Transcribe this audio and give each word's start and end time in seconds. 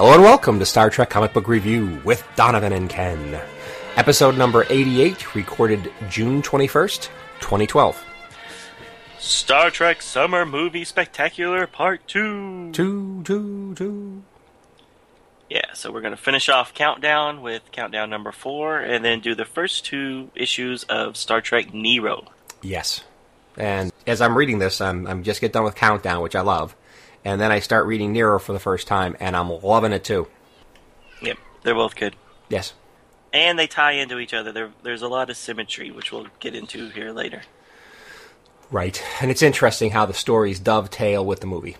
Hello 0.00 0.14
and 0.14 0.22
welcome 0.22 0.58
to 0.58 0.64
Star 0.64 0.88
Trek 0.88 1.10
Comic 1.10 1.34
Book 1.34 1.46
Review 1.46 2.00
with 2.06 2.26
Donovan 2.34 2.72
and 2.72 2.88
Ken. 2.88 3.38
Episode 3.96 4.34
number 4.38 4.64
88, 4.70 5.34
recorded 5.34 5.92
June 6.08 6.40
21st, 6.40 7.10
2012. 7.40 8.02
Star 9.18 9.70
Trek 9.70 10.00
Summer 10.00 10.46
Movie 10.46 10.86
Spectacular 10.86 11.66
Part 11.66 12.08
2. 12.08 12.72
Two, 12.72 13.22
two, 13.24 13.74
two. 13.74 14.22
Yeah, 15.50 15.70
so 15.74 15.92
we're 15.92 16.00
going 16.00 16.16
to 16.16 16.22
finish 16.22 16.48
off 16.48 16.72
Countdown 16.72 17.42
with 17.42 17.70
Countdown 17.70 18.08
number 18.08 18.32
4 18.32 18.78
and 18.78 19.04
then 19.04 19.20
do 19.20 19.34
the 19.34 19.44
first 19.44 19.84
two 19.84 20.30
issues 20.34 20.82
of 20.84 21.18
Star 21.18 21.42
Trek 21.42 21.74
Nero. 21.74 22.24
Yes. 22.62 23.04
And 23.54 23.92
as 24.06 24.22
I'm 24.22 24.38
reading 24.38 24.60
this, 24.60 24.80
I'm, 24.80 25.06
I'm 25.06 25.22
just 25.22 25.42
get 25.42 25.52
done 25.52 25.64
with 25.64 25.74
Countdown, 25.74 26.22
which 26.22 26.34
I 26.34 26.40
love. 26.40 26.74
And 27.24 27.40
then 27.40 27.52
I 27.52 27.60
start 27.60 27.86
reading 27.86 28.12
Nero 28.12 28.38
for 28.38 28.52
the 28.52 28.58
first 28.58 28.86
time, 28.86 29.16
and 29.20 29.36
I'm 29.36 29.50
loving 29.62 29.92
it 29.92 30.04
too. 30.04 30.28
Yep, 31.22 31.38
they're 31.62 31.74
both 31.74 31.96
good. 31.96 32.16
Yes. 32.48 32.72
And 33.32 33.58
they 33.58 33.66
tie 33.66 33.92
into 33.92 34.18
each 34.18 34.34
other. 34.34 34.52
There, 34.52 34.72
there's 34.82 35.02
a 35.02 35.08
lot 35.08 35.30
of 35.30 35.36
symmetry, 35.36 35.90
which 35.90 36.10
we'll 36.10 36.26
get 36.40 36.54
into 36.54 36.88
here 36.88 37.12
later. 37.12 37.42
Right. 38.70 39.02
And 39.20 39.30
it's 39.30 39.42
interesting 39.42 39.90
how 39.90 40.06
the 40.06 40.14
stories 40.14 40.58
dovetail 40.58 41.24
with 41.24 41.40
the 41.40 41.46
movie. 41.46 41.76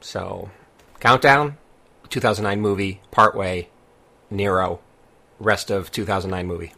So, 0.00 0.50
Countdown, 1.00 1.58
2009 2.08 2.60
movie, 2.60 3.00
partway, 3.10 3.68
Nero, 4.30 4.80
rest 5.38 5.70
of 5.70 5.90
2009 5.90 6.46
movie. 6.46 6.72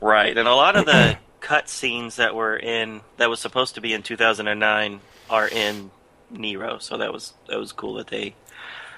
Right, 0.00 0.36
and 0.36 0.48
a 0.48 0.54
lot 0.54 0.76
of 0.76 0.86
the 0.86 1.18
cut 1.40 1.68
scenes 1.68 2.16
that 2.16 2.34
were 2.34 2.56
in 2.56 3.02
that 3.18 3.30
was 3.30 3.40
supposed 3.40 3.76
to 3.76 3.80
be 3.80 3.92
in 3.92 4.02
2009 4.02 5.00
are 5.30 5.48
in 5.48 5.90
Nero, 6.32 6.78
so 6.78 6.96
that 6.98 7.12
was 7.12 7.34
that 7.48 7.58
was 7.58 7.72
cool 7.72 7.94
that 7.94 8.08
they 8.08 8.34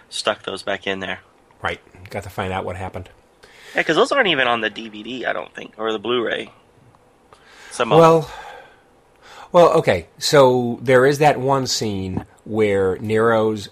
stuck 0.08 0.42
those 0.44 0.62
back 0.62 0.86
in 0.86 1.00
there. 1.00 1.20
Right. 1.62 1.80
Got 2.10 2.24
to 2.24 2.30
find 2.30 2.52
out 2.52 2.64
what 2.64 2.76
happened. 2.76 3.08
Yeah, 3.74 3.80
because 3.80 3.96
those 3.96 4.12
aren't 4.12 4.28
even 4.28 4.46
on 4.46 4.60
the 4.60 4.70
DVD, 4.70 5.24
I 5.26 5.32
don't 5.32 5.52
think, 5.54 5.74
or 5.78 5.92
the 5.92 5.98
Blu-ray. 5.98 6.52
Some 7.70 7.90
of. 7.92 7.98
Well, 7.98 8.30
well, 9.50 9.72
okay. 9.78 10.06
So 10.18 10.78
there 10.82 11.06
is 11.06 11.18
that 11.18 11.40
one 11.40 11.66
scene 11.66 12.24
where 12.44 12.98
Nero's 12.98 13.68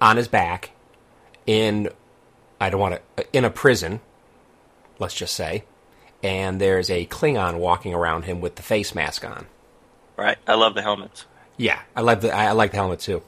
on 0.00 0.16
his 0.16 0.28
back 0.28 0.72
in 1.46 1.88
I 2.60 2.70
don't 2.70 2.80
want 2.80 2.94
to 3.16 3.22
uh, 3.22 3.26
in 3.32 3.44
a 3.44 3.50
prison. 3.50 4.00
Let's 4.98 5.14
just 5.14 5.34
say, 5.34 5.64
and 6.22 6.60
there's 6.60 6.88
a 6.88 7.06
Klingon 7.06 7.58
walking 7.58 7.92
around 7.94 8.24
him 8.24 8.40
with 8.40 8.56
the 8.56 8.62
face 8.62 8.94
mask 8.94 9.24
on. 9.24 9.46
right. 10.16 10.38
I 10.46 10.54
love 10.54 10.74
the 10.74 10.82
helmets. 10.82 11.26
Yeah, 11.56 11.80
I 11.94 12.00
like 12.00 12.20
the 12.20 12.34
I 12.34 12.52
like 12.52 12.72
the 12.72 12.78
helmet 12.78 13.00
too, 13.00 13.22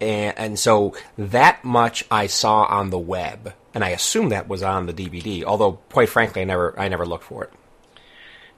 and 0.00 0.38
and 0.38 0.58
so 0.58 0.94
that 1.18 1.64
much 1.64 2.04
I 2.10 2.26
saw 2.26 2.64
on 2.64 2.90
the 2.90 2.98
web, 2.98 3.54
and 3.74 3.84
I 3.84 3.90
assume 3.90 4.28
that 4.30 4.48
was 4.48 4.62
on 4.62 4.86
the 4.86 4.92
DVD. 4.92 5.44
Although, 5.44 5.72
quite 5.90 6.08
frankly, 6.08 6.42
I 6.42 6.44
never 6.44 6.78
I 6.78 6.88
never 6.88 7.06
looked 7.06 7.24
for 7.24 7.44
it. 7.44 7.52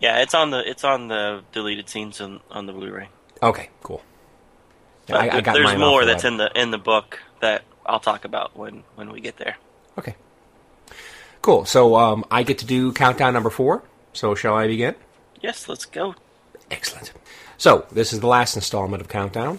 Yeah, 0.01 0.21
it's 0.21 0.35
on 0.35 0.51
the 0.51 0.69
it's 0.69 0.85
on 0.85 1.09
the 1.09 1.43
deleted 1.53 1.89
scenes 1.89 2.21
on, 2.21 2.41
on 2.51 2.67
the 2.67 2.73
Blu-ray. 2.73 3.09
Okay, 3.43 3.71
cool. 3.83 4.03
Yeah, 5.09 5.17
I, 5.17 5.37
I 5.37 5.41
got 5.41 5.55
there's 5.55 5.77
more 5.77 6.05
that's 6.05 6.25
in 6.25 6.37
the 6.37 6.51
in 6.55 6.71
the 6.71 6.79
book 6.79 7.21
that 7.41 7.63
I'll 7.87 8.01
talk 8.01 8.25
about 8.25 8.57
when 8.57 8.85
when 8.97 9.11
we 9.11 9.21
get 9.21 9.37
there. 9.37 9.57
Okay. 9.99 10.17
Cool. 11.43 11.65
So 11.67 11.97
um, 11.97 12.25
I 12.31 12.43
get 12.43 12.59
to 12.59 12.67
do 12.67 12.93
countdown 12.93 13.35
number 13.35 13.51
four. 13.51 13.83
So 14.15 14.35
shall 14.35 14.55
I 14.55 14.67
begin? 14.67 14.95
Yes, 15.43 15.69
let's 15.69 15.85
go. 15.85 16.15
Excellent. 16.71 17.13
So 17.65 17.87
this 17.91 18.13
is 18.13 18.21
the 18.21 18.27
last 18.27 18.57
installment 18.57 19.01
of 19.01 19.09
Countdown. 19.09 19.59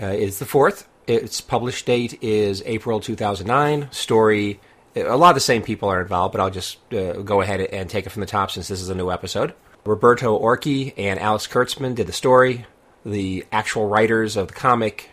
Uh, 0.00 0.06
it's 0.06 0.38
the 0.38 0.46
fourth. 0.46 0.86
Its 1.08 1.40
published 1.40 1.84
date 1.84 2.22
is 2.22 2.62
April 2.64 3.00
2009. 3.00 3.90
Story. 3.90 4.60
A 4.94 5.16
lot 5.16 5.30
of 5.30 5.34
the 5.34 5.40
same 5.40 5.62
people 5.62 5.88
are 5.88 6.00
involved, 6.00 6.30
but 6.30 6.40
I'll 6.40 6.50
just 6.50 6.78
uh, 6.94 7.14
go 7.14 7.40
ahead 7.40 7.60
and 7.60 7.90
take 7.90 8.06
it 8.06 8.10
from 8.10 8.20
the 8.20 8.26
top 8.26 8.52
since 8.52 8.68
this 8.68 8.80
is 8.80 8.88
a 8.88 8.94
new 8.94 9.10
episode. 9.10 9.52
Roberto 9.84 10.38
Orci 10.38 10.94
and 10.96 11.18
Alex 11.18 11.48
Kurtzman 11.48 11.96
did 11.96 12.06
the 12.06 12.12
story. 12.12 12.66
The 13.04 13.44
actual 13.50 13.88
writers 13.88 14.36
of 14.36 14.46
the 14.46 14.54
comic 14.54 15.10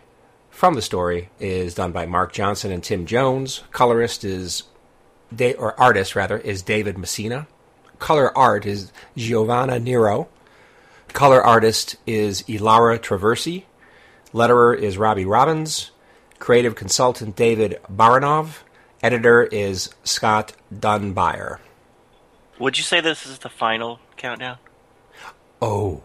from 0.48 0.74
the 0.74 0.82
story 0.82 1.30
is 1.40 1.74
done 1.74 1.90
by 1.90 2.06
Mark 2.06 2.32
Johnson 2.32 2.70
and 2.70 2.84
Tim 2.84 3.04
Jones. 3.04 3.64
Colorist 3.72 4.22
is 4.22 4.62
da- 5.34 5.54
or 5.54 5.74
artist 5.80 6.14
rather 6.14 6.38
is 6.38 6.62
David 6.62 6.98
Messina. 6.98 7.48
Color 7.98 8.38
art 8.38 8.64
is 8.64 8.92
Giovanna 9.16 9.80
Niro. 9.80 10.28
Color 11.12 11.42
artist 11.42 11.96
is 12.06 12.42
Ilaria 12.48 12.98
Traversi. 12.98 13.64
Letterer 14.32 14.78
is 14.78 14.98
Robbie 14.98 15.24
Robbins. 15.24 15.90
Creative 16.38 16.74
consultant 16.74 17.34
David 17.34 17.80
Baronoff. 17.92 18.58
Editor 19.02 19.44
is 19.44 19.90
Scott 20.04 20.52
Dunbier. 20.74 21.58
Would 22.58 22.76
you 22.78 22.84
say 22.84 23.00
this 23.00 23.26
is 23.26 23.38
the 23.38 23.48
final 23.48 24.00
countdown? 24.16 24.58
Oh, 25.62 26.02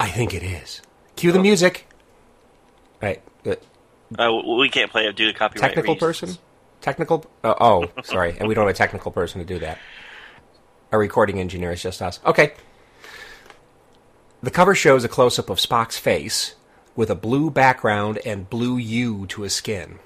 I 0.00 0.08
think 0.08 0.34
it 0.34 0.42
is. 0.42 0.80
Cue 1.16 1.32
the 1.32 1.38
music. 1.38 1.86
Right. 3.00 3.22
uh, 3.46 3.54
Uh, 4.18 4.32
we 4.58 4.68
can't 4.68 4.90
play 4.90 5.06
it 5.06 5.16
due 5.16 5.30
to 5.32 5.38
copyright 5.38 5.70
technical 5.70 5.94
reasons. 5.94 6.18
person? 6.36 6.38
Technical? 6.80 7.24
Uh, 7.44 7.54
oh, 7.60 7.90
sorry. 8.02 8.36
and 8.38 8.48
we 8.48 8.54
don't 8.54 8.66
have 8.66 8.74
a 8.74 8.76
technical 8.76 9.10
person 9.12 9.40
to 9.40 9.46
do 9.46 9.58
that. 9.60 9.78
A 10.90 10.98
recording 10.98 11.38
engineer 11.40 11.72
is 11.72 11.82
just 11.82 12.02
us. 12.02 12.18
Okay. 12.26 12.52
The 14.42 14.50
cover 14.50 14.74
shows 14.74 15.04
a 15.04 15.08
close 15.08 15.38
up 15.38 15.50
of 15.50 15.58
Spock's 15.58 15.98
face 15.98 16.56
with 16.96 17.10
a 17.10 17.14
blue 17.14 17.48
background 17.48 18.18
and 18.26 18.50
blue 18.50 18.76
hue 18.76 19.24
to 19.28 19.42
his 19.42 19.54
skin. 19.54 20.00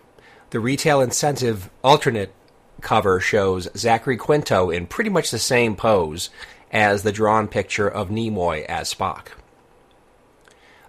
The 0.51 0.61
retail 0.61 1.01
incentive 1.01 1.71
alternate 1.83 2.35
cover 2.83 3.19
shows 3.19 3.69
Zachary 3.75 4.19
Quinto 4.19 4.69
in 4.69 4.89
pretty 4.89 5.09
much 5.09 5.31
the 5.31 5.39
same 5.39 5.75
pose 5.75 6.29
as 6.71 7.03
the 7.03 7.13
drawn 7.13 7.49
picture 7.49 7.89
of 7.89 8.11
Nimoy 8.11 8.67
as 8.67 8.93
Spock. 8.93 9.29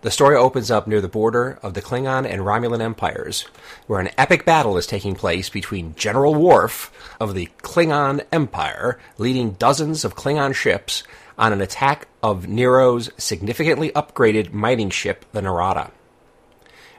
The 0.02 0.12
story 0.12 0.36
opens 0.36 0.70
up 0.70 0.86
near 0.86 1.00
the 1.00 1.08
border 1.08 1.58
of 1.64 1.74
the 1.74 1.82
Klingon 1.82 2.30
and 2.30 2.42
Romulan 2.42 2.82
empires, 2.82 3.48
where 3.88 4.02
an 4.02 4.12
epic 4.18 4.44
battle 4.44 4.78
is 4.78 4.86
taking 4.86 5.16
place 5.16 5.50
between 5.50 5.96
General 5.96 6.36
Worf 6.36 6.92
of 7.20 7.34
the 7.34 7.50
Klingon 7.64 8.26
Empire, 8.32 9.00
leading 9.18 9.52
dozens 9.52 10.04
of 10.04 10.16
Klingon 10.16 10.54
ships 10.54 11.04
on 11.38 11.54
an 11.54 11.62
attack 11.62 12.08
of 12.24 12.48
Nero's 12.48 13.10
significantly 13.18 13.92
upgraded 13.92 14.54
mining 14.54 14.90
ship, 14.90 15.26
the 15.32 15.42
Narada. 15.42 15.92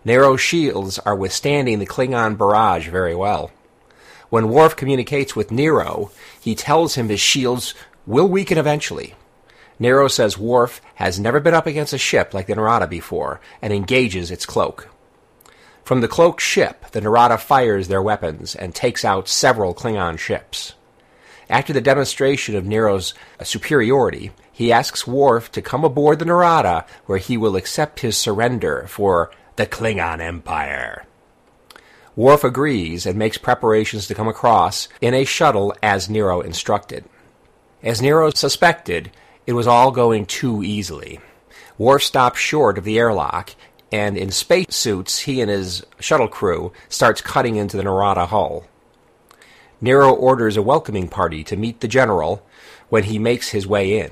Nero's 0.05 0.41
shields 0.41 0.99
are 1.01 1.17
withstanding 1.17 1.79
the 1.79 1.87
Klingon 1.87 2.39
barrage 2.39 2.89
very 2.89 3.15
well. 3.15 3.51
When 4.31 4.51
Worf 4.51 4.77
communicates 4.77 5.35
with 5.35 5.51
Nero, 5.51 6.11
he 6.41 6.55
tells 6.55 6.95
him 6.95 7.09
his 7.09 7.21
shields 7.21 7.75
will 8.07 8.29
weaken 8.29 8.59
eventually. 8.59 9.15
Nero 9.79 10.09
says 10.09 10.39
Worf 10.39 10.81
has 10.97 11.21
never 11.21 11.41
been 11.41 11.55
up 11.55 11.67
against 11.67 11.93
a 11.93 11.99
ship 11.99 12.35
like 12.35 12.47
the 12.47 12.55
Narada 12.55 12.87
before 12.87 13.41
and 13.63 13.73
engages 13.73 14.31
its 14.31 14.47
cloak. 14.47 14.89
From 15.85 16.01
the 16.01 16.09
cloaked 16.09 16.43
ship, 16.43 16.91
the 16.91 17.01
Narada 17.01 17.39
fires 17.39 17.89
their 17.89 18.03
weapons 18.03 18.55
and 18.55 18.75
takes 18.75 19.05
out 19.05 19.29
several 19.29 19.75
Klingon 19.75 20.19
ships. 20.19 20.75
After 21.51 21.73
the 21.73 21.81
demonstration 21.81 22.57
of 22.57 22.67
Nero's 22.67 23.15
superiority, 23.43 24.33
he 24.53 24.71
asks 24.73 25.07
Worf 25.07 25.51
to 25.53 25.63
come 25.63 25.85
aboard 25.85 26.19
the 26.19 26.27
Narada, 26.27 26.85
where 27.07 27.19
he 27.19 27.37
will 27.37 27.57
accept 27.57 28.01
his 28.01 28.19
surrender 28.19 28.87
for 28.89 29.31
the 29.57 29.67
Klingon 29.67 30.21
Empire. 30.21 31.07
Worf 32.17 32.45
agrees 32.45 33.07
and 33.07 33.19
makes 33.19 33.39
preparations 33.39 34.09
to 34.09 34.15
come 34.15 34.29
across 34.29 34.89
in 35.01 35.15
a 35.15 35.25
shuttle 35.25 35.75
as 35.83 36.11
Nero 36.11 36.41
instructed. 36.41 37.05
As 37.83 38.03
Nero 38.03 38.31
suspected, 38.31 39.13
it 39.47 39.53
was 39.53 39.69
all 39.69 39.91
going 39.91 40.27
too 40.27 40.63
easily. 40.63 41.21
Worf 41.79 42.03
stops 42.03 42.41
short 42.41 42.77
of 42.77 42.85
the 42.85 42.99
airlock, 42.99 43.55
and 43.93 44.19
in 44.19 44.33
spacesuits, 44.33 45.21
he 45.21 45.41
and 45.41 45.51
his 45.51 45.87
shuttle 46.01 46.29
crew 46.29 46.73
starts 46.89 47.21
cutting 47.23 47.57
into 47.57 47.77
the 47.77 47.85
Narada 47.85 48.27
hull. 48.27 48.67
Nero 49.81 50.13
orders 50.13 50.57
a 50.57 50.63
welcoming 50.63 51.09
party 51.09 51.45
to 51.45 51.57
meet 51.57 51.81
the 51.81 51.89
general 51.89 52.45
when 52.89 53.05
he 53.05 53.19
makes 53.19 53.51
his 53.51 53.67
way 53.67 54.01
in. 54.01 54.11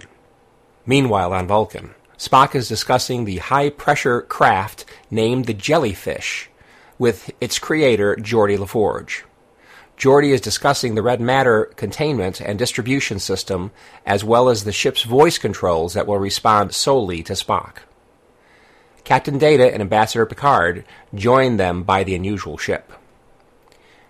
Meanwhile, 0.84 1.32
on 1.32 1.48
Vulcan, 1.48 1.94
Spock 2.16 2.54
is 2.54 2.68
discussing 2.68 3.24
the 3.24 3.38
high 3.38 3.70
pressure 3.70 4.22
craft 4.22 4.84
named 5.10 5.46
the 5.46 5.54
Jellyfish 5.54 6.48
with 6.98 7.30
its 7.40 7.58
creator, 7.58 8.16
Geordi 8.16 8.56
LaForge. 8.56 9.22
Geordi 9.98 10.30
is 10.30 10.40
discussing 10.40 10.94
the 10.94 11.02
red 11.02 11.20
matter 11.20 11.66
containment 11.76 12.40
and 12.40 12.58
distribution 12.58 13.18
system, 13.18 13.72
as 14.04 14.22
well 14.22 14.48
as 14.48 14.64
the 14.64 14.72
ship's 14.72 15.02
voice 15.02 15.38
controls 15.38 15.94
that 15.94 16.06
will 16.06 16.18
respond 16.18 16.74
solely 16.74 17.22
to 17.22 17.32
Spock. 17.32 17.78
Captain 19.04 19.38
Data 19.38 19.72
and 19.72 19.80
Ambassador 19.80 20.26
Picard 20.26 20.84
join 21.14 21.56
them 21.56 21.82
by 21.82 22.04
the 22.04 22.14
unusual 22.14 22.58
ship. 22.58 22.92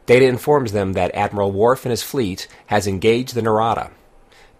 Data 0.06 0.24
informs 0.24 0.72
them 0.72 0.92
that 0.92 1.14
Admiral 1.14 1.52
Worf 1.52 1.84
and 1.84 1.90
his 1.90 2.02
fleet 2.02 2.46
has 2.66 2.86
engaged 2.86 3.34
the 3.34 3.42
Narada. 3.42 3.90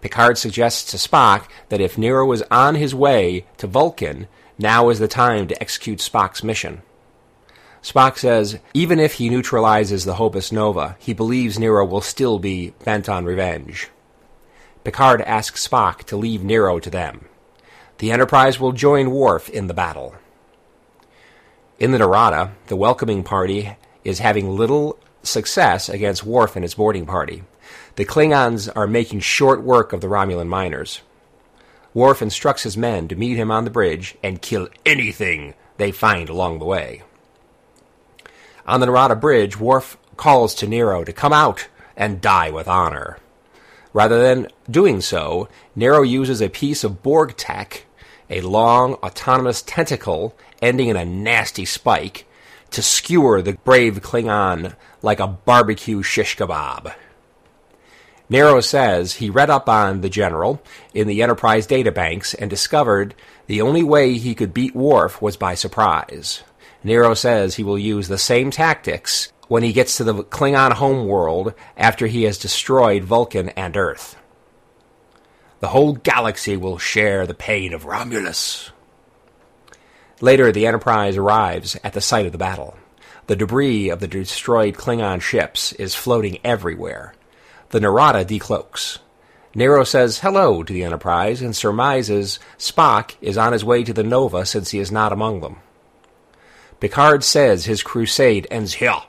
Picard 0.01 0.37
suggests 0.37 0.91
to 0.91 0.97
Spock 0.97 1.47
that 1.69 1.81
if 1.81 1.97
Nero 1.97 2.31
is 2.31 2.43
on 2.51 2.75
his 2.75 2.93
way 2.93 3.45
to 3.57 3.65
Vulcan, 3.65 4.27
now 4.59 4.89
is 4.89 4.99
the 4.99 5.07
time 5.07 5.47
to 5.47 5.59
execute 5.61 5.99
Spock's 5.99 6.43
mission. 6.43 6.81
Spock 7.81 8.17
says 8.17 8.59
even 8.73 8.99
if 8.99 9.13
he 9.13 9.29
neutralizes 9.29 10.03
the 10.03 10.15
Hobus 10.15 10.51
Nova, 10.51 10.97
he 10.99 11.13
believes 11.13 11.57
Nero 11.57 11.85
will 11.85 12.01
still 12.01 12.37
be 12.37 12.73
bent 12.83 13.07
on 13.07 13.25
revenge. 13.25 13.89
Picard 14.83 15.21
asks 15.21 15.67
Spock 15.67 16.03
to 16.03 16.17
leave 16.17 16.43
Nero 16.43 16.79
to 16.79 16.89
them. 16.89 17.25
The 17.99 18.11
Enterprise 18.11 18.59
will 18.59 18.73
join 18.73 19.11
Worf 19.11 19.49
in 19.49 19.67
the 19.67 19.73
battle. 19.73 20.15
In 21.79 21.91
the 21.91 21.99
Narada, 21.99 22.53
the 22.67 22.75
welcoming 22.75 23.23
party 23.23 23.75
is 24.03 24.19
having 24.19 24.55
little 24.55 24.99
success 25.27 25.89
against 25.89 26.25
Worf 26.25 26.55
and 26.55 26.63
his 26.63 26.75
boarding 26.75 27.05
party. 27.05 27.43
The 27.95 28.05
Klingons 28.05 28.69
are 28.75 28.87
making 28.87 29.21
short 29.21 29.63
work 29.63 29.93
of 29.93 30.01
the 30.01 30.07
Romulan 30.07 30.47
miners. 30.47 31.01
Worf 31.93 32.21
instructs 32.21 32.63
his 32.63 32.77
men 32.77 33.07
to 33.07 33.15
meet 33.15 33.37
him 33.37 33.49
on 33.49 33.63
the 33.63 33.71
bridge 33.71 34.15
and 34.23 34.41
kill 34.41 34.69
anything 34.85 35.55
they 35.77 35.91
find 35.91 36.29
along 36.29 36.59
the 36.59 36.65
way. 36.65 37.01
On 38.67 38.79
the 38.79 38.85
Narada 38.85 39.15
Bridge, 39.15 39.59
Worf 39.59 39.97
calls 40.15 40.53
to 40.55 40.67
Nero 40.67 41.03
to 41.03 41.13
come 41.13 41.33
out 41.33 41.67
and 41.95 42.21
die 42.21 42.51
with 42.51 42.67
honor. 42.67 43.17
Rather 43.93 44.21
than 44.21 44.47
doing 44.69 45.01
so, 45.01 45.49
Nero 45.75 46.03
uses 46.03 46.41
a 46.41 46.49
piece 46.49 46.83
of 46.83 47.01
Borg 47.01 47.35
tech, 47.35 47.85
a 48.29 48.41
long, 48.41 48.93
autonomous 48.95 49.63
tentacle 49.63 50.35
ending 50.61 50.89
in 50.89 50.97
a 50.97 51.05
nasty 51.05 51.65
spike, 51.65 52.26
to 52.71 52.81
skewer 52.81 53.41
the 53.41 53.53
brave 53.53 54.01
Klingon 54.01 54.75
like 55.01 55.19
a 55.19 55.27
barbecue 55.27 56.01
shish 56.01 56.37
kebab. 56.37 56.93
Nero 58.29 58.59
says 58.59 59.13
he 59.13 59.29
read 59.29 59.49
up 59.49 59.69
on 59.69 60.01
the 60.01 60.09
general 60.09 60.61
in 60.93 61.07
the 61.07 61.21
Enterprise 61.21 61.65
databanks 61.65 62.35
and 62.37 62.49
discovered 62.49 63.15
the 63.47 63.61
only 63.61 63.83
way 63.83 64.17
he 64.17 64.35
could 64.35 64.53
beat 64.53 64.75
Worf 64.75 65.21
was 65.21 65.37
by 65.37 65.55
surprise. 65.55 66.43
Nero 66.83 67.13
says 67.13 67.55
he 67.55 67.63
will 67.63 67.79
use 67.79 68.07
the 68.07 68.17
same 68.17 68.51
tactics 68.51 69.31
when 69.47 69.63
he 69.63 69.71
gets 69.71 69.97
to 69.97 70.03
the 70.03 70.23
Klingon 70.25 70.73
homeworld 70.73 71.53
after 71.77 72.07
he 72.07 72.23
has 72.23 72.37
destroyed 72.37 73.03
Vulcan 73.03 73.49
and 73.49 73.77
Earth. 73.77 74.17
The 75.59 75.69
whole 75.69 75.93
galaxy 75.93 76.57
will 76.57 76.77
share 76.77 77.25
the 77.25 77.33
pain 77.33 77.73
of 77.73 77.85
Romulus. 77.85 78.71
Later, 80.19 80.51
the 80.51 80.65
Enterprise 80.65 81.15
arrives 81.15 81.77
at 81.83 81.93
the 81.93 82.01
site 82.01 82.25
of 82.25 82.31
the 82.31 82.37
battle. 82.37 82.77
The 83.27 83.35
debris 83.35 83.89
of 83.89 83.99
the 83.99 84.07
destroyed 84.07 84.75
Klingon 84.75 85.21
ships 85.21 85.73
is 85.73 85.95
floating 85.95 86.39
everywhere. 86.43 87.13
The 87.69 87.79
Narada 87.79 88.25
decloaks. 88.25 88.99
Nero 89.53 89.83
says 89.83 90.19
hello 90.19 90.63
to 90.63 90.73
the 90.73 90.83
Enterprise 90.83 91.41
and 91.41 91.55
surmises 91.55 92.39
Spock 92.57 93.15
is 93.21 93.37
on 93.37 93.53
his 93.53 93.65
way 93.65 93.83
to 93.83 93.93
the 93.93 94.03
Nova 94.03 94.45
since 94.45 94.71
he 94.71 94.79
is 94.79 94.91
not 94.91 95.11
among 95.11 95.41
them. 95.41 95.57
Picard 96.79 97.23
says 97.23 97.65
his 97.65 97.83
crusade 97.83 98.47
ends 98.51 98.75
here. 98.75 99.01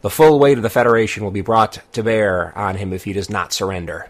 The 0.00 0.10
full 0.10 0.38
weight 0.38 0.56
of 0.56 0.62
the 0.62 0.70
Federation 0.70 1.22
will 1.22 1.30
be 1.30 1.42
brought 1.42 1.80
to 1.92 2.02
bear 2.02 2.56
on 2.56 2.76
him 2.76 2.92
if 2.92 3.04
he 3.04 3.12
does 3.12 3.30
not 3.30 3.52
surrender. 3.52 4.08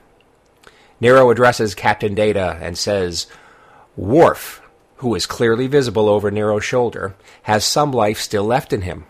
Nero 1.00 1.30
addresses 1.30 1.74
Captain 1.74 2.14
Data 2.14 2.58
and 2.62 2.78
says, 2.78 3.26
Worf, 3.96 4.62
who 4.98 5.14
is 5.14 5.26
clearly 5.26 5.66
visible 5.66 6.08
over 6.08 6.31
Nero's 6.31 6.64
shoulder, 6.64 7.14
has 7.43 7.64
some 7.64 7.93
life 7.93 8.19
still 8.19 8.44
left 8.44 8.72
in 8.72 8.82
him. 8.82 9.04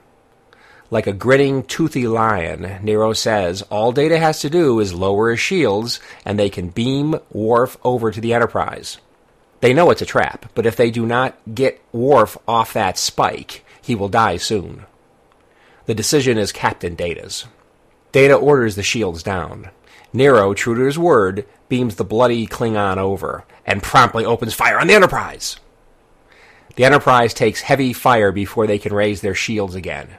Like 0.91 1.07
a 1.07 1.13
grinning, 1.13 1.65
toothy 1.65 2.07
lion, 2.07 2.79
Nero 2.83 3.13
says 3.13 3.63
all 3.63 3.91
Data 3.91 4.19
has 4.19 4.41
to 4.41 4.51
do 4.51 4.79
is 4.79 4.95
lower 4.95 5.31
his 5.31 5.41
shields, 5.41 5.99
and 6.25 6.39
they 6.39 6.49
can 6.49 6.69
beam 6.69 7.17
Worf 7.33 7.77
over 7.83 8.13
to 8.13 8.21
the 8.21 8.33
Enterprise. 8.33 8.99
They 9.61 9.75
know 9.75 9.91
it's 9.91 10.03
a 10.03 10.07
trap, 10.07 10.47
but 10.55 10.67
if 10.67 10.77
they 10.77 10.91
do 10.91 11.05
not 11.05 11.37
get 11.53 11.83
Worf 11.93 12.37
off 12.47 12.73
that 12.75 12.99
spike, 12.99 13.65
he 13.83 13.97
will 13.97 14.09
die 14.09 14.37
soon. 14.37 14.87
The 15.87 15.95
decision 15.95 16.39
is 16.39 16.53
Captain 16.53 16.95
Data's. 16.95 17.47
Data 18.13 18.35
orders 18.35 18.77
the 18.77 18.83
shields 18.83 19.23
down. 19.23 19.71
Nero, 20.13 20.55
true 20.55 20.75
to 20.77 20.83
his 20.83 20.99
word, 20.99 21.47
beams 21.69 21.97
the 21.97 22.05
bloody 22.05 22.47
Klingon 22.47 22.97
over 22.97 23.45
and 23.65 23.83
promptly 23.83 24.25
opens 24.25 24.55
fire 24.55 24.79
on 24.79 24.87
the 24.87 24.95
Enterprise. 24.95 25.57
The 26.77 26.85
Enterprise 26.85 27.33
takes 27.35 27.63
heavy 27.63 27.93
fire 27.93 28.31
before 28.33 28.67
they 28.67 28.79
can 28.79 28.93
raise 28.93 29.23
their 29.23 29.35
shields 29.35 29.75
again. 29.75 30.17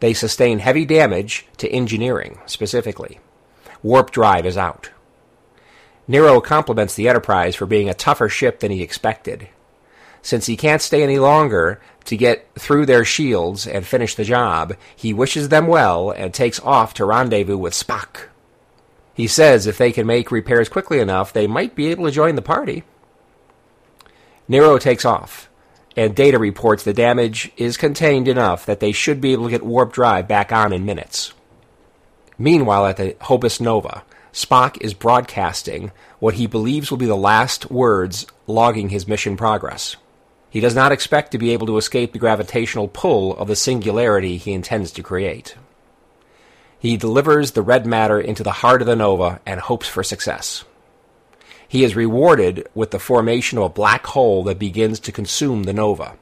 They 0.00 0.12
sustain 0.12 0.58
heavy 0.58 0.84
damage 0.84 1.46
to 1.56 1.70
engineering, 1.70 2.38
specifically. 2.44 3.18
Warp 3.82 4.10
drive 4.10 4.44
is 4.44 4.58
out. 4.58 4.90
Nero 6.06 6.42
compliments 6.42 6.94
the 6.94 7.08
Enterprise 7.08 7.56
for 7.56 7.64
being 7.64 7.88
a 7.88 7.94
tougher 7.94 8.28
ship 8.28 8.60
than 8.60 8.70
he 8.70 8.82
expected. 8.82 9.48
Since 10.20 10.46
he 10.46 10.56
can't 10.56 10.82
stay 10.82 11.02
any 11.02 11.18
longer 11.18 11.80
to 12.04 12.16
get 12.16 12.46
through 12.58 12.84
their 12.84 13.04
shields 13.04 13.66
and 13.66 13.86
finish 13.86 14.14
the 14.14 14.24
job, 14.24 14.76
he 14.94 15.14
wishes 15.14 15.48
them 15.48 15.66
well 15.66 16.10
and 16.10 16.34
takes 16.34 16.60
off 16.60 16.92
to 16.94 17.06
rendezvous 17.06 17.56
with 17.56 17.72
Spock. 17.72 18.28
He 19.14 19.26
says 19.26 19.66
if 19.66 19.78
they 19.78 19.92
can 19.92 20.06
make 20.06 20.30
repairs 20.30 20.68
quickly 20.68 20.98
enough, 20.98 21.32
they 21.32 21.46
might 21.46 21.74
be 21.74 21.86
able 21.88 22.04
to 22.04 22.10
join 22.10 22.34
the 22.34 22.42
party. 22.42 22.84
Nero 24.46 24.76
takes 24.76 25.06
off, 25.06 25.48
and 25.96 26.14
Data 26.14 26.38
reports 26.38 26.82
the 26.82 26.92
damage 26.92 27.52
is 27.56 27.76
contained 27.76 28.28
enough 28.28 28.66
that 28.66 28.80
they 28.80 28.92
should 28.92 29.20
be 29.20 29.32
able 29.32 29.44
to 29.44 29.50
get 29.50 29.62
warp 29.62 29.92
drive 29.92 30.26
back 30.26 30.52
on 30.52 30.72
in 30.72 30.84
minutes. 30.84 31.32
Meanwhile, 32.36 32.86
at 32.86 32.96
the 32.96 33.16
Hobus 33.20 33.60
Nova, 33.60 34.02
Spock 34.32 34.76
is 34.80 34.94
broadcasting 34.94 35.92
what 36.18 36.34
he 36.34 36.48
believes 36.48 36.90
will 36.90 36.98
be 36.98 37.06
the 37.06 37.14
last 37.14 37.70
words 37.70 38.26
logging 38.48 38.88
his 38.88 39.06
mission 39.06 39.36
progress. 39.36 39.94
He 40.50 40.60
does 40.60 40.74
not 40.74 40.92
expect 40.92 41.32
to 41.32 41.38
be 41.38 41.52
able 41.52 41.66
to 41.68 41.78
escape 41.78 42.12
the 42.12 42.18
gravitational 42.18 42.88
pull 42.88 43.36
of 43.36 43.46
the 43.48 43.56
singularity 43.56 44.36
he 44.36 44.52
intends 44.52 44.90
to 44.92 45.02
create. 45.02 45.56
He 46.78 46.96
delivers 46.96 47.52
the 47.52 47.62
red 47.62 47.86
matter 47.86 48.20
into 48.20 48.42
the 48.42 48.52
heart 48.52 48.80
of 48.80 48.86
the 48.86 48.96
nova 48.96 49.40
and 49.46 49.60
hopes 49.60 49.88
for 49.88 50.02
success. 50.02 50.64
He 51.68 51.84
is 51.84 51.96
rewarded 51.96 52.68
with 52.74 52.90
the 52.90 52.98
formation 52.98 53.58
of 53.58 53.64
a 53.64 53.68
black 53.68 54.06
hole 54.06 54.44
that 54.44 54.58
begins 54.58 55.00
to 55.00 55.12
consume 55.12 55.64
the 55.64 55.72
nova. 55.72 56.16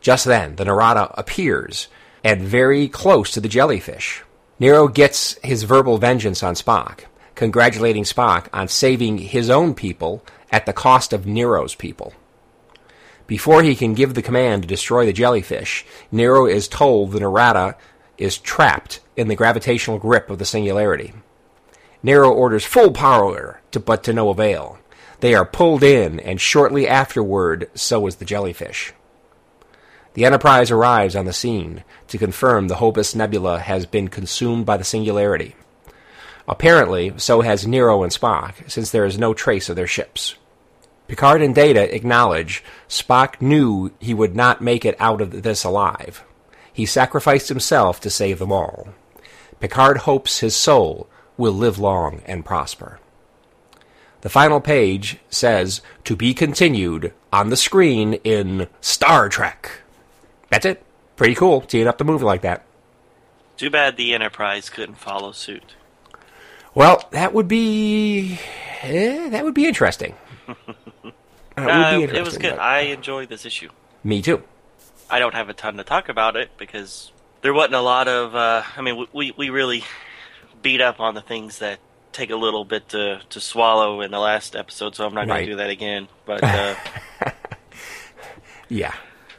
Just 0.00 0.24
then, 0.24 0.56
the 0.56 0.64
Narada 0.64 1.12
appears, 1.18 1.88
and 2.24 2.40
very 2.40 2.88
close 2.88 3.30
to 3.32 3.40
the 3.40 3.48
jellyfish. 3.48 4.22
Nero 4.58 4.88
gets 4.88 5.38
his 5.42 5.62
verbal 5.64 5.98
vengeance 5.98 6.42
on 6.42 6.54
Spock, 6.54 7.00
congratulating 7.34 8.04
Spock 8.04 8.48
on 8.52 8.68
saving 8.68 9.18
his 9.18 9.50
own 9.50 9.74
people 9.74 10.24
at 10.50 10.66
the 10.66 10.72
cost 10.72 11.12
of 11.12 11.26
Nero's 11.26 11.74
people. 11.74 12.12
Before 13.26 13.62
he 13.62 13.76
can 13.76 13.94
give 13.94 14.14
the 14.14 14.22
command 14.22 14.62
to 14.62 14.68
destroy 14.68 15.06
the 15.06 15.12
jellyfish, 15.12 15.86
Nero 16.10 16.46
is 16.46 16.66
told 16.66 17.12
the 17.12 17.20
Narada 17.20 17.76
is 18.18 18.36
trapped 18.36 19.00
in 19.16 19.28
the 19.28 19.36
gravitational 19.36 19.98
grip 19.98 20.28
of 20.30 20.38
the 20.38 20.44
singularity. 20.44 21.12
Nero 22.02 22.30
orders 22.30 22.64
full 22.64 22.92
power, 22.92 23.60
to, 23.72 23.80
but 23.80 24.02
to 24.04 24.12
no 24.12 24.30
avail. 24.30 24.78
They 25.20 25.34
are 25.34 25.44
pulled 25.44 25.82
in, 25.82 26.18
and 26.20 26.40
shortly 26.40 26.88
afterward, 26.88 27.70
so 27.74 28.06
is 28.06 28.16
the 28.16 28.24
jellyfish. 28.24 28.94
The 30.14 30.24
Enterprise 30.24 30.70
arrives 30.70 31.14
on 31.14 31.26
the 31.26 31.32
scene 31.32 31.84
to 32.08 32.18
confirm 32.18 32.68
the 32.68 32.76
Hobus 32.76 33.14
Nebula 33.14 33.60
has 33.60 33.86
been 33.86 34.08
consumed 34.08 34.66
by 34.66 34.76
the 34.76 34.84
singularity. 34.84 35.54
Apparently, 36.48 37.12
so 37.16 37.42
has 37.42 37.66
Nero 37.66 38.02
and 38.02 38.10
Spock, 38.10 38.68
since 38.68 38.90
there 38.90 39.04
is 39.04 39.18
no 39.18 39.34
trace 39.34 39.68
of 39.68 39.76
their 39.76 39.86
ships. 39.86 40.34
Picard 41.06 41.42
and 41.42 41.54
Data 41.54 41.94
acknowledge 41.94 42.64
Spock 42.88 43.40
knew 43.40 43.92
he 44.00 44.14
would 44.14 44.34
not 44.34 44.60
make 44.60 44.84
it 44.84 44.96
out 44.98 45.20
of 45.20 45.42
this 45.42 45.64
alive. 45.64 46.24
He 46.72 46.86
sacrificed 46.86 47.48
himself 47.48 48.00
to 48.00 48.10
save 48.10 48.38
them 48.38 48.50
all. 48.50 48.88
Picard 49.60 49.98
hopes 49.98 50.38
his 50.38 50.56
soul 50.56 51.08
will 51.40 51.52
live 51.52 51.78
long 51.78 52.22
and 52.26 52.44
prosper. 52.44 53.00
The 54.20 54.28
final 54.28 54.60
page 54.60 55.16
says, 55.30 55.80
to 56.04 56.14
be 56.14 56.34
continued 56.34 57.12
on 57.32 57.48
the 57.48 57.56
screen 57.56 58.14
in 58.22 58.68
Star 58.80 59.28
Trek. 59.28 59.80
That's 60.50 60.66
it. 60.66 60.84
Pretty 61.16 61.34
cool, 61.34 61.62
teeing 61.62 61.86
up 61.88 61.98
the 61.98 62.04
movie 62.04 62.24
like 62.24 62.42
that. 62.42 62.64
Too 63.56 63.70
bad 63.70 63.96
the 63.96 64.14
Enterprise 64.14 64.70
couldn't 64.70 64.96
follow 64.96 65.32
suit. 65.32 65.74
Well, 66.74 67.08
that 67.10 67.32
would 67.34 67.48
be 67.48 68.38
eh, 68.82 69.28
that 69.30 69.44
would 69.44 69.54
be 69.54 69.66
interesting. 69.66 70.14
That 71.56 71.66
would 71.66 71.74
Uh, 71.74 71.96
be 72.12 72.18
it 72.18 72.24
was 72.24 72.38
good. 72.38 72.50
but- 72.52 72.60
I 72.60 72.80
enjoyed 72.82 73.28
this 73.28 73.44
issue. 73.44 73.68
Me 74.04 74.22
too. 74.22 74.42
I 75.10 75.18
don't 75.18 75.34
have 75.34 75.48
a 75.50 75.52
ton 75.54 75.76
to 75.76 75.84
talk 75.84 76.08
about 76.08 76.36
it 76.36 76.50
because 76.56 77.10
there 77.42 77.52
wasn't 77.52 77.74
a 77.74 77.80
lot 77.80 78.06
of. 78.08 78.34
Uh, 78.34 78.62
I 78.76 78.80
mean, 78.80 79.06
we 79.12 79.32
we 79.36 79.50
really 79.50 79.84
beat 80.62 80.80
up 80.80 81.00
on 81.00 81.14
the 81.14 81.20
things 81.22 81.58
that 81.58 81.78
take 82.12 82.30
a 82.30 82.36
little 82.36 82.64
bit 82.64 82.88
to 82.90 83.20
to 83.30 83.40
swallow 83.40 84.00
in 84.00 84.10
the 84.10 84.18
last 84.18 84.56
episode, 84.56 84.94
so 84.96 85.06
I'm 85.06 85.14
not 85.14 85.26
going 85.26 85.38
Right. 85.40 85.44
to 85.46 85.52
do 85.52 85.56
that 85.56 85.70
again. 85.70 86.08
But 86.26 86.42
uh, 86.42 86.74
Yeah. 88.68 88.94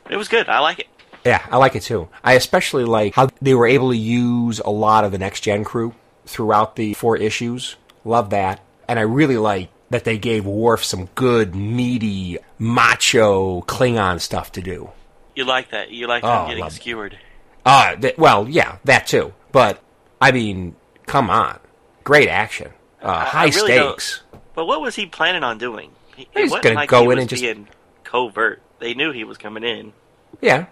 it 0.10 0.18
was 0.18 0.28
good. 0.28 0.50
I 0.50 0.60
like 0.60 0.80
it. 0.80 0.88
Yeah, 1.26 1.46
I 1.52 1.58
like 1.58 1.76
it 1.76 1.84
too. 1.84 2.10
I 2.24 2.34
especially 2.34 2.84
like 2.84 3.14
how 3.16 3.30
they 3.42 3.54
were 3.54 3.68
able 3.68 3.92
to 3.92 3.98
use 3.98 4.60
a 4.60 4.72
lot 4.72 5.04
of 5.04 5.12
the 5.12 5.18
next 5.20 5.42
gen 5.42 5.64
crew 5.64 5.94
throughout 6.26 6.76
the 6.76 6.94
four 6.96 7.16
issues. 7.18 7.76
Love 8.04 8.32
that. 8.32 8.60
And 8.88 8.98
I 8.98 9.04
really 9.04 9.38
like 9.38 9.70
that 9.92 10.04
they 10.04 10.18
gave 10.18 10.46
Worf 10.46 10.84
some 10.84 11.06
good, 11.16 11.54
meaty, 11.54 12.38
macho 12.58 13.62
Klingon 13.62 14.20
stuff 14.20 14.52
to 14.54 14.62
do. 14.62 14.90
You 15.36 15.46
like 15.46 15.70
that? 15.72 15.92
You 15.92 16.08
like 16.08 16.24
Oh, 16.24 16.44
him 16.44 16.50
getting 16.50 16.66
it. 16.66 16.72
skewered? 16.72 17.18
Uh, 17.66 17.96
th- 17.96 18.18
well, 18.18 18.50
yeah, 18.50 18.78
that 18.86 19.06
too. 19.08 19.34
But, 19.52 19.80
I 20.20 20.32
mean, 20.32 20.76
come 21.12 21.30
on. 21.30 21.60
Great 22.06 22.30
action. 22.30 22.72
Uh, 23.02 23.26
high 23.26 23.48
really 23.50 23.76
don't- 23.76 24.00
stakes. 24.00 24.22
But 24.56 24.66
what 24.66 24.82
was 24.82 24.96
he 24.96 25.06
planning 25.06 25.44
on 25.44 25.58
doing? 25.58 25.92
He, 26.16 26.28
He's 26.34 26.52
wasn't 26.52 26.76
gonna 26.76 26.88
go 26.88 27.12
in 27.12 27.20
and 27.20 27.30
just- 27.30 27.42
being 27.42 27.68
covert. 28.04 28.62
They 28.80 28.94
knew 28.94 29.12
he 29.12 29.24
was 29.24 29.38
coming 29.38 29.64
in. 29.64 29.94
Yeah. 30.42 30.66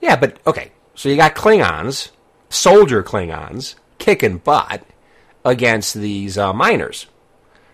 Yeah, 0.00 0.16
but 0.16 0.38
okay. 0.46 0.72
So 0.94 1.08
you 1.08 1.16
got 1.16 1.34
Klingons, 1.34 2.10
soldier 2.50 3.02
Klingons, 3.02 3.74
kicking 3.98 4.38
butt 4.38 4.84
against 5.44 5.94
these 5.94 6.38
uh, 6.38 6.52
miners. 6.52 7.06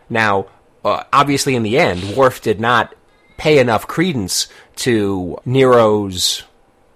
Now, 0.08 0.46
uh, 0.84 1.04
obviously, 1.12 1.54
in 1.54 1.62
the 1.62 1.78
end, 1.78 2.16
Worf 2.16 2.40
did 2.42 2.60
not 2.60 2.94
pay 3.36 3.58
enough 3.58 3.86
credence 3.86 4.48
to 4.76 5.38
Nero's 5.44 6.42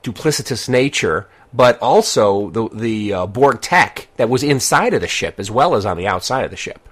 duplicitous 0.02 0.68
nature, 0.68 1.28
but 1.52 1.78
also 1.80 2.50
the 2.50 2.68
the 2.68 3.12
uh, 3.12 3.26
Borg 3.26 3.60
tech 3.60 4.08
that 4.16 4.28
was 4.28 4.42
inside 4.42 4.94
of 4.94 5.00
the 5.00 5.08
ship 5.08 5.38
as 5.38 5.50
well 5.50 5.74
as 5.74 5.86
on 5.86 5.96
the 5.96 6.06
outside 6.06 6.44
of 6.44 6.50
the 6.50 6.56
ship. 6.56 6.88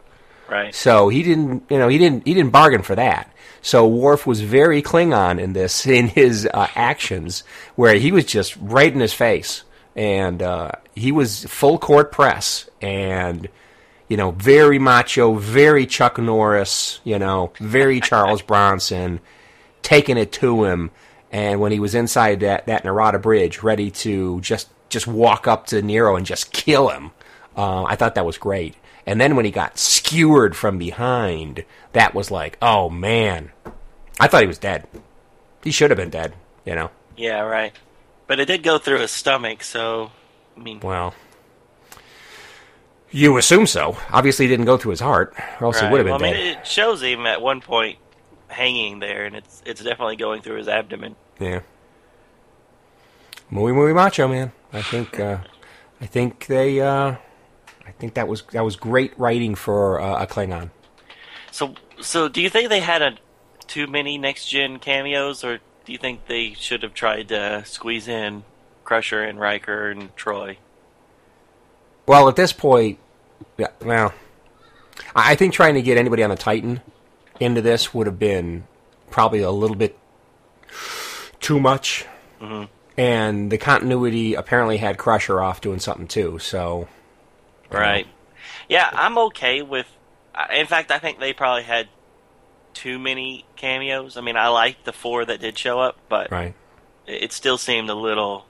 Right. 0.51 0.75
So 0.75 1.09
he 1.09 1.23
didn't, 1.23 1.65
you 1.71 1.79
know, 1.79 1.89
he 1.89 1.97
didn't, 1.97 2.27
he 2.27 2.35
didn't 2.35 2.51
bargain 2.51 2.83
for 2.83 2.97
that. 2.97 3.33
So 3.63 3.87
Worf 3.87 4.27
was 4.27 4.41
very 4.41 4.83
Klingon 4.83 5.41
in 5.41 5.53
this, 5.53 5.87
in 6.01 6.09
his 6.09 6.49
uh, 6.53 6.67
actions, 6.75 7.45
where 7.77 7.95
he 7.95 8.11
was 8.11 8.25
just 8.25 8.57
right 8.57 8.93
in 8.93 9.01
his 9.01 9.13
face, 9.13 9.63
and 9.95 10.43
uh, 10.43 10.73
he 10.95 11.13
was 11.13 11.45
full 11.45 11.79
court 11.79 12.11
press, 12.11 12.69
and 12.83 13.49
you 14.09 14.17
know, 14.17 14.33
very 14.33 14.81
macho, 14.81 15.35
very 15.35 15.87
Chuck 15.87 16.19
Norris, 16.19 17.01
you 17.05 17.19
know, 17.19 17.53
very 17.61 18.01
Charles 18.01 18.43
Bronson, 18.51 19.21
taking 19.83 20.17
it 20.17 20.33
to 20.33 20.65
him. 20.65 20.91
And 21.33 21.61
when 21.61 21.73
he 21.73 21.79
was 21.81 21.95
inside 21.95 22.41
that 22.41 22.67
that 22.67 22.85
Narada 22.85 23.19
bridge, 23.19 23.63
ready 23.63 23.91
to 23.93 24.41
just 24.41 24.69
just 24.89 25.07
walk 25.07 25.47
up 25.47 25.67
to 25.67 25.81
Nero 25.83 26.17
and 26.17 26.27
just 26.27 26.53
kill 26.53 26.89
him, 26.89 27.13
uh, 27.57 27.85
I 27.85 27.97
thought 27.97 28.17
that 28.17 28.27
was 28.27 28.39
great. 28.39 28.75
And 29.07 29.21
then 29.21 29.37
when 29.37 29.45
he 29.45 29.51
got 29.51 29.79
skewered 29.79 30.57
from 30.57 30.79
behind, 30.79 31.65
that 31.93 32.15
was 32.15 32.31
like, 32.31 32.59
oh 32.61 32.91
man, 32.91 33.53
I 34.19 34.27
thought 34.27 34.43
he 34.43 34.49
was 34.49 34.59
dead. 34.59 34.87
He 35.63 35.71
should 35.71 35.91
have 35.91 35.97
been 35.97 36.11
dead, 36.11 36.35
you 36.65 36.75
know. 36.75 36.91
Yeah, 37.17 37.41
right. 37.41 37.73
But 38.27 38.41
it 38.41 38.47
did 38.47 38.63
go 38.63 38.79
through 38.79 39.01
his 39.01 39.11
stomach, 39.11 39.63
so 39.63 40.11
I 40.57 40.61
mean, 40.61 40.81
Well, 40.81 41.15
you 43.11 43.37
assume 43.37 43.67
so. 43.67 43.97
Obviously, 44.11 44.47
it 44.47 44.49
didn't 44.49 44.67
go 44.67 44.77
through 44.77 44.93
his 44.93 45.01
heart, 45.01 45.35
or 45.61 45.67
else 45.67 45.83
right. 45.83 45.91
would 45.91 45.99
have 45.99 46.07
been 46.07 46.13
well, 46.13 46.25
I 46.25 46.33
dead. 46.33 46.45
mean, 46.45 46.59
it 46.59 46.67
shows 46.67 47.03
him 47.03 47.27
at 47.27 47.43
one 47.43 47.61
point 47.61 47.99
hanging 48.51 48.99
there, 48.99 49.25
and 49.25 49.37
it's 49.37 49.63
it's 49.65 49.83
definitely 49.83 50.17
going 50.17 50.43
through 50.43 50.57
his 50.57 50.69
abdomen. 50.69 51.17
Yeah. 51.39 51.61
Muy 53.51 53.73
muy 53.73 53.93
macho 53.93 54.29
man. 54.29 54.53
I 54.73 54.83
think 54.83 55.19
uh, 55.19 55.39
I 56.01 56.07
think 56.07 56.47
they 56.47 56.81
uh, 56.81 57.17
I 57.87 57.91
think 57.99 58.15
that 58.15 58.29
was 58.29 58.43
that 58.53 58.65
was 58.65 58.77
great 58.77 59.19
writing 59.19 59.55
for 59.55 60.01
uh, 60.01 60.23
a 60.23 60.27
Klingon. 60.27 60.71
So, 61.51 61.75
so 62.01 62.29
do 62.29 62.41
you 62.41 62.49
think 62.49 62.69
they 62.69 62.81
had 62.81 63.03
a 63.03 63.17
too 63.67 63.87
many 63.87 64.17
next 64.19 64.49
gen 64.49 64.79
cameos, 64.79 65.43
or 65.43 65.59
do 65.85 65.93
you 65.93 65.99
think 65.99 66.27
they 66.27 66.55
should 66.55 66.83
have 66.83 66.95
tried 66.95 67.29
to 67.29 67.65
squeeze 67.65 68.07
in 68.07 68.45
Crusher 68.85 69.23
and 69.23 69.41
Riker 69.41 69.91
and 69.91 70.15
Troy? 70.17 70.59
Well, 72.07 72.29
at 72.29 72.37
this 72.37 72.53
point, 72.53 72.99
yeah, 73.59 73.69
well, 73.85 74.15
I 75.17 75.33
I 75.33 75.35
think 75.35 75.53
trying 75.53 75.75
to 75.75 75.83
get 75.83 75.99
anybody 75.99 76.23
on 76.23 76.31
the 76.31 76.37
Titan 76.37 76.81
into 77.41 77.63
this 77.63 77.93
would 77.93 78.07
have 78.07 78.19
been 78.19 78.65
probably 79.11 79.41
a 79.41 79.51
little 79.51 79.77
bit 79.77 79.99
too 81.41 81.59
much. 81.59 82.07
Mm-hmm. 82.41 82.65
And 82.97 83.51
the 83.51 83.59
continuity 83.59 84.35
apparently 84.35 84.77
had 84.77 84.99
Crusher 84.99 85.41
off 85.41 85.61
doing 85.61 85.81
something 85.81 86.07
too. 86.07 86.39
So, 86.39 86.87
Right. 87.71 88.07
Yeah, 88.69 88.89
I'm 88.93 89.19
okay 89.19 89.63
with. 89.63 89.87
Uh, 90.35 90.47
in 90.55 90.67
fact, 90.67 90.91
I 90.91 90.99
think 90.99 91.19
they 91.19 91.33
probably 91.33 91.63
had 91.63 91.89
too 92.75 92.99
many 92.99 93.45
cameos. 93.57 94.17
I 94.17 94.21
mean, 94.21 94.37
I 94.37 94.49
liked 94.49 94.85
the 94.85 94.93
four 94.93 95.25
that 95.25 95.41
did 95.41 95.59
show 95.59 95.81
up, 95.81 95.99
but 96.09 96.31
right. 96.31 96.55
it 97.07 97.33
still 97.33 97.59
seemed 97.59 97.91
a 97.91 97.95
little 97.95 98.47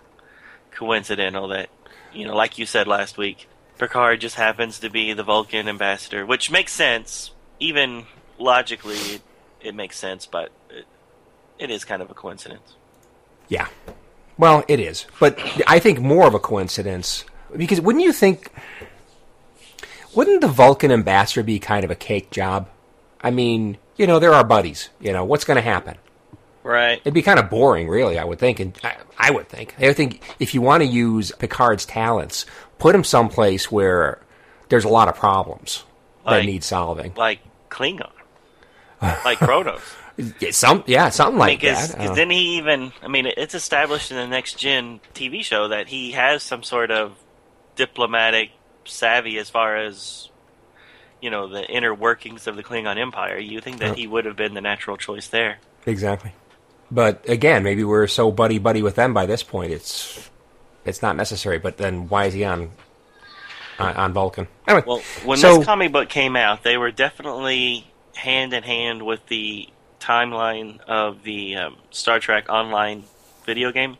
coincidental 0.73 1.49
that, 1.49 1.68
you 2.12 2.26
know, 2.26 2.35
like 2.35 2.59
you 2.59 2.66
said 2.66 2.87
last 2.87 3.16
week, 3.16 3.49
Picard 3.78 4.20
just 4.20 4.37
happens 4.37 4.80
to 4.80 4.90
be 4.90 5.12
the 5.14 5.23
Vulcan 5.23 5.68
ambassador, 5.68 6.26
which 6.26 6.50
makes 6.50 6.73
sense. 6.73 7.32
Even 7.59 8.06
logically, 8.40 8.97
it, 8.97 9.23
it 9.61 9.75
makes 9.75 9.97
sense, 9.97 10.26
but 10.26 10.50
it, 10.70 10.87
it 11.59 11.70
is 11.70 11.85
kind 11.85 12.02
of 12.02 12.11
a 12.11 12.14
coincidence. 12.14 12.76
Yeah. 13.49 13.68
Well, 14.38 14.64
it 14.68 14.80
is. 14.80 15.06
But 15.18 15.38
I 15.66 15.78
think 15.78 16.00
more 16.00 16.26
of 16.26 16.35
a 16.35 16.38
coincidence 16.38 17.25
because 17.56 17.80
wouldn't 17.80 18.04
you 18.04 18.12
think 18.12 18.50
wouldn't 20.14 20.40
the 20.40 20.49
Vulcan 20.49 20.90
ambassador 20.90 21.42
be 21.42 21.59
kind 21.59 21.85
of 21.85 21.90
a 21.90 21.94
cake 21.94 22.30
job? 22.30 22.68
I 23.20 23.30
mean, 23.30 23.76
you 23.97 24.06
know, 24.06 24.18
they're 24.18 24.32
our 24.32 24.44
buddies. 24.44 24.88
You 25.00 25.12
know, 25.12 25.25
what's 25.25 25.44
going 25.44 25.56
to 25.56 25.62
happen? 25.62 25.97
Right. 26.62 27.00
It'd 27.00 27.14
be 27.14 27.23
kind 27.23 27.38
of 27.38 27.50
boring, 27.50 27.88
really. 27.88 28.18
I 28.18 28.25
would 28.25 28.38
think, 28.38 28.61
and 28.61 28.78
I, 28.82 28.97
I 29.18 29.30
would 29.30 29.49
think. 29.49 29.75
I 29.78 29.88
would 29.88 29.97
think 29.97 30.23
if 30.38 30.54
you 30.54 30.61
want 30.61 30.82
to 30.82 30.87
use 30.87 31.32
Picard's 31.38 31.87
talents, 31.87 32.47
put 32.78 32.94
him 32.94 33.04
someplace 33.04 33.70
where 33.70 34.20
there's 34.68 34.85
a 34.85 34.88
lot 34.88 35.09
of 35.09 35.16
problems 35.16 35.85
that 36.26 36.44
need 36.44 36.64
solving. 36.64 37.12
Like 37.16 37.40
Klingon. 37.70 38.11
Like 39.25 39.38
Kronos. 39.38 39.80
Yeah, 40.38 40.50
Some, 40.50 40.85
yeah, 40.87 41.09
something 41.09 41.38
like 41.38 41.61
Because 41.61 41.95
that. 41.95 42.11
Uh, 42.11 42.14
didn't 42.14 42.33
he 42.33 42.59
even? 42.59 42.92
I 43.02 43.09
mean, 43.09 43.26
it's 43.26 43.54
established 43.54 44.11
in 44.11 44.19
the 44.19 44.26
next 44.26 44.59
gen 44.59 45.00
TV 45.14 45.42
show 45.42 45.69
that 45.69 45.88
he 45.88 46.11
has 46.12 46.42
some 46.42 46.62
sort 46.62 46.90
of 46.90 47.16
diplomatic 47.76 48.50
savvy 48.85 49.38
as 49.38 49.49
far 49.49 49.76
as 49.76 50.28
you 51.23 51.30
know 51.30 51.49
the 51.49 51.66
inner 51.71 51.95
workings 51.95 52.47
of 52.47 52.57
the 52.57 52.62
Klingon 52.62 52.99
Empire. 52.99 53.38
You 53.38 53.61
think 53.61 53.78
that 53.78 53.97
he 53.97 54.07
would 54.07 54.26
have 54.26 54.37
been 54.37 54.54
the 54.54 54.61
natural 54.61 54.97
choice 54.97 55.28
there? 55.28 55.59
Exactly. 55.87 56.33
But 56.90 57.26
again, 57.28 57.62
maybe 57.62 57.85
we're 57.85 58.07
so 58.07 58.30
buddy 58.30 58.59
buddy 58.59 58.83
with 58.83 58.97
them 58.97 59.14
by 59.14 59.25
this 59.26 59.42
point. 59.42 59.73
It's 59.73 60.28
it's 60.85 61.02
not 61.02 61.16
necessary. 61.16 61.59
But 61.59 61.78
then 61.78 62.09
why 62.09 62.26
is 62.26 62.35
he 62.35 62.45
on 62.45 62.73
on, 63.78 63.97
on 63.97 64.12
Vulcan? 64.12 64.49
Anyway, 64.66 64.85
Well, 64.87 65.02
when 65.25 65.38
so 65.38 65.59
this 65.59 65.66
comic 65.66 65.92
book 65.92 66.09
came 66.09 66.37
out, 66.37 66.62
they 66.62 66.76
were 66.76 66.90
definitely 66.90 67.89
hand 68.14 68.52
in 68.52 68.62
hand 68.62 69.02
with 69.02 69.26
the 69.26 69.69
timeline 70.00 70.81
of 70.81 71.23
the 71.23 71.57
um, 71.57 71.76
Star 71.90 72.21
Trek 72.21 72.49
Online 72.49 73.05
video 73.45 73.73
game. 73.73 73.97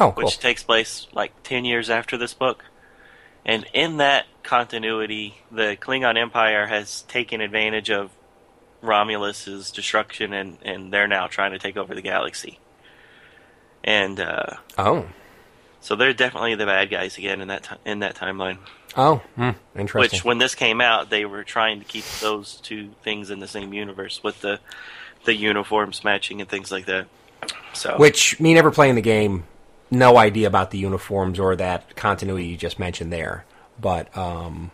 oh 0.00 0.12
cool. 0.12 0.24
which 0.24 0.38
takes 0.38 0.62
place 0.62 1.06
like 1.12 1.42
10 1.42 1.64
years 1.64 1.90
after 1.90 2.16
this 2.16 2.34
book. 2.34 2.64
And 3.44 3.66
in 3.74 3.98
that 3.98 4.26
continuity, 4.42 5.42
the 5.52 5.76
Klingon 5.78 6.16
Empire 6.16 6.66
has 6.66 7.02
taken 7.02 7.40
advantage 7.40 7.90
of 7.90 8.10
Romulus's 8.82 9.70
destruction, 9.70 10.32
and, 10.32 10.58
and 10.62 10.92
they're 10.92 11.08
now 11.08 11.26
trying 11.26 11.52
to 11.52 11.58
take 11.58 11.76
over 11.76 11.94
the 11.94 12.02
galaxy. 12.02 12.58
And 13.82 14.18
uh, 14.18 14.56
oh 14.78 15.06
so 15.84 15.96
they're 15.96 16.14
definitely 16.14 16.54
the 16.54 16.64
bad 16.64 16.88
guys 16.88 17.18
again 17.18 17.42
in 17.42 17.48
that 17.48 17.64
ti 17.64 17.74
in 17.84 17.98
that 17.98 18.14
timeline. 18.14 18.56
oh 18.96 19.16
hmm, 19.36 19.50
interesting. 19.76 20.16
Which, 20.16 20.24
when 20.24 20.38
this 20.38 20.54
came 20.54 20.80
out, 20.80 21.10
they 21.10 21.26
were 21.26 21.44
trying 21.44 21.80
to 21.80 21.84
keep 21.84 22.06
those 22.22 22.54
two 22.62 22.92
things 23.02 23.30
in 23.30 23.38
the 23.38 23.46
same 23.46 23.74
universe 23.74 24.22
with 24.22 24.40
the 24.40 24.60
the 25.24 25.34
uniforms 25.34 26.02
matching 26.02 26.40
and 26.40 26.48
things 26.48 26.72
like 26.72 26.86
that. 26.86 27.06
So 27.74 27.98
Which 27.98 28.40
me 28.40 28.54
never 28.54 28.70
playing 28.70 28.94
the 28.94 29.02
game, 29.02 29.44
no 29.90 30.16
idea 30.16 30.46
about 30.46 30.70
the 30.70 30.78
uniforms 30.78 31.38
or 31.38 31.54
that 31.56 31.94
continuity 31.96 32.46
you 32.46 32.56
just 32.56 32.78
mentioned 32.78 33.12
there. 33.12 33.44
But 33.78 34.16
um, 34.16 34.70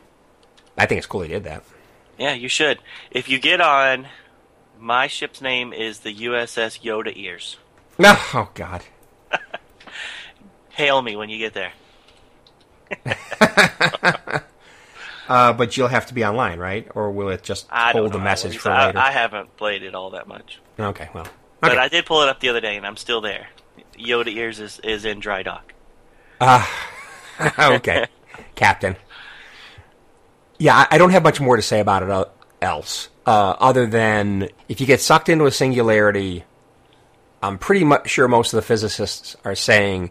I 0.79 0.87
think 0.87 0.99
it's 0.99 1.09
cool 1.09 1.23
they 1.23 1.29
did 1.29 1.43
that. 1.45 1.65
Yeah, 2.19 2.35
you 2.35 2.49
should. 2.49 2.79
If 3.11 3.29
you 3.29 3.41
get 3.41 3.61
on, 3.61 4.07
my 4.79 5.09
ship's 5.09 5.41
name 5.41 5.73
is 5.73 6.01
the 6.01 6.15
USS 6.15 6.83
Yoda 6.83 7.13
Ears. 7.17 7.57
No, 7.99 8.15
oh 8.35 8.51
God. 8.55 8.85
Hail 10.71 11.01
me 11.03 11.17
when 11.17 11.29
you 11.29 11.39
get 11.39 11.55
there. 11.55 11.73
Uh, 15.31 15.53
but 15.53 15.77
you'll 15.77 15.87
have 15.87 16.07
to 16.07 16.13
be 16.13 16.25
online, 16.25 16.59
right? 16.59 16.89
Or 16.93 17.13
will 17.13 17.29
it 17.29 17.45
just 17.45 17.69
I 17.71 17.93
hold 17.93 18.13
the 18.13 18.19
message 18.19 18.59
for 18.59 18.71
I, 18.71 18.87
later? 18.87 18.99
I 18.99 19.13
haven't 19.13 19.57
played 19.57 19.85
it 19.85 19.95
all 19.95 20.11
that 20.11 20.27
much, 20.27 20.59
okay, 20.77 21.09
well, 21.15 21.29
but. 21.61 21.79
I 21.79 21.87
did 21.87 22.05
pull 22.05 22.23
it 22.23 22.29
up 22.29 22.41
the 22.41 22.49
other 22.49 22.61
day, 22.61 22.77
and 22.77 22.85
I'm 22.85 22.97
still 22.97 23.21
there. 23.21 23.47
Yoda 23.97 24.27
Ears 24.27 24.59
is, 24.59 24.81
is 24.81 25.05
in 25.05 25.21
dry 25.21 25.45
dock. 25.45 25.73
Ah, 26.41 26.69
okay, 27.77 28.07
Captain. 28.57 28.97
Yeah, 30.59 30.75
I, 30.75 30.97
I 30.97 30.99
don't 30.99 31.11
have 31.11 31.23
much 31.23 31.41
more 31.41 31.55
to 31.55 31.63
say 31.63 31.79
about 31.79 32.03
it 32.03 32.11
uh, 32.11 32.25
else, 32.61 33.09
uh, 33.25 33.55
other 33.61 33.87
than 33.87 34.49
if 34.69 34.81
you 34.81 34.87
get 34.89 35.01
sucked 35.01 35.29
into 35.29 35.47
a 35.47 35.53
singularity, 35.53 36.45
I'm 37.41 37.57
pretty 37.57 37.85
much 37.85 38.11
sure 38.11 38.27
most 38.27 38.53
of 38.53 38.57
the 38.57 38.63
physicists 38.63 39.37
are 39.45 39.55
saying 39.55 40.11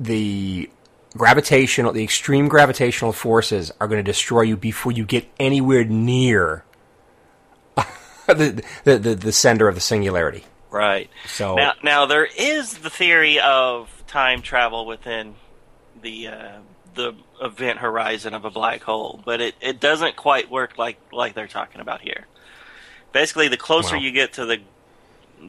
the 0.00 0.68
gravitational, 1.16 1.92
the 1.92 2.02
extreme 2.02 2.48
gravitational 2.48 3.12
forces 3.12 3.70
are 3.80 3.86
going 3.86 4.02
to 4.02 4.10
destroy 4.10 4.42
you 4.42 4.56
before 4.56 4.92
you 4.92 5.04
get 5.04 5.28
anywhere 5.38 5.84
near 5.84 6.64
the, 8.26 8.64
the, 8.84 8.98
the 8.98 9.14
the 9.14 9.32
center 9.32 9.68
of 9.68 9.74
the 9.74 9.80
singularity. 9.80 10.44
Right. 10.70 11.10
So 11.26 11.56
Now, 11.56 11.72
now 11.82 12.06
there 12.06 12.24
is 12.38 12.78
the 12.78 12.90
theory 12.90 13.40
of 13.40 14.04
time 14.06 14.40
travel 14.42 14.86
within 14.86 15.34
the 16.00 16.28
uh, 16.28 16.58
the 16.94 17.14
event 17.42 17.78
horizon 17.78 18.34
of 18.34 18.44
a 18.44 18.50
black 18.50 18.82
hole, 18.82 19.20
but 19.24 19.40
it, 19.40 19.54
it 19.60 19.80
doesn't 19.80 20.16
quite 20.16 20.50
work 20.50 20.78
like 20.78 20.98
like 21.12 21.34
they're 21.34 21.46
talking 21.48 21.80
about 21.80 22.00
here. 22.00 22.26
Basically, 23.12 23.48
the 23.48 23.56
closer 23.56 23.96
Wow. 23.96 24.02
you 24.02 24.12
get 24.12 24.34
to 24.34 24.46
the 24.46 24.60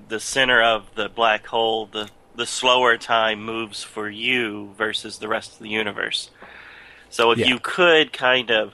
the 0.08 0.20
center 0.20 0.62
of 0.62 0.93
the 0.96 1.08
black 1.10 1.46
hole, 1.46 1.86
the 1.86 2.10
the 2.36 2.46
slower 2.46 2.98
time 2.98 3.44
moves 3.44 3.84
for 3.84 4.10
you 4.10 4.74
versus 4.78 5.18
the 5.18 5.28
rest 5.28 5.54
of 5.54 5.60
the 5.60 5.70
universe. 5.70 6.30
So 7.10 7.32
if 7.32 7.40
Yeah. 7.40 7.48
you 7.48 7.60
could 7.60 8.14
kind 8.14 8.50
of 8.52 8.74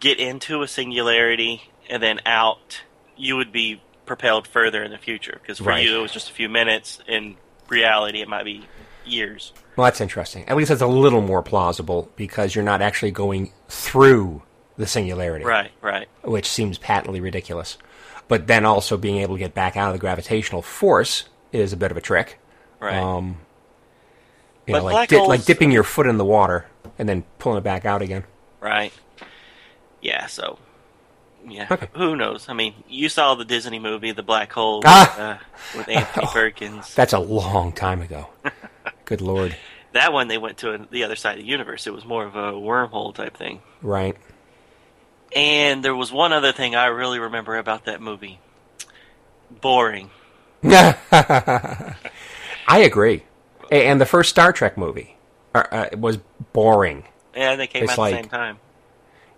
get 0.00 0.18
into 0.18 0.62
a 0.62 0.68
singularity 0.68 1.70
and 1.90 2.02
then 2.02 2.20
out, 2.26 2.82
you 3.16 3.36
would 3.36 3.52
be 3.52 3.80
propelled 4.06 4.46
further 4.46 4.82
in 4.82 4.90
the 4.90 4.98
future. 4.98 5.38
Because 5.42 5.58
for 5.58 5.64
Right. 5.64 5.84
you, 5.84 5.98
it 5.98 6.02
was 6.02 6.12
just 6.12 6.30
a 6.30 6.32
few 6.32 6.48
minutes. 6.48 7.00
In 7.06 7.36
reality, 7.68 8.20
it 8.22 8.28
might 8.28 8.44
be 8.44 8.66
years. 9.04 9.52
Well, 9.76 9.84
that's 9.84 10.00
interesting. 10.00 10.48
At 10.48 10.56
least 10.56 10.70
it's 10.70 10.80
a 10.82 10.86
little 10.86 11.20
more 11.20 11.42
plausible 11.42 12.10
because 12.16 12.54
you're 12.54 12.64
not 12.64 12.80
actually 12.82 13.10
going 13.10 13.52
through 13.68 14.42
the 14.78 14.86
singularity, 14.86 15.44
Right, 15.44 15.70
right. 15.80 16.08
which 16.22 16.46
seems 16.48 16.78
patently 16.78 17.20
ridiculous. 17.20 17.78
But 18.28 18.46
then 18.46 18.64
also 18.64 18.96
being 18.96 19.18
able 19.18 19.36
to 19.36 19.38
get 19.38 19.54
back 19.54 19.76
out 19.76 19.88
of 19.88 19.92
the 19.94 19.98
gravitational 20.00 20.62
force 20.62 21.24
is 21.52 21.72
a 21.72 21.76
bit 21.76 21.90
of 21.90 21.96
a 21.96 22.00
trick. 22.00 22.38
Right. 22.80 22.96
Um, 22.96 23.36
you 24.66 24.72
But 24.72 24.78
know, 24.80 24.84
like, 24.84 25.08
di- 25.08 25.16
holes- 25.16 25.28
like 25.28 25.44
dipping 25.44 25.70
your 25.70 25.82
foot 25.84 26.06
in 26.06 26.18
the 26.18 26.24
water 26.24 26.66
and 26.98 27.08
then 27.08 27.24
pulling 27.38 27.58
it 27.58 27.64
back 27.64 27.84
out 27.84 28.02
again. 28.02 28.24
Right. 28.60 28.92
Yeah, 30.02 30.26
so. 30.26 30.58
Yeah. 31.48 31.68
Okay. 31.70 31.86
Who 31.94 32.16
knows? 32.16 32.48
I 32.48 32.52
mean, 32.54 32.74
you 32.88 33.08
saw 33.08 33.34
the 33.36 33.44
Disney 33.44 33.78
movie, 33.78 34.10
The 34.12 34.22
Black 34.24 34.52
Hole, 34.52 34.82
Ah! 34.84 35.40
with, 35.74 35.76
uh, 35.76 35.78
with 35.78 35.88
Anthony 35.96 36.26
Perkins. 36.32 36.92
That's 36.94 37.12
a 37.12 37.18
long 37.20 37.72
time 37.72 38.02
ago. 38.02 38.28
Good 39.04 39.20
lord. 39.20 39.56
That 39.92 40.12
one, 40.12 40.26
they 40.28 40.38
went 40.38 40.58
to 40.58 40.86
the 40.90 41.04
other 41.04 41.14
side 41.16 41.38
of 41.38 41.44
the 41.44 41.48
universe. 41.50 41.86
It 41.86 41.94
was 41.94 42.04
more 42.04 42.24
of 42.24 42.34
a 42.34 42.52
wormhole 42.52 43.14
type 43.14 43.36
thing. 43.36 43.62
Right. 43.80 44.16
And 45.34 45.84
there 45.84 45.94
was 45.94 46.10
one 46.12 46.32
other 46.32 46.52
thing 46.52 46.74
I 46.74 46.86
really 46.86 47.18
remember 47.20 47.56
about 47.56 47.84
that 47.86 48.00
movie 48.02 48.40
boring. 49.60 50.10
I 52.66 52.80
agree. 52.80 53.22
And 53.70 54.00
the 54.00 54.06
first 54.06 54.30
Star 54.30 54.52
Trek 54.52 54.76
movie 54.78 55.16
uh, 55.54 55.64
uh, 55.70 55.88
was 55.96 56.18
boring. 56.52 57.04
And 57.34 57.60
they 57.60 57.66
came 57.66 57.84
It's 57.84 57.92
out 57.92 57.98
like- 57.98 58.14
at 58.14 58.16
the 58.18 58.22
same 58.24 58.30
time. 58.30 58.58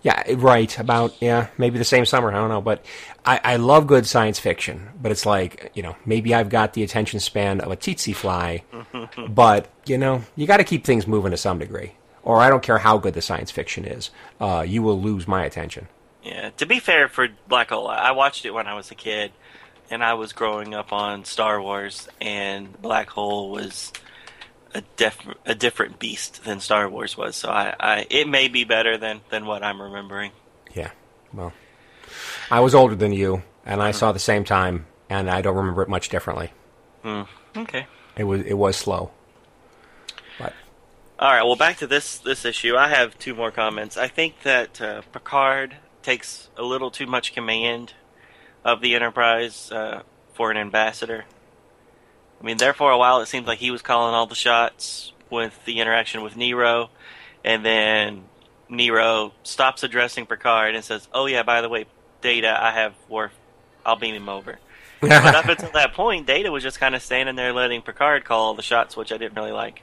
Yeah, 0.01 0.23
right. 0.37 0.79
About 0.79 1.21
yeah, 1.21 1.49
maybe 1.59 1.77
the 1.77 1.85
same 1.85 2.07
summer. 2.07 2.31
I 2.31 2.37
don't 2.37 2.51
know, 2.51 2.61
but 2.61 2.85
I, 3.27 3.41
I 3.43 3.57
love 3.57 3.89
good 3.89 4.07
science 4.07 4.39
fiction. 4.39 4.91
But 5.03 5.11
it's 5.11 5.27
like 5.27 5.73
you 5.75 5.83
know, 5.83 5.97
maybe 6.07 6.33
I've 6.37 6.49
got 6.49 6.73
the 6.75 6.85
attention 6.85 7.19
span 7.19 7.61
of 7.61 7.73
a 7.73 7.77
tsetse 7.77 8.15
fly, 8.15 8.63
but 9.29 9.67
you 9.87 9.99
know, 9.99 10.23
you 10.37 10.47
got 10.47 10.59
to 10.59 10.65
keep 10.65 10.85
things 10.85 11.09
moving 11.09 11.33
to 11.33 11.37
some 11.37 11.59
degree. 11.59 11.95
Or 12.23 12.41
I 12.41 12.49
don't 12.49 12.63
care 12.63 12.79
how 12.79 12.99
good 12.99 13.15
the 13.15 13.21
science 13.21 13.51
fiction 13.51 13.85
is, 13.85 14.11
uh, 14.41 14.65
you 14.67 14.83
will 14.85 15.01
lose 15.01 15.27
my 15.27 15.45
attention. 15.45 15.89
Yeah. 16.23 16.51
To 16.59 16.65
be 16.67 16.79
fair 16.79 17.09
for 17.09 17.27
Black 17.49 17.71
Hole, 17.71 17.89
I 17.89 18.13
watched 18.13 18.45
it 18.47 18.53
when 18.55 18.69
I 18.69 18.75
was 18.75 18.93
a 18.93 18.95
kid, 18.95 19.33
and 19.91 20.03
I 20.05 20.15
was 20.15 20.33
growing 20.33 20.75
up 20.75 20.93
on 20.93 21.25
Star 21.25 21.61
Wars, 21.61 22.09
and 22.21 22.81
Black 22.81 23.11
Hole 23.11 23.51
was 23.51 23.93
a 24.75 24.83
def- 24.97 25.35
a 25.47 25.55
different 25.55 25.99
beast 25.99 26.45
than 26.45 26.61
Star 26.61 26.89
Wars 26.89 27.17
was. 27.17 27.37
So 27.37 27.49
I, 27.49 27.75
I 27.79 28.07
it 28.11 28.29
may 28.29 28.49
be 28.49 28.65
better 28.65 28.99
than 28.99 29.21
than 29.31 29.47
what 29.47 29.63
I'm 29.63 29.81
remembering. 29.81 30.33
Yeah. 30.75 30.91
Well, 31.33 31.53
I 32.51 32.61
was 32.61 32.75
older 32.75 32.95
than 32.95 33.13
you, 33.13 33.43
and 33.65 33.83
I 33.83 33.91
saw 33.93 34.13
the 34.13 34.19
same 34.19 34.45
time, 34.45 34.87
and 35.11 35.31
I 35.31 35.41
don't 35.41 35.57
remember 35.57 35.83
it 35.83 35.89
much 35.89 36.09
differently. 36.09 36.53
Okay. 37.57 37.87
It 38.17 38.25
was 38.25 38.43
it 38.43 38.55
was 38.55 38.77
slow, 38.77 39.11
but 40.39 40.53
All 41.19 41.33
right. 41.33 41.43
Well, 41.43 41.57
back 41.57 41.79
to 41.79 41.87
this 41.87 42.19
this 42.19 42.45
issue. 42.45 42.77
I 42.77 42.89
have 42.89 43.19
two 43.19 43.35
more 43.35 43.51
comments. 43.51 43.97
I 43.97 44.09
think 44.09 44.43
that 44.43 44.81
uh, 44.81 45.03
Picard 45.13 45.77
takes 46.03 46.49
a 46.57 46.63
little 46.63 46.91
too 46.91 47.07
much 47.07 47.35
command 47.35 47.93
of 48.73 48.81
the 48.81 48.95
Enterprise 48.95 49.73
uh, 49.73 50.03
for 50.35 50.51
an 50.51 50.57
ambassador. 50.57 51.25
I 52.41 52.45
mean, 52.45 52.59
there 52.59 52.75
for 52.75 52.91
a 52.91 52.99
while, 52.99 53.21
it 53.21 53.27
seemed 53.27 53.47
like 53.47 53.59
he 53.59 53.71
was 53.71 53.83
calling 53.83 54.15
all 54.15 54.27
the 54.27 54.35
shots 54.35 55.13
with 55.31 55.65
the 55.65 55.81
interaction 55.81 56.23
with 56.23 56.37
Nero, 56.37 56.91
and 57.45 57.65
then 57.65 58.25
Nero 58.69 59.33
stops 59.43 59.83
addressing 59.83 60.27
Picard 60.27 60.75
and 60.75 60.85
says, 60.85 61.09
"Oh 61.13 61.27
yeah, 61.27 61.43
by 61.43 61.61
the 61.61 61.69
way, 61.69 61.87
Data, 62.21 62.57
I 62.63 62.73
have 62.73 62.95
Worf. 63.09 63.33
I'll 63.85 63.97
beam 63.97 64.15
him 64.15 64.29
over." 64.29 64.59
but 65.01 65.35
up 65.35 65.47
until 65.47 65.71
that 65.73 65.95
point, 65.95 66.27
Data 66.27 66.51
was 66.51 66.63
just 66.63 66.81
kind 66.81 66.95
of 66.95 67.03
standing 67.03 67.37
there 67.37 67.53
letting 67.53 67.83
Picard 67.83 68.25
call 68.25 68.47
all 68.47 68.55
the 68.55 68.63
shots, 68.63 68.97
which 68.97 69.13
I 69.13 69.17
didn't 69.17 69.37
really 69.37 69.53
like. 69.53 69.83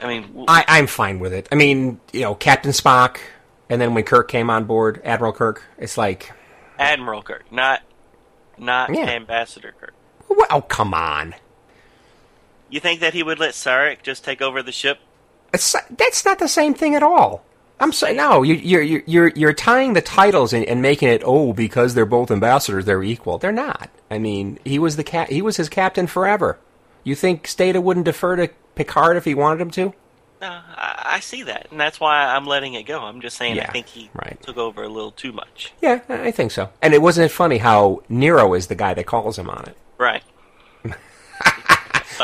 I 0.00 0.06
mean, 0.06 0.22
w- 0.28 0.46
I, 0.48 0.64
I'm 0.66 0.86
fine 0.86 1.18
with 1.18 1.32
it. 1.32 1.48
I 1.52 1.56
mean, 1.56 2.00
you 2.12 2.22
know, 2.22 2.34
Captain 2.34 2.72
Spock, 2.72 3.18
and 3.68 3.80
then 3.80 3.94
when 3.94 4.04
Kirk 4.04 4.28
came 4.28 4.50
on 4.50 4.64
board, 4.64 5.00
Admiral 5.04 5.32
Kirk, 5.32 5.62
it's 5.78 5.96
like, 5.96 6.32
Admiral 6.78 7.22
Kirk, 7.22 7.50
not 7.52 7.82
not 8.58 8.94
Yeah. 8.94 9.08
Ambassador 9.08 9.74
Kirk. 9.80 9.94
well, 10.28 10.46
oh, 10.50 10.60
come 10.62 10.94
on. 10.94 11.34
You 12.68 12.80
think 12.80 13.00
that 13.00 13.12
he 13.12 13.22
would 13.22 13.38
let 13.38 13.52
Sarek 13.52 14.02
just 14.02 14.24
take 14.24 14.40
over 14.40 14.62
the 14.62 14.72
ship? 14.72 14.98
It's, 15.52 15.76
that's 15.90 16.24
not 16.24 16.38
the 16.38 16.48
same 16.48 16.72
thing 16.72 16.94
at 16.94 17.02
all. 17.02 17.44
I'm 17.80 17.92
saying 17.92 18.16
no. 18.16 18.42
You, 18.42 18.54
you're 18.54 18.82
you're 18.82 19.02
you're 19.06 19.28
you're 19.34 19.52
tying 19.52 19.94
the 19.94 20.00
titles 20.00 20.52
and, 20.52 20.64
and 20.66 20.80
making 20.80 21.08
it 21.08 21.22
oh 21.24 21.52
because 21.52 21.94
they're 21.94 22.06
both 22.06 22.30
ambassadors 22.30 22.84
they're 22.84 23.02
equal. 23.02 23.38
They're 23.38 23.50
not. 23.50 23.90
I 24.08 24.18
mean 24.18 24.60
he 24.64 24.78
was 24.78 24.94
the 24.96 25.02
cat. 25.02 25.30
He 25.30 25.42
was 25.42 25.56
his 25.56 25.68
captain 25.68 26.06
forever. 26.06 26.58
You 27.02 27.16
think 27.16 27.48
Stata 27.48 27.80
wouldn't 27.80 28.06
defer 28.06 28.36
to 28.36 28.50
Picard 28.76 29.16
if 29.16 29.24
he 29.24 29.34
wanted 29.34 29.60
him 29.60 29.70
to? 29.72 29.94
No, 30.42 30.48
I, 30.48 31.02
I 31.04 31.20
see 31.20 31.44
that, 31.44 31.68
and 31.70 31.78
that's 31.80 32.00
why 32.00 32.24
I'm 32.26 32.46
letting 32.46 32.74
it 32.74 32.82
go. 32.82 33.00
I'm 33.00 33.20
just 33.20 33.36
saying 33.36 33.56
Yeah, 33.56 33.68
I 33.68 33.72
think 33.72 33.86
he 33.86 34.10
right. 34.12 34.36
took 34.42 34.56
over 34.56 34.82
a 34.82 34.88
little 34.88 35.12
too 35.12 35.30
much. 35.32 35.72
Yeah, 35.80 36.00
I 36.08 36.32
think 36.32 36.50
so. 36.50 36.68
And 36.82 36.92
it 36.94 37.00
wasn't 37.00 37.26
it 37.26 37.28
funny 37.34 37.58
how 37.58 38.02
Nero 38.08 38.52
is 38.54 38.66
the 38.66 38.74
guy 38.74 38.92
that 38.94 39.06
calls 39.06 39.38
him 39.38 39.48
on 39.48 39.64
it, 39.68 39.76
Right. 39.98 40.22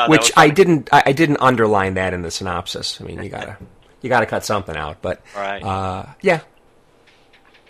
Which 0.07 0.31
I 0.37 0.49
didn't. 0.49 0.89
I, 0.91 1.03
I 1.07 1.11
didn't 1.13 1.37
underline 1.41 1.95
that 1.95 2.13
in 2.13 2.21
the 2.21 2.31
synopsis. 2.31 2.99
I 3.01 3.05
mean, 3.05 3.21
you 3.23 3.29
gotta 3.29 3.57
you 4.01 4.09
gotta 4.09 4.25
cut 4.25 4.45
something 4.45 4.75
out. 4.75 5.01
But 5.01 5.21
Right. 5.35 5.63
uh, 5.63 6.05
yeah, 6.21 6.41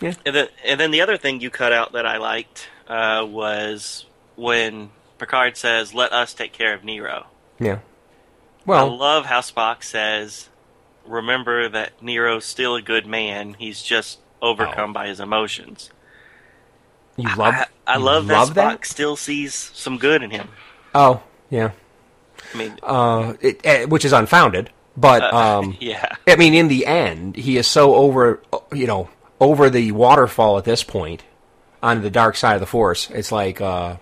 And 0.01 0.15
then, 0.25 0.47
and 0.65 0.79
then 0.79 0.91
the 0.91 1.01
other 1.01 1.17
thing 1.17 1.41
you 1.41 1.49
cut 1.49 1.71
out 1.73 1.93
that 1.93 2.05
I 2.05 2.17
liked 2.17 2.67
uh, 2.87 3.25
was 3.27 4.05
when 4.35 4.89
Picard 5.17 5.57
says, 5.57 5.93
"Let 5.93 6.11
us 6.11 6.33
take 6.33 6.53
care 6.53 6.73
of 6.73 6.83
Nero." 6.83 7.27
yeah. 7.59 7.79
I 8.77 8.83
love 8.83 9.25
how 9.25 9.41
Spock 9.41 9.83
says, 9.83 10.49
"Remember 11.05 11.67
that 11.69 12.01
Nero's 12.01 12.45
still 12.45 12.75
a 12.75 12.81
good 12.81 13.05
man. 13.05 13.55
He's 13.57 13.81
just 13.81 14.19
overcome 14.41 14.91
Oh. 14.91 14.93
by 14.93 15.07
his 15.07 15.19
emotions." 15.19 15.89
you 17.17 17.27
love. 17.35 17.53
I, 17.53 17.65
I 17.85 17.97
you 17.97 18.03
love, 18.03 18.25
love 18.27 18.53
that 18.53 18.79
Spock 18.79 18.85
still 18.85 19.15
sees 19.15 19.53
some 19.53 19.97
good 19.97 20.23
in 20.23 20.31
him. 20.31 20.47
Oh, 20.95 21.21
yeah. 21.49 21.71
I 22.53 22.57
mean, 22.57 22.79
uh, 22.81 23.33
it, 23.41 23.59
eh, 23.65 23.85
which 23.85 24.05
is 24.05 24.13
unfounded. 24.13 24.69
But 24.95 25.21
uh, 25.33 25.59
um, 25.59 25.77
yeah, 25.81 26.15
I 26.27 26.35
mean, 26.37 26.53
in 26.53 26.67
the 26.67 26.85
end, 26.85 27.35
he 27.35 27.57
is 27.57 27.67
so 27.67 27.95
over, 27.95 28.41
you 28.73 28.87
know, 28.87 29.09
over 29.39 29.69
the 29.69 29.91
waterfall 29.91 30.57
at 30.57 30.63
this 30.65 30.83
point 30.83 31.23
on 31.83 32.01
the 32.01 32.09
dark 32.09 32.35
side 32.35 32.55
of 32.55 32.59
the 32.59 32.65
Force. 32.65 33.09
It's 33.11 33.31
like, 33.31 33.61
uh, 33.61 33.97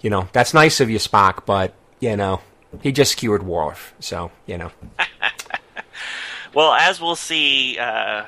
you 0.00 0.10
know, 0.10 0.28
that's 0.32 0.54
nice 0.54 0.80
of 0.80 0.90
you, 0.90 0.98
Spock, 0.98 1.44
but 1.46 1.74
you 2.00 2.16
know, 2.16 2.40
he 2.82 2.92
just 2.92 3.12
skewered 3.12 3.42
Worf, 3.42 3.94
so 4.00 4.30
you 4.46 4.58
know, 4.58 4.70
Well, 6.54 6.72
as 6.72 7.00
we'll 7.00 7.14
see, 7.16 7.78
uh, 7.78 8.24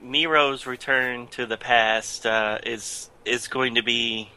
Nero's 0.00 0.64
return 0.66 1.26
to 1.28 1.44
the 1.46 1.56
past 1.56 2.24
uh, 2.24 2.58
is 2.64 3.10
is 3.24 3.48
going 3.48 3.74
to 3.74 3.82
be 3.82 4.30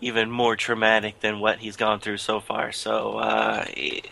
even 0.00 0.30
more 0.30 0.54
traumatic 0.56 1.20
than 1.20 1.40
what 1.40 1.58
he's 1.58 1.76
gone 1.76 1.98
through 2.00 2.18
so 2.18 2.38
far. 2.40 2.72
So 2.72 3.18
uh, 3.18 3.64
he, 3.74 4.02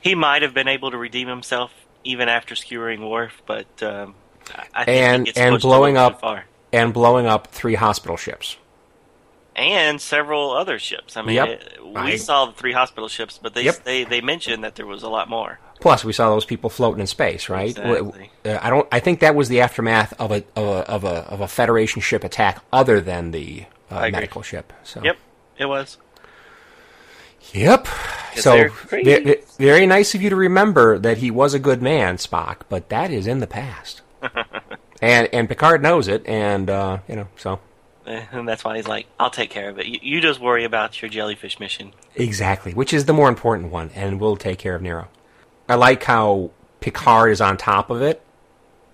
he 0.00 0.14
might 0.14 0.42
have 0.42 0.54
been 0.54 0.68
able 0.68 0.90
to 0.90 0.98
redeem 0.98 1.26
himself 1.28 1.72
even 2.04 2.28
after 2.28 2.54
skewering 2.54 3.08
Worf, 3.08 3.42
but 3.46 3.66
um, 3.82 4.14
I- 4.54 4.66
I 4.74 4.84
think 4.84 5.28
And- 5.28 5.38
and 5.38 5.60
blowing 5.60 5.96
up- 5.96 6.20
far. 6.20 6.44
and 6.72 6.92
blowing 6.94 7.26
up 7.26 7.48
three 7.48 7.74
hospital 7.74 8.16
ships. 8.16 8.56
And 9.56 10.00
several 10.00 10.52
other 10.52 10.78
ships. 10.78 11.16
I 11.16 11.22
mean, 11.22 11.36
Yep. 11.36 11.48
it- 11.48 11.78
we 11.84 11.94
I- 12.12 12.16
saw 12.16 12.46
the 12.46 12.52
three 12.52 12.72
hospital 12.72 13.08
ships, 13.08 13.38
but 13.42 13.54
they 13.54 13.62
Yep. 13.64 13.84
they 13.84 14.04
they 14.04 14.20
mentioned 14.20 14.62
that 14.62 14.76
there 14.76 14.86
was 14.86 15.02
a 15.02 15.08
lot 15.08 15.28
more. 15.28 15.58
Plus, 15.80 16.04
we 16.04 16.12
saw 16.12 16.30
those 16.30 16.44
people 16.46 16.70
floating 16.70 17.00
in 17.00 17.06
space, 17.06 17.48
right? 17.50 17.70
Exactly. 17.70 18.30
Uh, 18.44 18.58
I 18.62 18.70
don't. 18.70 18.86
I 18.92 19.00
think 19.00 19.20
that 19.20 19.34
was 19.34 19.48
the 19.48 19.60
aftermath 19.60 20.14
of 20.18 20.30
a 20.30 20.42
of 20.54 20.64
a 20.64 20.90
of 20.90 21.04
a, 21.04 21.08
of 21.28 21.40
a 21.40 21.48
Federation 21.48 22.00
ship 22.00 22.22
attack, 22.24 22.62
other 22.72 23.00
than 23.00 23.30
the 23.32 23.64
uh, 23.90 24.08
medical 24.10 24.42
ship. 24.42 24.72
So. 24.84 25.02
Yep, 25.02 25.16
it 25.58 25.66
was. 25.66 25.98
Yep. 27.52 27.86
So 28.36 28.52
they're 28.52 28.68
crazy. 28.70 29.14
ve- 29.18 29.24
ve- 29.34 29.40
very 29.58 29.86
nice 29.86 30.14
of 30.14 30.22
you 30.22 30.30
to 30.30 30.36
remember 30.36 30.98
that 30.98 31.18
he 31.18 31.30
was 31.30 31.54
a 31.54 31.58
good 31.58 31.80
man, 31.80 32.16
Spock, 32.16 32.62
but 32.68 32.88
that 32.88 33.10
is 33.10 33.26
in 33.26 33.38
the 33.38 33.46
past. 33.46 34.02
and 35.02 35.28
and 35.32 35.48
Picard 35.48 35.82
knows 35.82 36.08
it, 36.08 36.26
and 36.26 36.68
uh, 36.68 36.98
you 37.08 37.16
know 37.16 37.28
so 37.36 37.60
And 38.06 38.48
that's 38.48 38.64
why 38.64 38.76
he's 38.76 38.88
like, 38.88 39.06
"I'll 39.18 39.30
take 39.30 39.50
care 39.50 39.68
of 39.68 39.78
it. 39.78 39.86
You, 39.86 39.98
you 40.02 40.20
just 40.20 40.40
worry 40.40 40.64
about 40.64 41.00
your 41.00 41.10
jellyfish 41.10 41.58
mission." 41.60 41.92
exactly, 42.14 42.72
which 42.72 42.92
is 42.92 43.04
the 43.04 43.12
more 43.12 43.28
important 43.28 43.70
one, 43.70 43.90
and 43.94 44.20
we'll 44.20 44.36
take 44.36 44.58
care 44.58 44.74
of 44.74 44.82
Nero. 44.82 45.08
I 45.68 45.74
like 45.74 46.02
how 46.04 46.50
Picard 46.80 47.32
is 47.32 47.40
on 47.40 47.56
top 47.56 47.90
of 47.90 48.00
it 48.02 48.22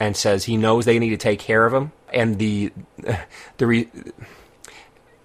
and 0.00 0.16
says 0.16 0.44
he 0.44 0.56
knows 0.56 0.84
they 0.84 0.98
need 0.98 1.10
to 1.10 1.16
take 1.16 1.38
care 1.38 1.64
of 1.64 1.72
him, 1.72 1.92
and 2.12 2.38
the 2.38 2.72
the 3.58 3.66
re, 3.66 3.88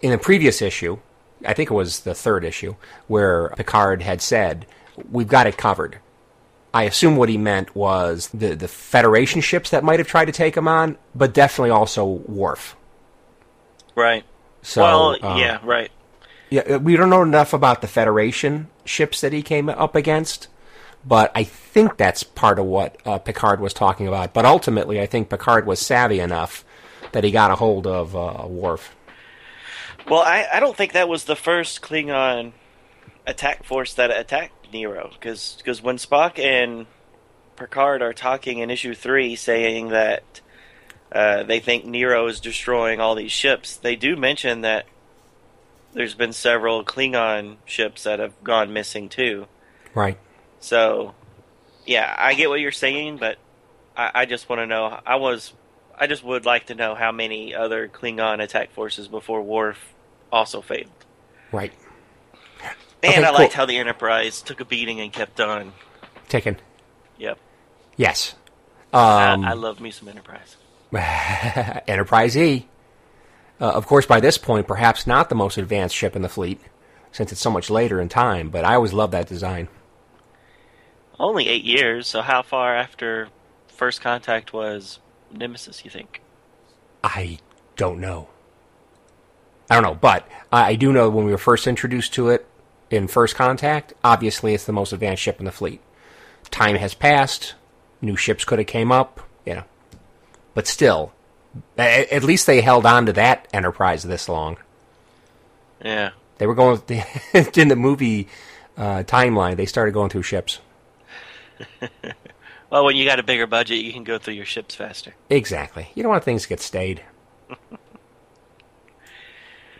in 0.01 0.13
a 0.13 0.17
previous 0.17 0.61
issue, 0.61 0.99
I 1.45 1.53
think 1.53 1.71
it 1.71 1.73
was 1.73 2.01
the 2.01 2.13
third 2.13 2.43
issue, 2.43 2.75
where 3.07 3.49
Picard 3.57 4.01
had 4.03 4.21
said, 4.21 4.65
"We've 5.11 5.27
got 5.27 5.47
it 5.47 5.57
covered." 5.57 5.97
I 6.73 6.83
assume 6.83 7.15
what 7.15 7.29
he 7.29 7.37
meant 7.37 7.75
was 7.75 8.27
the 8.33 8.55
the 8.55 8.67
Federation 8.67 9.41
ships 9.41 9.71
that 9.71 9.83
might 9.83 9.99
have 9.99 10.07
tried 10.07 10.25
to 10.25 10.31
take 10.31 10.55
him 10.55 10.67
on, 10.67 10.97
but 11.15 11.33
definitely 11.33 11.71
also 11.71 12.05
Worf. 12.05 12.75
Right. 13.97 14.23
So, 14.61 14.81
well, 14.83 15.17
uh, 15.23 15.37
yeah, 15.37 15.59
right. 15.63 15.91
yeah, 16.51 16.77
we 16.77 16.95
don't 16.95 17.09
know 17.09 17.23
enough 17.23 17.51
about 17.51 17.81
the 17.81 17.87
Federation 17.87 18.67
ships 18.85 19.21
that 19.21 19.33
he 19.33 19.41
came 19.41 19.69
up 19.69 19.95
against, 19.95 20.49
but 21.03 21.31
I 21.33 21.43
think 21.43 21.97
that's 21.97 22.21
part 22.21 22.59
of 22.59 22.65
what 22.65 22.97
uh, 23.07 23.17
Picard 23.17 23.59
was 23.59 23.73
talking 23.73 24.07
about. 24.07 24.35
But 24.35 24.45
ultimately, 24.45 25.01
I 25.01 25.07
think 25.07 25.29
Picard 25.29 25.65
was 25.65 25.79
savvy 25.79 26.19
enough 26.19 26.63
that 27.11 27.23
he 27.23 27.31
got 27.31 27.49
a 27.49 27.55
hold 27.55 27.87
of 27.87 28.15
uh, 28.15 28.45
Worf. 28.47 28.95
Well, 30.07 30.21
I, 30.21 30.45
I 30.53 30.59
don't 30.59 30.77
think 30.77 30.93
that 30.93 31.09
was 31.09 31.23
the 31.23 31.35
first 31.35 31.81
Klingon 31.81 32.51
attack 33.25 33.63
force 33.63 33.95
that 33.95 34.11
attacked 34.11 34.71
Nero, 34.71 35.09
because 35.13 35.81
when 35.81 35.97
Spock 35.97 36.37
and 36.37 36.85
Picard 37.55 38.03
are 38.03 38.13
talking 38.13 38.59
in 38.59 38.69
issue 38.69 38.93
three, 38.93 39.35
saying 39.35 39.89
that 39.89 40.41
uh, 41.11 41.43
they 41.43 41.59
think 41.59 41.85
Nero 41.85 42.27
is 42.27 42.39
destroying 42.39 42.99
all 42.99 43.15
these 43.15 43.31
ships, 43.31 43.75
they 43.77 43.95
do 43.95 44.15
mention 44.15 44.61
that 44.61 44.85
there's 45.93 46.15
been 46.15 46.33
several 46.33 46.83
Klingon 46.83 47.57
ships 47.65 48.03
that 48.03 48.19
have 48.19 48.43
gone 48.43 48.73
missing 48.73 49.09
too. 49.09 49.47
Right. 49.95 50.17
So, 50.59 51.15
yeah, 51.85 52.13
I 52.17 52.33
get 52.33 52.49
what 52.49 52.59
you're 52.59 52.71
saying, 52.71 53.17
but 53.17 53.37
I, 53.95 54.11
I 54.13 54.25
just 54.25 54.49
want 54.49 54.59
to 54.59 54.65
know. 54.67 54.99
I 55.05 55.15
was, 55.15 55.53
I 55.97 56.07
just 56.07 56.23
would 56.23 56.45
like 56.45 56.67
to 56.67 56.75
know 56.75 56.93
how 56.93 57.11
many 57.11 57.55
other 57.55 57.87
Klingon 57.87 58.41
attack 58.43 58.71
forces 58.71 59.07
before 59.07 59.41
Worf 59.41 59.93
also 60.31 60.61
failed. 60.61 60.91
Right. 61.51 61.73
And 63.03 63.13
Okay, 63.13 63.23
I 63.23 63.29
liked 63.29 63.53
cool. 63.53 63.57
how 63.61 63.65
the 63.65 63.77
Enterprise 63.77 64.41
took 64.41 64.59
a 64.59 64.65
beating 64.65 64.99
and 64.99 65.13
kept 65.13 65.39
on. 65.39 65.71
Taken. 66.27 66.57
Yep, 67.19 67.39
Yes. 67.95 68.35
Um, 68.93 69.45
I, 69.45 69.51
I 69.51 69.53
love 69.53 69.79
me 69.79 69.91
some 69.91 70.07
Enterprise. 70.07 70.55
Enterprise 71.87 72.37
E. 72.37 72.67
Uh, 73.59 73.71
of 73.71 73.87
course, 73.87 74.05
by 74.05 74.19
this 74.19 74.37
point, 74.37 74.67
perhaps 74.67 75.07
not 75.07 75.29
the 75.29 75.35
most 75.35 75.57
advanced 75.57 75.95
ship 75.95 76.15
in 76.15 76.21
the 76.21 76.29
fleet, 76.29 76.61
since 77.11 77.31
it's 77.31 77.41
so 77.41 77.49
much 77.49 77.69
later 77.69 77.99
in 77.99 78.09
time. 78.09 78.49
But 78.49 78.65
I 78.65 78.75
always 78.75 78.93
loved 78.93 79.13
that 79.13 79.27
design. 79.27 79.67
Only 81.19 81.47
eight 81.47 81.63
years, 81.63 82.07
so 82.07 82.21
how 82.21 82.43
far 82.43 82.75
after 82.75 83.29
first 83.67 84.01
contact 84.01 84.53
was 84.53 84.99
Nemesis? 85.31 85.83
You 85.83 85.89
think? 85.89 86.21
I 87.03 87.39
don't 87.75 87.99
know. 87.99 88.29
I 89.69 89.75
don't 89.75 89.83
know, 89.83 89.95
but 89.95 90.27
I 90.51 90.69
I 90.69 90.75
do 90.75 90.93
know 90.93 91.09
when 91.09 91.25
we 91.25 91.31
were 91.31 91.37
first 91.37 91.67
introduced 91.67 92.13
to 92.13 92.29
it 92.29 92.47
in 92.89 93.07
First 93.07 93.35
Contact, 93.35 93.93
obviously 94.03 94.53
it's 94.53 94.65
the 94.65 94.71
most 94.71 94.93
advanced 94.93 95.21
ship 95.21 95.39
in 95.39 95.45
the 95.45 95.51
fleet. 95.51 95.81
Time 96.51 96.75
has 96.75 96.93
passed, 96.93 97.55
new 98.01 98.15
ships 98.15 98.45
could 98.45 98.59
have 98.59 98.67
came 98.67 98.91
up, 98.91 99.19
you 99.45 99.55
know. 99.55 99.63
But 100.57 100.65
still, 100.65 101.13
a- 101.77 102.11
at 102.11 102.23
least 102.23 102.47
they 102.47 102.61
held 102.61 102.87
on 102.87 103.05
to 103.05 103.13
that 103.13 103.47
Enterprise 103.53 104.01
this 104.01 104.27
long. 104.27 104.57
Yeah. 105.85 106.09
They 106.39 106.47
were 106.47 106.55
going 106.55 106.81
in 106.89 107.67
the 107.67 107.75
movie 107.75 108.27
uh, 108.75 109.03
timeline. 109.03 109.55
They 109.55 109.67
started 109.67 109.91
going 109.91 110.09
through 110.09 110.23
ships. 110.23 110.59
Well, 112.69 112.83
when 112.85 112.95
you 112.97 113.05
got 113.05 113.17
a 113.19 113.23
bigger 113.23 113.47
budget, 113.47 113.77
you 113.85 113.93
can 113.93 114.03
go 114.03 114.17
through 114.17 114.33
your 114.33 114.43
ships 114.45 114.75
faster. 114.75 115.13
Exactly. 115.29 115.87
You 115.95 116.03
don't 116.03 116.11
want 116.11 116.25
things 116.25 116.41
to 116.43 116.49
get 116.49 116.59
stayed. 116.59 117.01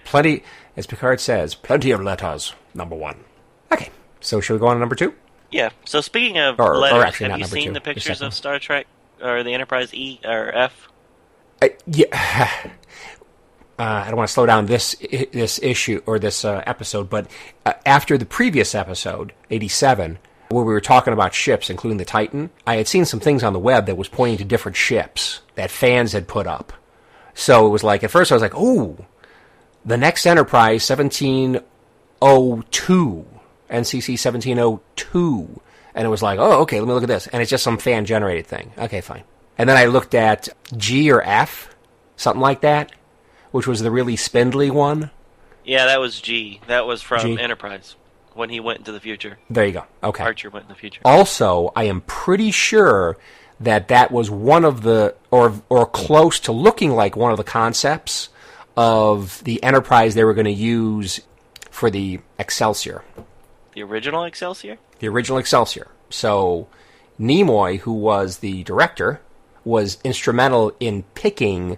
plenty, 0.06 0.44
as 0.78 0.88
Picard 0.88 1.20
says, 1.20 1.54
plenty 1.56 1.92
of 1.92 2.02
letters. 2.02 2.54
Number 2.74 2.96
one. 2.96 3.26
Okay, 3.74 3.90
so 4.22 4.40
should 4.40 4.54
we 4.54 4.60
go 4.60 4.68
on 4.68 4.76
to 4.76 4.80
number 4.80 4.96
two? 4.96 5.14
Yeah. 5.52 5.72
So 5.86 6.00
speaking 6.02 6.38
of 6.38 6.60
Or- 6.62 6.76
or 6.76 6.78
letters, 6.78 7.20
not 7.20 7.32
have 7.32 7.40
you 7.40 7.46
seen 7.46 7.64
two, 7.68 7.74
the 7.74 7.80
the 7.80 7.82
pictures 7.82 8.22
of 8.22 8.34
Star 8.34 8.58
Trek 8.60 8.88
or 9.22 9.44
the 9.44 9.54
Enterprise 9.54 9.94
E 9.94 10.20
or 10.24 10.54
F? 10.54 10.88
Uh, 11.62 11.70
yeah. 11.86 12.72
Uh, 13.80 14.02
I 14.04 14.08
don't 14.08 14.18
want 14.18 14.28
to 14.28 14.34
slow 14.34 14.48
down 14.48 14.66
this 14.66 14.96
this 15.32 15.60
issue 15.62 16.02
or 16.08 16.18
this 16.18 16.44
uh, 16.44 16.64
episode, 16.66 17.12
but 17.12 17.30
uh, 17.64 17.74
after 17.86 18.18
the 18.18 18.26
previous 18.26 18.74
episode, 18.74 19.34
eighty 19.52 19.68
seven, 19.68 20.18
where 20.50 20.66
we 20.66 20.74
were 20.74 20.82
talking 20.82 21.14
about 21.14 21.36
ships, 21.36 21.70
including 21.70 21.98
the 21.98 22.04
Titan, 22.04 22.50
I 22.66 22.78
had 22.78 22.88
seen 22.88 23.06
some 23.06 23.20
things 23.20 23.44
on 23.44 23.54
the 23.54 23.60
web 23.60 23.86
that 23.86 23.96
was 23.96 24.08
pointing 24.08 24.40
to 24.40 24.46
different 24.46 24.78
ships 24.78 25.42
that 25.54 25.70
fans 25.70 26.14
had 26.14 26.28
put 26.28 26.48
up. 26.48 26.74
So 27.36 27.68
it 27.68 27.70
was 27.70 27.84
like 27.84 28.04
at 28.04 28.10
first 28.10 28.32
I 28.32 28.36
was 28.36 28.42
like, 28.42 28.56
"Oh, 28.56 28.98
the 29.86 29.96
next 29.96 30.26
Enterprise 30.26 30.84
seventeen 30.84 31.60
oh 32.20 32.64
two, 32.72 33.28
NCC 33.70 34.18
seventeen 34.18 34.58
oh 34.58 34.82
two," 34.96 35.62
and 35.98 36.06
it 36.06 36.10
was 36.10 36.22
like, 36.24 36.40
"Oh, 36.40 36.62
okay, 36.62 36.80
let 36.80 36.88
me 36.88 36.94
look 36.94 37.04
at 37.04 37.10
this," 37.10 37.28
and 37.28 37.42
it's 37.42 37.50
just 37.50 37.64
some 37.64 37.78
fan 37.78 38.06
generated 38.06 38.48
thing. 38.48 38.72
Okay, 38.78 39.02
fine. 39.02 39.24
And 39.58 39.68
then 39.68 39.76
I 39.76 39.86
looked 39.86 40.14
at 40.14 40.48
G 40.78 41.12
or 41.12 41.22
F, 41.24 41.76
something 42.16 42.42
like 42.42 42.62
that, 42.62 42.92
which 43.52 43.68
was 43.68 43.82
the 43.82 43.92
really 43.92 44.16
spindly 44.16 44.70
one. 44.70 45.10
Yeah, 45.66 45.86
that 45.88 46.00
was 46.00 46.22
G. 46.22 46.62
That 46.68 46.86
was 46.86 47.02
from 47.02 47.22
G. 47.22 47.40
Enterprise 47.40 47.96
when 48.36 48.50
he 48.50 48.60
went 48.60 48.80
into 48.80 48.92
the 48.92 49.00
future. 49.00 49.40
There 49.50 49.66
you 49.66 49.74
go. 49.74 49.86
Okay. 50.04 50.24
Archer 50.24 50.50
went 50.52 50.66
in 50.66 50.70
the 50.70 50.76
future. 50.76 51.02
Also, 51.04 51.74
I 51.76 51.86
am 51.86 52.02
pretty 52.02 52.52
sure 52.52 53.18
that 53.60 53.88
that 53.88 54.12
was 54.12 54.30
one 54.30 54.64
of 54.64 54.84
the, 54.84 55.16
or 55.32 55.54
or 55.68 55.88
close 55.88 56.40
to 56.42 56.52
looking 56.52 56.92
like 56.92 57.18
one 57.18 57.32
of 57.32 57.38
the 57.38 57.44
concepts 57.44 58.30
of 58.78 59.44
the 59.44 59.62
Enterprise 59.64 60.14
they 60.14 60.24
were 60.24 60.36
going 60.36 60.46
to 60.46 60.52
use 60.52 61.20
for 61.72 61.90
the 61.90 62.20
Excelsior, 62.38 63.04
The 63.74 63.82
original 63.82 64.24
Excelsior? 64.24 64.78
The 65.00 65.08
original 65.08 65.38
Excelsior. 65.38 65.88
So, 66.10 66.68
Nimoy, 67.20 67.80
who 67.80 67.94
was 67.94 68.40
the 68.40 68.64
director, 68.64 69.22
was 69.64 69.98
instrumental 70.04 70.74
in 70.80 71.04
picking, 71.16 71.78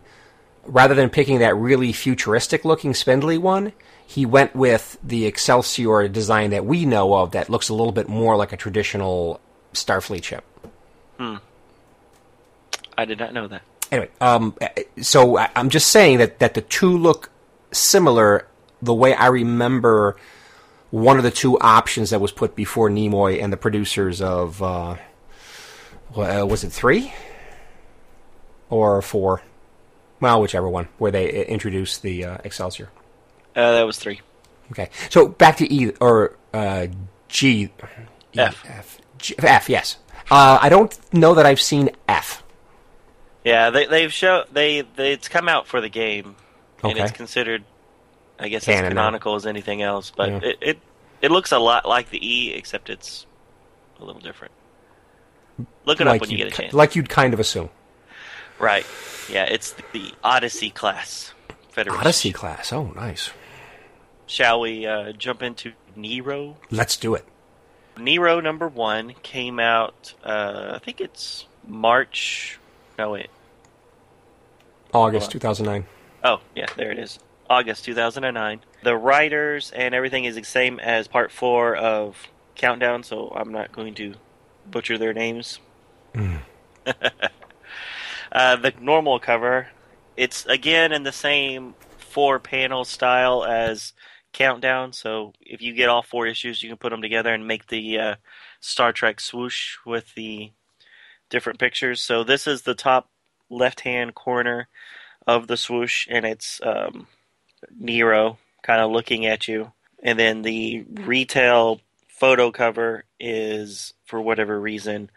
rather 0.66 0.94
than 0.94 1.10
picking 1.10 1.40
that 1.40 1.56
really 1.56 1.92
futuristic 1.92 2.64
looking 2.64 2.94
spindly 2.94 3.38
one, 3.38 3.74
he 4.06 4.26
went 4.26 4.56
with 4.56 4.98
the 5.04 5.26
Excelsior 5.26 6.08
design 6.08 6.50
that 6.52 6.66
we 6.66 6.86
know 6.86 7.14
of 7.16 7.32
that 7.32 7.50
looks 7.50 7.70
a 7.70 7.74
little 7.74 7.92
bit 7.92 8.08
more 8.08 8.36
like 8.36 8.52
a 8.52 8.58
traditional 8.58 9.40
Starfleet 9.74 10.24
ship. 10.24 10.44
Hmm. 11.18 11.36
I 12.98 13.06
did 13.06 13.20
not 13.20 13.34
know 13.34 13.48
that. 13.48 13.62
Anyway, 13.92 14.10
um, 14.20 14.56
so 15.02 15.38
I'm 15.38 15.70
just 15.70 15.90
saying 15.90 16.20
that, 16.20 16.40
that 16.40 16.54
the 16.54 16.62
two 16.62 16.98
look 16.98 17.32
similar 17.72 18.48
the 18.82 18.94
way 18.94 19.14
I 19.14 19.28
remember 19.28 20.16
one 20.92 21.18
of 21.18 21.24
the 21.24 21.32
two 21.32 21.60
options 21.60 22.10
that 22.10 22.20
was 22.20 22.32
put 22.32 22.56
before 22.56 22.90
Nimoy 22.90 23.42
and 23.42 23.54
the 23.54 23.58
producers 23.58 24.22
of, 24.22 24.62
uh, 24.62 24.96
uh, 26.16 26.46
was 26.48 26.64
it 26.64 26.72
three? 26.72 27.14
Or 28.70 29.02
four? 29.02 29.42
Well, 30.20 30.42
whichever 30.42 30.68
one, 30.68 30.90
where 30.98 31.12
they 31.12 31.30
uh, 31.30 31.44
introduced 31.46 32.02
the 32.02 32.26
uh, 32.26 32.38
Excelsior. 32.44 32.90
Uh, 33.56 33.72
that 33.74 33.84
was 33.84 33.98
three. 33.98 34.22
Okay, 34.72 34.90
so 35.10 35.28
back 35.28 35.58
to 35.58 35.74
E, 35.74 35.92
or 36.00 36.38
uh, 36.54 36.88
G. 37.28 37.64
E, 37.64 37.70
F. 38.38 38.64
F, 38.68 39.00
G, 39.18 39.36
F 39.40 39.70
yes. 39.70 39.98
Uh, 40.30 40.60
I 40.62 40.70
don't 40.70 40.98
know 41.12 41.34
that 41.34 41.46
I've 41.46 41.62
seen 41.62 41.90
F. 42.08 42.44
Yeah, 43.44 43.72
they 43.72 43.86
they've 43.88 44.14
show 44.14 44.44
they, 44.52 44.82
they 44.82 45.14
it's 45.14 45.28
come 45.28 45.50
out 45.50 45.66
for 45.66 45.82
the 45.82 45.90
game, 45.90 46.36
and 46.84 46.98
it's 46.98 47.12
considered, 47.12 47.64
I 48.40 48.48
guess, 48.50 48.66
Canon 48.66 48.86
as 48.86 48.90
canonical 48.92 49.36
as 49.36 49.46
anything 49.46 49.82
else. 49.82 50.12
But 50.16 50.30
Yeah. 50.30 50.40
it, 50.44 50.58
it 50.62 50.80
it 51.22 51.32
looks 51.32 51.52
a 51.52 51.60
lot 51.60 51.86
like 51.88 52.10
the 52.10 52.20
E, 52.26 52.54
except 52.54 52.90
it's 52.90 53.26
a 54.00 54.06
little 54.06 54.22
different. 54.22 54.54
Look 55.86 56.00
it 56.00 56.08
up 56.08 56.22
when 56.22 56.30
you 56.30 56.38
get 56.38 56.48
a 56.48 56.52
chance. 56.52 56.74
Like 56.74 56.96
you'd 56.96 57.10
kind 57.10 57.34
of 57.34 57.40
assume. 57.40 57.70
right? 58.60 58.86
Yeah, 59.30 59.44
it's 59.44 59.72
the, 59.74 59.84
the 59.94 60.12
Odyssey 60.24 60.70
class 60.70 61.34
Federation. 61.70 62.00
Odyssey 62.00 62.32
class. 62.32 62.72
Oh, 62.74 62.92
nice. 62.96 63.32
shall 64.26 64.62
we 64.62 64.86
uh, 64.88 65.12
jump 65.12 65.42
into 65.44 65.74
Nero? 65.96 66.58
Let's 66.72 66.96
do 66.98 67.14
it. 67.16 67.26
Nero 67.98 68.40
number 68.40 68.68
one 68.70 69.14
came 69.24 69.60
out. 69.60 70.14
Uh, 70.24 70.72
I 70.76 70.80
think 70.80 71.02
it's 71.02 71.46
March. 71.68 72.58
No 72.98 73.12
wait. 73.12 73.30
August 74.94 75.32
2009. 75.32 75.86
Oh 76.24 76.40
yeah, 76.56 76.66
there 76.78 76.92
it 76.92 77.00
is. 77.00 77.20
August 77.50 77.86
2009. 77.86 78.62
The 78.84 78.96
writers 78.96 79.72
and 79.72 79.96
everything 79.96 80.26
is 80.26 80.36
the 80.36 80.44
same 80.44 80.80
as 80.80 81.08
part 81.08 81.32
four 81.32 81.76
of 81.76 82.28
Countdown, 82.56 83.04
so 83.04 83.32
I'm 83.36 83.52
not 83.52 83.72
going 83.72 83.96
to 83.96 84.14
butcher 84.70 84.98
their 84.98 85.14
names. 85.14 85.60
uh, 88.32 88.56
the 88.56 88.74
normal 88.80 89.20
cover, 89.20 89.70
it's 90.18 90.46
again 90.46 90.92
in 90.92 91.04
the 91.04 91.12
same 91.12 91.76
four 91.98 92.40
panel 92.40 92.86
style 92.86 93.44
as 93.44 93.94
Countdown. 94.34 94.94
So 94.94 95.34
if 95.42 95.62
you 95.62 95.74
get 95.74 95.90
all 95.90 96.04
four 96.04 96.28
issues, 96.28 96.62
you 96.62 96.70
can 96.70 96.78
put 96.78 96.92
them 96.92 97.02
together 97.02 97.34
and 97.34 97.48
make 97.48 97.68
the 97.68 98.00
uh, 98.00 98.16
Star 98.60 98.92
Trek 98.92 99.20
swoosh 99.20 99.78
with 99.86 100.14
the 100.16 100.52
different 101.30 101.60
pictures. 101.60 102.02
So 102.02 102.24
this 102.24 102.46
is 102.48 102.64
the 102.64 102.76
top 102.76 103.10
left 103.50 103.82
hand 103.82 104.16
corner 104.16 104.68
of 105.26 105.48
the 105.48 105.58
swoosh, 105.58 106.08
and 106.10 106.26
it's 106.26 106.60
um, 106.64 107.08
Nero 107.78 108.38
kind 108.64 108.82
of 108.82 108.92
looking 108.92 109.26
at 109.26 109.48
you. 109.48 109.72
And 110.04 110.18
then 110.18 110.42
the 110.44 110.86
retail 110.92 111.82
photo 112.08 112.52
cover 112.52 113.04
is, 113.20 113.94
for 114.06 114.22
whatever 114.22 114.60
reason, 114.60 115.10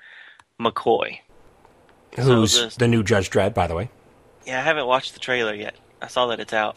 McCoy. 0.60 1.18
Who's 2.16 2.60
this- 2.60 2.76
the 2.76 2.88
new 2.88 3.02
Judge 3.02 3.30
Dredd, 3.30 3.54
by 3.54 3.66
the 3.66 3.74
way? 3.74 3.90
Yeah, 4.46 4.58
I 4.58 4.62
haven't 4.62 4.86
watched 4.86 5.14
the 5.14 5.20
trailer 5.20 5.54
yet. 5.54 5.76
I 6.00 6.08
saw 6.08 6.26
that 6.26 6.40
it's 6.40 6.52
out. 6.52 6.76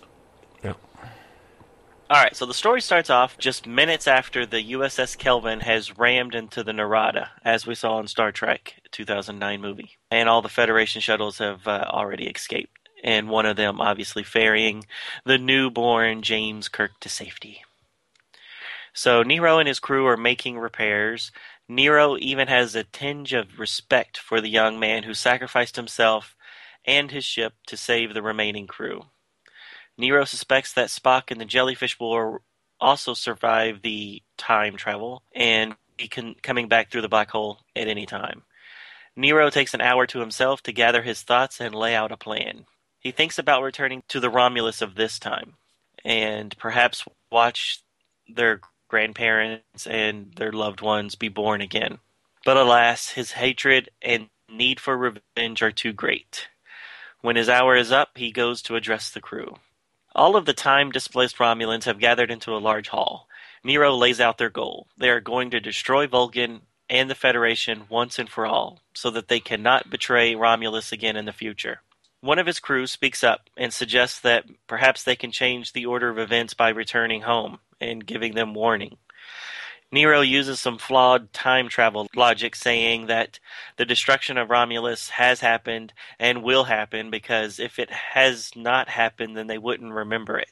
Yeah. 0.63 0.73
All 2.08 2.21
right, 2.23 2.36
so 2.36 2.45
the 2.45 2.54
story 2.54 2.82
starts 2.82 3.10
off 3.10 3.38
just 3.39 3.65
minutes 3.65 4.08
after 4.08 4.45
the 4.45 4.62
USS 4.73 5.15
Kelvin 5.17 5.62
has 5.62 5.97
rammed 5.97 6.36
into 6.36 6.63
the 6.63 6.71
Narada, 6.73 7.32
as 7.43 7.65
we 7.65 7.73
saw 7.73 7.99
in 7.99 8.06
Star 8.08 8.32
Trek 8.32 8.75
2009 8.91 9.60
movie, 9.60 9.97
and 10.12 10.30
all 10.30 10.43
the 10.43 10.49
Federation 10.49 11.01
shuttles 11.01 11.39
have 11.39 11.67
uh, 11.67 11.86
already 11.89 12.28
escaped, 12.28 12.84
and 13.05 13.29
one 13.29 13.45
of 13.45 13.55
them 13.55 13.79
obviously 13.79 14.23
ferrying 14.23 14.83
the 15.25 15.37
newborn 15.37 16.23
James 16.23 16.67
Kirk 16.67 16.99
to 17.01 17.07
safety. 17.07 17.61
So 18.93 19.21
Nero 19.21 19.59
and 19.59 19.67
his 19.67 19.79
crew 19.79 20.07
are 20.07 20.17
making 20.17 20.57
repairs. 20.57 21.31
Nero 21.69 22.17
even 22.17 22.47
has 22.47 22.73
a 22.73 22.83
tinge 22.83 23.31
of 23.31 23.59
respect 23.59 24.17
for 24.17 24.41
the 24.41 24.49
young 24.49 24.79
man 24.79 25.03
who 25.03 25.13
sacrificed 25.13 25.75
himself 25.75 26.35
and 26.83 27.11
his 27.11 27.23
ship 27.23 27.53
to 27.67 27.77
save 27.77 28.13
the 28.13 28.23
remaining 28.23 28.65
crew. 28.65 29.03
Nero 29.97 30.25
suspects 30.25 30.73
that 30.73 30.89
Spock 30.89 31.29
and 31.29 31.39
the 31.39 31.45
jellyfish 31.45 31.99
will 31.99 32.39
also 32.79 33.13
survive 33.13 33.81
the 33.83 34.23
time 34.37 34.77
travel 34.77 35.21
and 35.33 35.75
be 35.95 36.07
con- 36.07 36.35
coming 36.41 36.67
back 36.67 36.89
through 36.89 37.01
the 37.01 37.09
black 37.09 37.29
hole 37.29 37.59
at 37.75 37.87
any 37.87 38.05
time. 38.07 38.41
Nero 39.15 39.49
takes 39.51 39.73
an 39.75 39.81
hour 39.81 40.07
to 40.07 40.19
himself 40.19 40.63
to 40.63 40.71
gather 40.71 41.03
his 41.03 41.21
thoughts 41.21 41.61
and 41.61 41.75
lay 41.75 41.95
out 41.95 42.11
a 42.11 42.17
plan. 42.17 42.65
He 43.05 43.11
thinks 43.11 43.37
about 43.37 43.61
returning 43.61 44.01
to 44.07 44.19
the 44.19 44.31
Romulus 44.31 44.81
of 44.81 44.95
this 44.95 45.19
time 45.19 45.57
and 46.03 46.57
perhaps 46.57 47.05
watch 47.31 47.83
their 48.27 48.61
grandparents 48.87 49.85
and 49.85 50.33
their 50.37 50.51
loved 50.51 50.81
ones 50.81 51.13
be 51.13 51.29
born 51.29 51.61
again. 51.61 51.99
But 52.45 52.57
alas, 52.57 53.09
his 53.09 53.33
hatred 53.33 53.91
and 54.01 54.29
need 54.49 54.79
for 54.79 54.97
revenge 54.97 55.61
are 55.61 55.71
too 55.71 55.93
great. 55.93 56.47
When 57.21 57.35
his 57.35 57.47
hour 57.47 57.75
is 57.75 57.91
up, 57.91 58.17
he 58.17 58.31
goes 58.31 58.63
to 58.63 58.75
address 58.75 59.11
the 59.11 59.21
crew. 59.21 59.57
All 60.15 60.35
of 60.35 60.47
the 60.47 60.53
time 60.53 60.89
displaced 60.89 61.37
Romulans 61.37 61.83
have 61.83 61.99
gathered 61.99 62.31
into 62.31 62.55
a 62.55 62.57
large 62.57 62.87
hall. 62.87 63.27
Nero 63.63 63.93
lays 63.93 64.19
out 64.19 64.39
their 64.39 64.49
goal. 64.49 64.87
They 64.97 65.11
are 65.11 65.21
going 65.21 65.51
to 65.51 65.59
destroy 65.59 66.07
Vulcan 66.07 66.61
and 66.89 67.07
the 67.07 67.13
Federation 67.13 67.83
once 67.87 68.17
and 68.17 68.27
for 68.27 68.47
all, 68.47 68.81
so 68.95 69.11
that 69.11 69.27
they 69.27 69.39
cannot 69.39 69.91
betray 69.91 70.33
Romulus 70.33 70.91
again 70.91 71.15
in 71.15 71.25
the 71.25 71.31
future. 71.31 71.81
One 72.25 72.39
of 72.39 72.47
his 72.47 72.59
crew 72.59 72.88
speaks 72.88 73.23
up 73.23 73.51
and 73.55 73.71
suggests 73.71 74.19
that 74.21 74.45
perhaps 74.65 75.03
they 75.03 75.15
can 75.15 75.31
change 75.31 75.73
the 75.73 75.85
order 75.85 76.09
of 76.09 76.17
events 76.17 76.55
by 76.55 76.69
returning 76.69 77.21
home 77.21 77.59
and 77.79 78.03
giving 78.03 78.33
them 78.33 78.55
warning. 78.55 78.97
Nero 79.91 80.21
uses 80.21 80.59
some 80.59 80.79
flawed 80.79 81.31
time 81.33 81.69
travel 81.69 82.07
logic, 82.15 82.55
saying 82.55 83.05
that 83.05 83.39
the 83.77 83.85
destruction 83.85 84.39
of 84.39 84.49
Romulus 84.49 85.09
has 85.09 85.41
happened 85.41 85.93
and 86.17 86.41
will 86.41 86.63
happen 86.63 87.11
because 87.11 87.59
if 87.59 87.77
it 87.77 87.91
has 87.91 88.49
not 88.55 88.89
happened, 88.89 89.38
then 89.38 89.45
they 89.45 89.59
wouldn't 89.59 89.93
remember 89.93 90.39
it. 90.39 90.49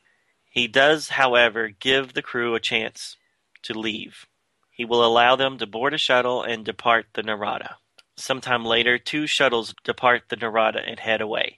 He 0.52 0.68
does, 0.68 1.10
however, 1.10 1.70
give 1.70 2.14
the 2.14 2.22
crew 2.22 2.54
a 2.54 2.60
chance 2.60 3.18
to 3.64 3.74
leave. 3.74 4.28
He 4.70 4.86
will 4.86 5.04
allow 5.04 5.36
them 5.36 5.58
to 5.58 5.66
board 5.66 5.96
a 5.96 5.98
shuttle 5.98 6.44
and 6.44 6.64
depart 6.64 7.08
the 7.14 7.24
Narada. 7.24 7.78
Sometime 8.16 8.64
later, 8.64 9.00
two 9.00 9.26
shuttles 9.26 9.74
depart 9.84 10.26
the 10.30 10.36
Narada 10.36 10.80
and 10.88 11.00
head 11.00 11.20
away. 11.20 11.58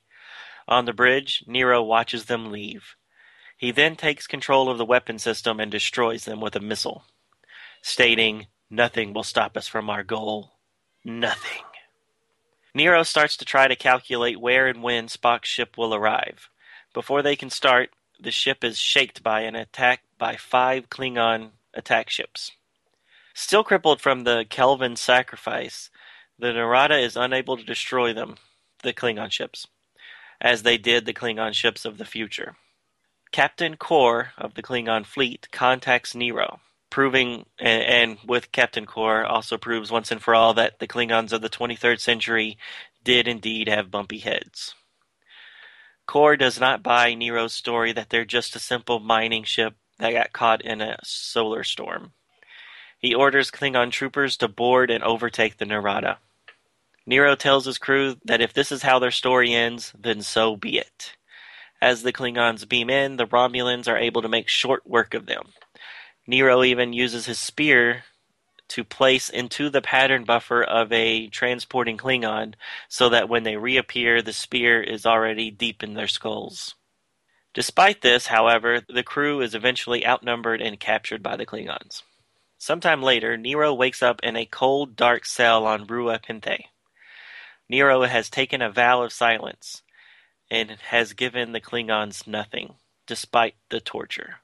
On 0.68 0.86
the 0.86 0.94
bridge, 0.94 1.44
Nero 1.48 1.84
watches 1.84 2.26
them 2.26 2.52
leave. 2.52 2.96
He 3.58 3.72
then 3.72 3.96
takes 3.96 4.28
control 4.28 4.70
of 4.70 4.78
the 4.78 4.86
weapon 4.86 5.20
system 5.20 5.60
and 5.60 5.72
destroys 5.72 6.26
them 6.26 6.42
with 6.42 6.56
a 6.56 6.60
missile, 6.60 7.06
stating, 7.82 8.48
Nothing 8.70 9.14
will 9.14 9.24
stop 9.24 9.56
us 9.56 9.68
from 9.68 9.90
our 9.90 10.04
goal. 10.04 10.54
Nothing. 11.04 11.62
Nero 12.74 13.04
starts 13.04 13.38
to 13.38 13.46
try 13.46 13.68
to 13.68 13.76
calculate 13.76 14.42
where 14.42 14.68
and 14.68 14.84
when 14.84 15.08
Spock's 15.08 15.48
ship 15.48 15.78
will 15.78 15.94
arrive. 15.94 16.50
Before 16.94 17.22
they 17.22 17.36
can 17.36 17.50
start, 17.50 17.92
the 18.20 18.32
ship 18.32 18.64
is 18.64 18.78
shaked 18.78 19.24
by 19.24 19.42
an 19.42 19.56
attack 19.56 20.02
by 20.18 20.36
five 20.36 20.90
Klingon 20.90 21.52
attack 21.74 22.10
ships. 22.10 22.52
Still 23.34 23.64
crippled 23.64 24.02
from 24.02 24.24
the 24.24 24.46
Kelvin 24.50 24.96
sacrifice, 24.96 25.90
the 26.40 26.52
Narada 26.52 26.98
is 26.98 27.16
unable 27.16 27.56
to 27.56 27.64
destroy 27.64 28.14
them, 28.14 28.36
the 28.84 28.94
Klingon 28.94 29.32
ships, 29.32 29.68
as 30.42 30.64
they 30.64 30.78
did 30.78 31.06
the 31.06 31.14
Klingon 31.14 31.54
ships 31.54 31.86
of 31.86 31.98
the 31.98 32.06
future. 32.06 32.56
Captain 33.32 33.76
Kor 33.76 34.32
of 34.38 34.54
the 34.54 34.64
Klingon 34.64 35.06
fleet 35.06 35.48
contacts 35.52 36.16
Nero, 36.16 36.60
proving, 36.90 37.46
and, 37.60 37.84
and 37.84 38.18
with 38.26 38.52
Captain 38.52 38.86
Kor 38.86 39.26
also 39.26 39.58
proves 39.58 39.92
once 39.92 40.12
and 40.12 40.22
for 40.22 40.34
all 40.34 40.54
that 40.54 40.80
the 40.80 40.88
Klingons 40.88 41.34
of 41.34 41.42
the 41.42 41.50
23rd 41.50 42.00
century 42.00 42.58
did 43.04 43.28
indeed 43.28 43.68
have 43.68 43.92
bumpy 43.92 44.20
heads. 44.20 44.74
Kor 46.08 46.38
does 46.38 46.60
not 46.60 46.84
buy 46.84 47.14
Nero's 47.14 47.54
story 47.54 47.92
that 47.92 48.10
they're 48.10 48.26
just 48.26 48.56
a 48.56 48.60
simple 48.60 49.00
mining 49.00 49.44
ship 49.44 49.76
that 49.98 50.12
got 50.12 50.34
caught 50.34 50.62
in 50.62 50.82
a 50.82 50.98
solar 51.04 51.64
storm. 51.64 52.14
He 53.00 53.14
orders 53.14 53.52
Klingon 53.52 53.92
troopers 53.92 54.38
to 54.38 54.48
board 54.48 54.90
and 54.90 55.04
overtake 55.04 55.58
the 55.58 55.66
Narada. 55.66 56.20
Nero 57.06 57.36
tells 57.36 57.66
his 57.66 57.78
crew 57.78 58.16
that 58.26 58.42
if 58.42 58.54
this 58.54 58.72
is 58.72 58.82
how 58.82 59.00
their 59.00 59.12
story 59.12 59.54
ends, 59.54 59.94
then 59.98 60.22
so 60.22 60.56
be 60.56 60.78
it. 60.78 61.16
As 61.82 62.02
the 62.02 62.14
Klingons 62.14 62.68
beam 62.68 62.90
in, 62.90 63.18
the 63.18 63.28
Romulans 63.28 63.88
are 63.88 63.98
able 63.98 64.22
to 64.24 64.30
make 64.30 64.48
short 64.48 64.88
work 64.88 65.14
of 65.14 65.28
them. 65.28 65.50
Nero 66.26 66.64
even 66.64 66.94
uses 66.94 67.28
his 67.28 67.38
spear 67.38 68.04
to 68.70 68.84
place 68.84 69.30
into 69.30 69.70
the 69.70 69.82
pattern 69.82 70.24
buffer 70.24 70.64
of 70.64 70.92
a 70.92 71.28
transporting 71.28 71.98
Klingon 71.98 72.56
so 72.90 73.10
that 73.10 73.30
when 73.30 73.44
they 73.44 73.58
reappear, 73.58 74.24
the 74.24 74.34
spear 74.34 74.82
is 74.82 75.06
already 75.06 75.52
deep 75.52 75.84
in 75.84 75.94
their 75.94 76.08
skulls. 76.08 76.74
Despite 77.54 78.02
this, 78.02 78.28
however, 78.28 78.82
the 78.90 79.04
crew 79.04 79.42
is 79.42 79.54
eventually 79.54 80.06
outnumbered 80.06 80.62
and 80.62 80.80
captured 80.80 81.22
by 81.22 81.36
the 81.38 81.46
Klingons. 81.46 82.02
Sometime 82.58 83.04
later, 83.04 83.38
Nero 83.38 83.74
wakes 83.74 84.02
up 84.02 84.20
in 84.24 84.36
a 84.36 84.46
cold, 84.46 84.96
dark 84.96 85.26
cell 85.26 85.66
on 85.66 85.86
Rura 85.86 86.20
Penthe. 86.20 86.66
Nero 87.70 88.04
has 88.04 88.30
taken 88.30 88.62
a 88.62 88.72
vow 88.72 89.02
of 89.02 89.14
silence 89.14 89.82
and 90.52 90.72
has 90.72 91.14
given 91.14 91.52
the 91.52 91.62
Klingons 91.62 92.28
nothing, 92.28 92.76
despite 93.08 93.56
the 93.70 93.80
torture. 93.80 94.36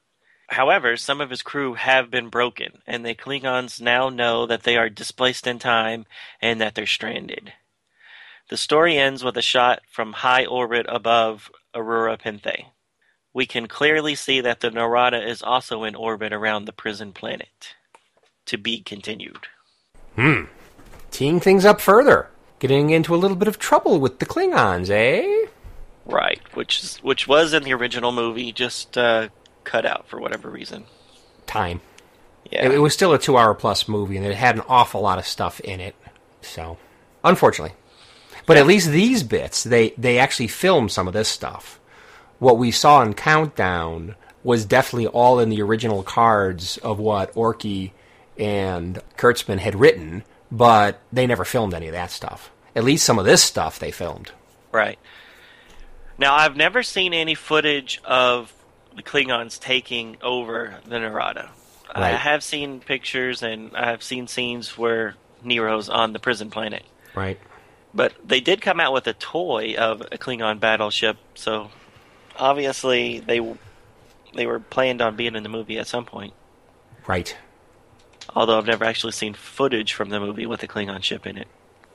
However, 0.48 0.96
some 0.96 1.20
of 1.20 1.30
his 1.30 1.42
crew 1.42 1.74
have 1.74 2.10
been 2.10 2.28
broken, 2.28 2.82
and 2.86 3.06
the 3.06 3.14
Klingons 3.14 3.80
now 3.80 4.08
know 4.08 4.44
that 4.46 4.64
they 4.64 4.76
are 4.76 4.90
displaced 4.90 5.46
in 5.46 5.58
time 5.58 6.04
and 6.40 6.60
that 6.60 6.74
they're 6.74 6.86
stranded. 6.86 7.54
The 8.50 8.56
story 8.56 8.98
ends 8.98 9.24
with 9.24 9.36
a 9.36 9.42
shot 9.42 9.80
from 9.90 10.12
high 10.12 10.44
orbit 10.44 10.84
above 10.88 11.50
Rura 11.74 12.20
Penthe. 12.20 12.66
We 13.32 13.46
can 13.46 13.66
clearly 13.66 14.14
see 14.14 14.42
that 14.42 14.60
the 14.60 14.70
Narada 14.70 15.26
is 15.26 15.42
also 15.42 15.84
in 15.84 15.94
orbit 15.94 16.34
around 16.34 16.66
the 16.66 16.72
prison 16.72 17.12
planet. 17.12 17.74
To 18.46 18.58
be 18.58 18.80
continued. 18.82 19.46
Hmm. 20.16 20.44
Teeing 21.10 21.40
things 21.40 21.64
up 21.64 21.80
further. 21.80 22.28
Getting 22.62 22.90
into 22.90 23.12
a 23.12 23.16
little 23.16 23.36
bit 23.36 23.48
of 23.48 23.58
trouble 23.58 23.98
with 23.98 24.20
the 24.20 24.24
Klingons, 24.24 24.88
eh? 24.88 25.48
Right, 26.06 26.40
which 26.54 26.80
is, 26.84 26.98
which 26.98 27.26
was 27.26 27.52
in 27.52 27.64
the 27.64 27.74
original 27.74 28.12
movie, 28.12 28.52
just 28.52 28.96
uh, 28.96 29.30
cut 29.64 29.84
out 29.84 30.06
for 30.06 30.20
whatever 30.20 30.48
reason. 30.48 30.84
Time. 31.44 31.80
Yeah, 32.52 32.66
It, 32.66 32.74
it 32.74 32.78
was 32.78 32.94
still 32.94 33.12
a 33.14 33.18
two 33.18 33.36
hour 33.36 33.52
plus 33.54 33.88
movie, 33.88 34.16
and 34.16 34.24
it 34.24 34.36
had 34.36 34.54
an 34.54 34.62
awful 34.68 35.00
lot 35.00 35.18
of 35.18 35.26
stuff 35.26 35.58
in 35.58 35.80
it. 35.80 35.96
So, 36.40 36.78
unfortunately. 37.24 37.74
But 38.46 38.58
at 38.58 38.68
least 38.68 38.90
these 38.90 39.24
bits, 39.24 39.64
they, 39.64 39.92
they 39.98 40.20
actually 40.20 40.46
filmed 40.46 40.92
some 40.92 41.08
of 41.08 41.14
this 41.14 41.28
stuff. 41.28 41.80
What 42.38 42.58
we 42.58 42.70
saw 42.70 43.02
in 43.02 43.14
Countdown 43.14 44.14
was 44.44 44.64
definitely 44.64 45.08
all 45.08 45.40
in 45.40 45.48
the 45.48 45.62
original 45.62 46.04
cards 46.04 46.78
of 46.78 47.00
what 47.00 47.34
Orci 47.34 47.90
and 48.38 49.02
Kurtzman 49.16 49.58
had 49.58 49.74
written, 49.80 50.22
but 50.52 51.00
they 51.12 51.26
never 51.26 51.44
filmed 51.44 51.74
any 51.74 51.88
of 51.88 51.92
that 51.94 52.12
stuff. 52.12 52.51
At 52.74 52.84
least 52.84 53.04
some 53.04 53.18
of 53.18 53.24
this 53.24 53.42
stuff 53.42 53.78
they 53.78 53.90
filmed. 53.90 54.32
Right. 54.70 54.98
Now, 56.18 56.34
I've 56.34 56.56
never 56.56 56.82
seen 56.82 57.12
any 57.12 57.34
footage 57.34 58.00
of 58.04 58.52
the 58.94 59.02
Klingons 59.02 59.58
taking 59.58 60.16
over 60.22 60.76
the 60.86 60.98
Narada. 60.98 61.50
I 61.94 62.10
have 62.10 62.42
seen 62.42 62.80
pictures 62.80 63.42
and 63.42 63.76
I 63.76 63.90
have 63.90 64.02
seen 64.02 64.26
scenes 64.26 64.78
where 64.78 65.14
Nero's 65.44 65.88
on 65.88 66.12
the 66.12 66.18
prison 66.18 66.50
planet. 66.50 66.84
Right. 67.14 67.38
But 67.94 68.14
they 68.24 68.40
did 68.40 68.62
come 68.62 68.80
out 68.80 68.92
with 68.92 69.06
a 69.06 69.12
toy 69.12 69.74
of 69.76 70.00
a 70.00 70.18
Klingon 70.18 70.58
battleship, 70.60 71.18
so 71.34 71.70
obviously 72.38 73.20
they 73.20 73.40
they 74.34 74.46
were 74.46 74.60
planned 74.60 75.02
on 75.02 75.16
being 75.16 75.36
in 75.36 75.42
the 75.42 75.50
movie 75.50 75.78
at 75.78 75.86
some 75.86 76.06
point. 76.06 76.32
Right. 77.06 77.36
Although 78.34 78.56
I've 78.56 78.66
never 78.66 78.84
actually 78.84 79.12
seen 79.12 79.34
footage 79.34 79.92
from 79.92 80.08
the 80.08 80.20
movie 80.20 80.46
with 80.46 80.62
a 80.62 80.68
Klingon 80.68 81.02
ship 81.02 81.26
in 81.26 81.36
it. 81.36 81.48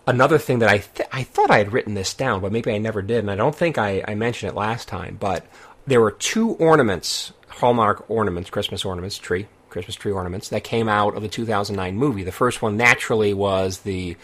Another 0.07 0.37
thing 0.37 0.59
that 0.59 0.69
I 0.69 0.77
th- 0.77 1.09
I 1.11 1.23
thought 1.23 1.51
I 1.51 1.57
had 1.57 1.73
written 1.73 1.93
this 1.93 2.13
down, 2.13 2.39
but 2.39 2.53
maybe 2.53 2.71
I 2.71 2.77
never 2.77 3.01
did, 3.01 3.19
and 3.19 3.29
I 3.29 3.35
don't 3.35 3.55
think 3.55 3.77
I, 3.77 4.03
I 4.07 4.15
mentioned 4.15 4.51
it 4.51 4.55
last 4.55 4.87
time. 4.87 5.17
But 5.19 5.45
there 5.85 5.99
were 5.99 6.11
two 6.11 6.51
ornaments, 6.51 7.33
Hallmark 7.49 8.09
ornaments, 8.09 8.49
Christmas 8.49 8.85
ornaments, 8.85 9.17
tree, 9.17 9.47
Christmas 9.69 9.97
tree 9.97 10.13
ornaments 10.13 10.47
that 10.49 10.63
came 10.63 10.87
out 10.87 11.15
of 11.15 11.23
the 11.23 11.27
2009 11.27 11.97
movie. 11.97 12.23
The 12.23 12.31
first 12.31 12.61
one 12.61 12.77
naturally 12.77 13.33
was 13.33 13.79
the 13.79 14.15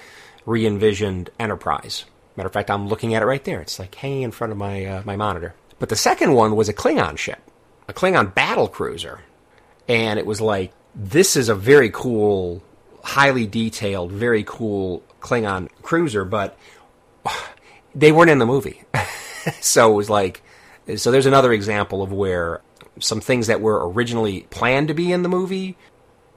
re-envisioned 0.46 1.30
Enterprise. 1.38 2.06
Matter 2.38 2.48
of 2.48 2.54
fact, 2.54 2.72
I'm 2.72 2.88
looking 2.88 3.14
at 3.14 3.22
it 3.22 3.26
right 3.26 3.44
there. 3.44 3.60
It's 3.60 3.78
like 3.78 3.94
hanging 3.94 4.24
in 4.24 4.32
front 4.32 4.52
of 4.52 4.58
my 4.58 4.86
uh, 4.86 5.04
my 5.06 5.18
monitor. 5.18 5.54
But 5.80 5.90
the 5.90 5.98
second 5.98 6.34
one 6.34 6.56
was 6.56 6.70
a 6.70 6.74
Klingon 6.74 7.18
ship, 7.18 7.42
a 7.90 7.94
Klingon 7.94 8.34
battle 8.34 8.70
cruiser, 8.70 9.20
and 9.90 10.18
it 10.18 10.26
was 10.26 10.40
like 10.40 10.72
this 10.96 11.36
is 11.36 11.50
a 11.50 11.56
very 11.56 11.90
cool, 11.90 12.64
highly 13.04 13.46
detailed, 13.46 14.14
very 14.14 14.44
cool 14.46 15.04
Klingon 15.24 15.70
cruiser, 15.82 16.26
but 16.26 16.58
they 17.96 18.12
weren't 18.12 18.30
in 18.30 18.40
the 18.40 18.46
movie. 18.46 18.84
so 19.62 19.92
it 19.92 19.96
was 19.96 20.10
like, 20.10 20.44
so 20.96 21.12
there's 21.12 21.26
another 21.26 21.54
example 21.54 22.04
of 22.04 22.12
where 22.12 22.62
some 23.00 23.22
things 23.22 23.48
that 23.48 23.62
were 23.62 23.90
originally 23.90 24.42
planned 24.50 24.90
to 24.90 24.94
be 24.94 25.12
in 25.12 25.24
the 25.24 25.30
movie 25.30 25.76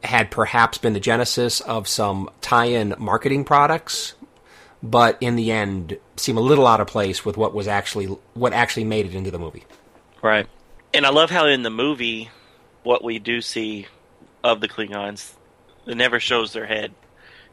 had 0.05 0.31
perhaps 0.31 0.79
been 0.79 0.92
the 0.92 1.01
genesis 1.01 1.61
of 1.61 1.88
some 1.88 2.31
tie-in 2.40 2.94
marketing 2.99 3.44
products, 3.44 4.14
but 4.83 5.18
in 5.20 5.37
the 5.37 5.51
end 5.51 5.99
seem 6.16 6.37
a 6.37 6.40
little 6.40 6.66
out 6.66 6.81
of 6.81 6.87
place 6.87 7.25
with 7.25 7.37
what 7.37 7.53
was 7.53 7.66
actually 7.68 8.07
what 8.35 8.53
actually 8.53 8.85
made 8.85 9.05
it 9.07 9.14
into 9.14 9.31
the 9.31 9.38
movie. 9.38 9.64
Right. 10.22 10.46
And 10.94 11.05
I 11.05 11.11
love 11.11 11.31
how 11.31 11.46
in 11.46 11.62
the 11.62 11.70
movie, 11.70 12.31
what 12.83 13.03
we 13.03 13.18
do 13.18 13.40
see 13.42 13.87
of 14.42 14.61
the 14.61 14.68
Klingons, 14.68 15.33
it 15.87 15.96
never 15.96 16.20
shows 16.20 16.53
their 16.53 16.66
head. 16.66 16.94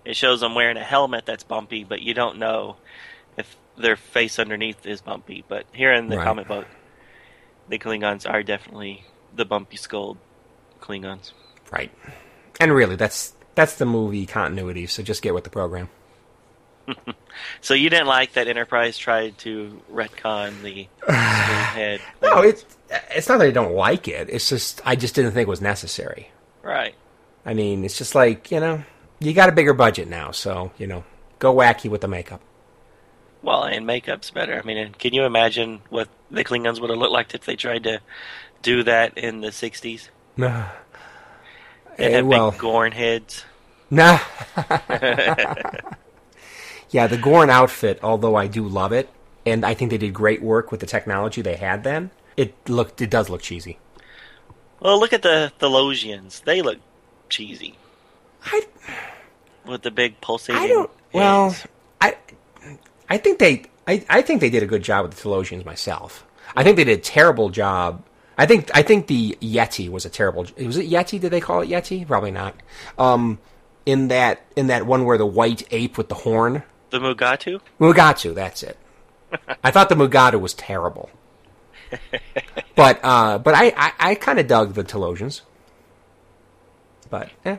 It 0.05 0.15
shows 0.15 0.41
them 0.41 0.53
wearing 0.55 0.77
a 0.77 0.83
helmet 0.83 1.25
that's 1.25 1.43
bumpy, 1.43 1.83
but 1.83 2.01
you 2.01 2.13
don't 2.13 2.37
know 2.37 2.75
if 3.37 3.55
their 3.77 3.95
face 3.95 4.37
underneath 4.39 4.85
is 4.85 5.01
bumpy. 5.01 5.43
But 5.47 5.65
here 5.73 5.93
in 5.93 6.09
the 6.09 6.17
Right. 6.17 6.23
comic 6.25 6.47
book, 6.47 6.67
the 7.69 7.79
Klingons 7.79 8.29
are 8.29 8.43
definitely 8.43 9.05
the 9.35 9.45
bumpy 9.45 9.77
skulled 9.77 10.17
Klingons. 10.81 11.31
Right. 11.71 11.91
And 12.59 12.73
really 12.73 12.95
that's 12.95 13.33
that's 13.55 13.75
the 13.75 13.85
movie 13.85 14.25
continuity, 14.25 14.87
so 14.87 15.03
just 15.03 15.21
get 15.21 15.33
with 15.33 15.43
the 15.43 15.49
program. 15.49 15.89
So 17.61 17.73
you 17.73 17.89
didn't 17.89 18.05
like 18.07 18.33
that 18.33 18.47
Enterprise 18.47 18.95
tried 18.97 19.37
to 19.39 19.81
retcon 19.91 20.61
the 20.61 20.87
head? 21.11 21.99
No, 22.21 22.41
it's 22.43 22.63
it's 23.09 23.27
not 23.27 23.39
that 23.39 23.47
I 23.47 23.51
don't 23.51 23.73
like 23.73 24.07
it. 24.07 24.29
It's 24.29 24.47
just 24.49 24.81
I 24.85 24.95
just 24.95 25.15
didn't 25.15 25.31
think 25.31 25.47
it 25.47 25.49
was 25.49 25.61
necessary. 25.61 26.29
right. 26.61 26.93
I 27.45 27.53
mean, 27.55 27.83
it's 27.83 27.97
just 27.97 28.13
like 28.15 28.51
you 28.51 28.59
know, 28.59 28.83
you 29.23 29.33
got 29.33 29.49
a 29.49 29.53
bigger 29.53 29.73
budget 29.73 30.07
now, 30.07 30.31
so 30.31 30.71
you 30.77 30.87
know, 30.87 31.03
go 31.39 31.53
wacky 31.53 31.89
with 31.89 32.01
the 32.01 32.07
makeup. 32.07 32.41
Well, 33.41 33.63
and 33.63 33.85
makeup's 33.85 34.31
better. 34.31 34.57
I 34.59 34.63
mean, 34.65 34.77
and 34.77 34.97
can 34.97 35.13
you 35.13 35.23
imagine 35.25 35.81
what 35.89 36.09
the 36.31 36.43
Klingons 36.43 36.79
would 36.79 36.89
have 36.89 36.99
looked 36.99 37.11
like 37.13 37.33
if 37.33 37.45
they 37.45 37.55
tried 37.55 37.83
to 37.83 38.01
do 38.61 38.83
that 38.83 39.17
in 39.17 39.41
the 39.41 39.49
'60s? 39.51 40.09
Nah. 40.37 40.69
They 41.97 42.09
Eh, 42.09 42.09
have 42.11 42.25
well, 42.25 42.51
big 42.51 42.57
Gorn 42.57 42.91
heads. 42.91 43.45
nah. 43.89 44.19
yeah, 46.89 47.07
the 47.07 47.17
Gorn 47.17 47.49
outfit, 47.49 47.99
although 48.03 48.35
I 48.35 48.47
do 48.47 48.67
love 48.67 48.91
it, 48.91 49.09
and 49.45 49.65
I 49.65 49.73
think 49.73 49.91
they 49.91 49.97
did 49.97 50.13
great 50.13 50.41
work 50.41 50.71
with 50.71 50.79
the 50.79 50.85
technology 50.85 51.41
they 51.41 51.55
had 51.57 51.83
then. 51.83 52.11
It 52.37 52.55
looked, 52.69 53.01
it 53.01 53.09
does 53.09 53.29
look 53.29 53.41
cheesy. 53.41 53.79
Well, 54.79 54.99
look 54.99 55.13
at 55.13 55.21
the 55.21 55.51
the 55.59 55.69
Losians. 55.69 56.43
They 56.43 56.61
look 56.61 56.79
cheesy 57.29 57.77
I, 58.45 58.65
with 59.65 59.81
the 59.81 59.91
big 59.91 60.19
pulsating. 60.21 60.61
I 60.61 60.67
don't. 60.67 60.91
Well. 61.13 61.55
I, 62.01 62.17
I 63.09 63.17
think 63.17 63.39
they, 63.39 63.65
I, 63.87 64.03
I 64.09 64.21
think 64.21 64.41
they 64.41 64.49
did 64.49 64.63
a 64.63 64.65
good 64.65 64.83
job 64.83 65.05
with 65.05 65.15
the 65.15 65.29
Talosians 65.29 65.65
myself. 65.65 66.25
I 66.55 66.63
think 66.63 66.77
they 66.77 66.83
did 66.83 66.99
a 66.99 67.01
terrible 67.01 67.49
job. 67.49 68.03
I 68.37 68.45
think, 68.45 68.69
I 68.73 68.81
think 68.81 69.07
the 69.07 69.37
Yeti 69.41 69.89
was 69.89 70.05
a 70.05 70.09
terrible. 70.09 70.47
Was 70.57 70.77
it 70.77 70.89
Yeti? 70.89 71.19
Did 71.19 71.29
they 71.31 71.39
call 71.39 71.61
it 71.61 71.69
Yeti? 71.69 72.05
Probably 72.05 72.31
not. 72.31 72.55
Um, 72.97 73.39
in 73.85 74.07
that, 74.07 74.45
in 74.55 74.67
that 74.67 74.85
one 74.85 75.05
where 75.05 75.17
the 75.17 75.25
white 75.25 75.67
ape 75.71 75.97
with 75.97 76.09
the 76.09 76.15
horn, 76.15 76.63
the 76.89 76.99
Mugato. 76.99 77.59
Mugato. 77.79 78.35
That's 78.35 78.63
it. 78.63 78.77
I 79.63 79.71
thought 79.71 79.89
the 79.89 79.95
Mugato 79.95 80.39
was 80.39 80.53
terrible. 80.53 81.09
but, 82.75 82.99
uh, 83.03 83.39
but 83.39 83.55
I, 83.55 83.73
I, 83.75 83.91
I 83.99 84.15
kind 84.15 84.39
of 84.39 84.47
dug 84.47 84.73
the 84.73 84.83
Talosians. 84.83 85.41
But, 87.09 87.29
eh. 87.45 87.57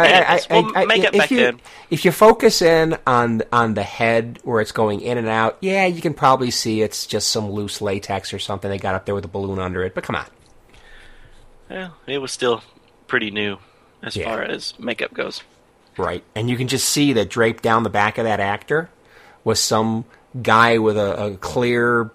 I, 0.00 0.06
Anyways, 0.08 0.48
well, 0.74 0.86
make 0.86 1.02
it 1.04 1.14
if 1.14 1.18
back 1.18 1.30
you, 1.30 1.38
then. 1.38 1.60
If 1.90 2.04
you 2.04 2.12
focus 2.12 2.62
in 2.62 2.96
on 3.06 3.42
on 3.52 3.74
the 3.74 3.82
head 3.82 4.38
where 4.44 4.60
it's 4.60 4.72
going 4.72 5.00
in 5.00 5.18
and 5.18 5.28
out, 5.28 5.58
yeah, 5.60 5.86
you 5.86 6.00
can 6.00 6.14
probably 6.14 6.50
see 6.50 6.82
it's 6.82 7.06
just 7.06 7.28
some 7.30 7.50
loose 7.50 7.80
latex 7.80 8.32
or 8.32 8.38
something 8.38 8.70
they 8.70 8.78
got 8.78 8.94
up 8.94 9.06
there 9.06 9.14
with 9.14 9.24
a 9.24 9.28
balloon 9.28 9.58
under 9.58 9.82
it. 9.82 9.94
But 9.94 10.04
come 10.04 10.16
on, 10.16 10.26
Well, 11.70 11.94
it 12.06 12.18
was 12.18 12.32
still 12.32 12.62
pretty 13.06 13.30
new 13.30 13.58
as 14.02 14.16
Yeah. 14.16 14.24
far 14.26 14.42
as 14.42 14.78
makeup 14.78 15.12
goes. 15.14 15.42
right? 15.96 16.22
And 16.34 16.48
you 16.48 16.56
can 16.56 16.68
just 16.68 16.88
see 16.88 17.12
that 17.14 17.28
draped 17.28 17.62
down 17.62 17.82
the 17.82 17.90
back 17.90 18.18
of 18.18 18.24
that 18.24 18.38
actor 18.40 18.88
was 19.42 19.58
some 19.60 20.04
guy 20.42 20.78
with 20.78 20.96
a, 20.96 21.24
a 21.24 21.36
clear 21.38 22.10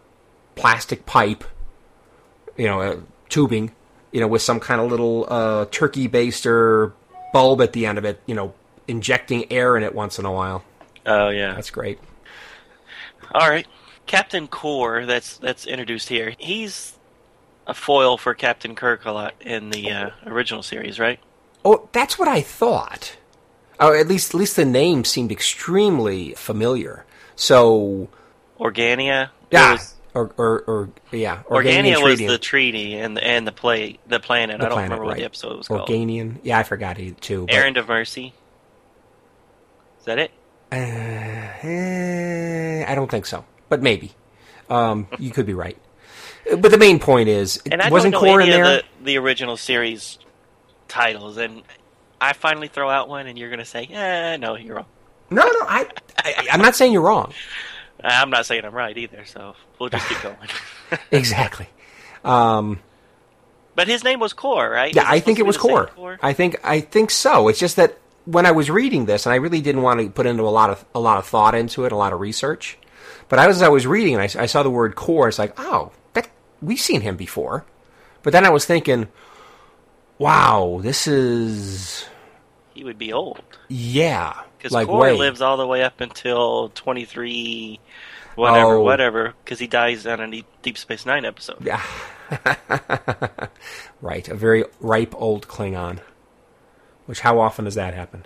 plastic 0.55 1.05
pipe, 1.05 1.43
you 2.55 2.65
know, 2.65 2.81
a 2.81 2.97
tubing, 3.27 3.71
you 4.13 4.21
know, 4.21 4.27
with 4.27 4.41
some 4.41 4.59
kind 4.61 4.79
of 4.79 4.89
little 4.89 5.25
uh, 5.27 5.65
turkey 5.71 6.07
baster 6.07 6.93
bulb 7.33 7.59
at 7.59 7.73
the 7.73 7.85
end 7.85 7.97
of 7.97 8.05
it, 8.05 8.21
you 8.25 8.35
know, 8.35 8.53
injecting 8.87 9.51
air 9.51 9.75
in 9.75 9.83
it 9.83 9.93
once 9.93 10.17
in 10.17 10.25
a 10.25 10.31
while. 10.31 10.63
Oh 11.05 11.27
yeah. 11.27 11.53
That's 11.53 11.69
great. 11.69 11.99
All 13.33 13.49
right, 13.49 13.67
Captain 14.05 14.47
Kor. 14.47 15.05
That's 15.05 15.37
that's 15.37 15.65
introduced 15.65 16.07
here. 16.07 16.35
He's 16.37 16.97
a 17.67 17.73
foil 17.73 18.17
for 18.17 18.33
Captain 18.33 18.75
Kirk 18.75 19.05
a 19.05 19.11
lot 19.11 19.33
in 19.41 19.69
the 19.69 19.91
uh, 19.91 20.09
original 20.25 20.63
series, 20.63 20.99
right? 20.99 21.19
Oh, 21.65 21.89
that's 21.91 22.19
what 22.19 22.27
I 22.27 22.41
thought. 22.41 23.17
Or 23.79 23.95
at 23.95 24.07
least, 24.07 24.33
at 24.33 24.37
least 24.37 24.55
the 24.55 24.65
name 24.65 25.03
seemed 25.03 25.31
extremely 25.31 26.33
familiar. 26.33 27.05
So, 27.35 28.09
Organia. 28.59 29.29
Yeah, 29.49 29.77
or, 30.13 30.31
or, 30.37 30.61
or 30.67 30.89
yeah, 31.11 31.41
Organia 31.49 32.01
was 32.03 32.19
the 32.19 32.37
treaty 32.37 32.95
and 32.95 33.17
the 33.17 33.23
and 33.25 33.47
the 33.47 33.51
play 33.51 33.99
the 34.07 34.19
planet. 34.19 34.59
The 34.59 34.65
I 34.65 34.69
don't 34.69 34.75
planet, 34.75 34.91
remember 34.91 35.05
what 35.05 35.11
right. 35.13 35.19
the 35.19 35.25
episode 35.25 35.57
was 35.57 35.67
called. 35.67 35.89
Organian. 35.89 36.39
Yeah, 36.43 36.59
I 36.59 36.63
forgot 36.63 36.99
it 36.99 37.19
too. 37.21 37.45
but- 37.47 37.55
Errand 37.55 37.77
of 37.77 37.87
Mercy. 37.87 38.33
Is 39.99 40.05
that 40.05 40.19
it? 40.19 40.31
Eh, 41.63 42.85
I 42.87 42.95
don't 42.95 43.09
think 43.09 43.25
so, 43.25 43.45
but 43.69 43.81
maybe. 43.81 44.11
Um, 44.69 45.07
you 45.19 45.31
could 45.31 45.45
be 45.45 45.53
right. 45.53 45.77
But 46.57 46.71
the 46.71 46.77
main 46.77 46.99
point 46.99 47.29
is, 47.29 47.61
And 47.71 47.81
I 47.81 47.89
wasn't 47.89 48.13
don't 48.13 48.23
know 48.23 48.29
Kor 48.31 48.41
any 48.41 48.51
in 48.51 48.61
there? 48.61 48.79
of 48.79 48.83
the, 48.99 49.05
the 49.05 49.17
original 49.17 49.55
series 49.55 50.19
titles, 50.89 51.37
and 51.37 51.63
I 52.19 52.33
finally 52.33 52.67
throw 52.67 52.89
out 52.89 53.07
one, 53.07 53.27
and 53.27 53.37
you're 53.39 53.49
going 53.49 53.59
to 53.59 53.65
say, 53.65 53.85
"Eh, 53.85 54.35
no, 54.37 54.55
you're 54.57 54.75
wrong." 54.75 54.85
No, 55.29 55.43
no, 55.43 55.59
I, 55.61 55.87
I, 56.17 56.47
I'm 56.51 56.61
not 56.61 56.75
saying 56.75 56.91
you're 56.91 57.01
wrong. 57.01 57.33
I'm 58.03 58.29
not 58.29 58.45
saying 58.45 58.65
I'm 58.65 58.73
right 58.73 58.97
either, 58.97 59.25
so 59.25 59.55
we'll 59.79 59.89
just 59.89 60.07
keep 60.07 60.21
going. 60.21 60.37
Exactly. 61.11 61.67
Um, 62.23 62.79
but 63.75 63.87
his 63.87 64.03
name 64.03 64.19
was 64.19 64.33
Kor, 64.33 64.69
right? 64.69 64.93
Yeah, 64.93 65.05
I 65.07 65.19
think 65.19 65.39
it 65.39 65.45
was 65.45 65.55
supposed 65.55 65.71
to 65.71 65.83
be 65.85 65.89
the 65.89 65.95
Kor. 65.95 66.17
Kor? 66.17 66.19
I 66.21 66.33
think 66.33 66.59
I 66.63 66.81
think 66.81 67.09
so. 67.09 67.47
It's 67.47 67.59
just 67.59 67.77
that 67.77 67.97
when 68.25 68.45
I 68.45 68.51
was 68.51 68.69
reading 68.69 69.05
this, 69.05 69.25
and 69.25 69.33
I 69.33 69.37
really 69.37 69.61
didn't 69.61 69.81
want 69.81 69.99
to 70.01 70.09
put 70.09 70.27
into 70.27 70.43
a 70.43 70.53
lot 70.53 70.69
of 70.69 70.85
a 70.93 70.99
lot 70.99 71.17
of 71.17 71.25
thought 71.25 71.55
into 71.55 71.85
it, 71.85 71.91
a 71.91 71.95
lot 71.95 72.13
of 72.13 72.19
research. 72.19 72.77
But 73.27 73.39
I 73.39 73.47
was 73.47 73.57
as 73.57 73.63
I 73.63 73.69
was 73.69 73.87
reading, 73.87 74.13
and 74.13 74.21
I, 74.21 74.43
I 74.43 74.45
saw 74.45 74.61
the 74.61 74.69
word 74.69 74.95
Kor. 74.95 75.27
It's 75.27 75.39
like, 75.39 75.53
oh, 75.57 75.91
that 76.13 76.29
we've 76.61 76.79
seen 76.79 77.01
him 77.01 77.17
before. 77.17 77.65
But 78.21 78.33
then 78.33 78.45
I 78.45 78.49
was 78.49 78.65
thinking, 78.65 79.07
wow, 80.19 80.79
this 80.83 81.07
is 81.07 82.05
He 82.75 82.83
would 82.83 82.99
be 82.99 83.11
old 83.11 83.41
yeah, 83.69 84.41
because 84.63 84.73
like 84.73 84.87
Kor 84.87 84.99
way. 85.01 85.13
lives 85.13 85.41
all 85.41 85.57
the 85.57 85.67
way 85.67 85.83
up 85.83 85.99
until 86.01 86.69
23, 86.69 87.79
whatever, 88.35 88.75
Oh. 88.75 88.81
whatever, 88.81 89.33
because 89.43 89.59
he 89.59 89.67
dies 89.67 90.07
on 90.07 90.33
a 90.33 90.43
Deep- 90.61 90.77
Space 90.77 91.05
Nine 91.05 91.25
episode. 91.25 91.57
Yeah, 91.61 91.81
Right, 94.01 94.27
a 94.27 94.35
very 94.35 94.65
ripe 94.79 95.13
old 95.17 95.47
Klingon. 95.47 95.99
Which, 97.05 97.19
how 97.21 97.39
often 97.39 97.65
does 97.65 97.75
that 97.75 97.93
happen? 97.93 98.25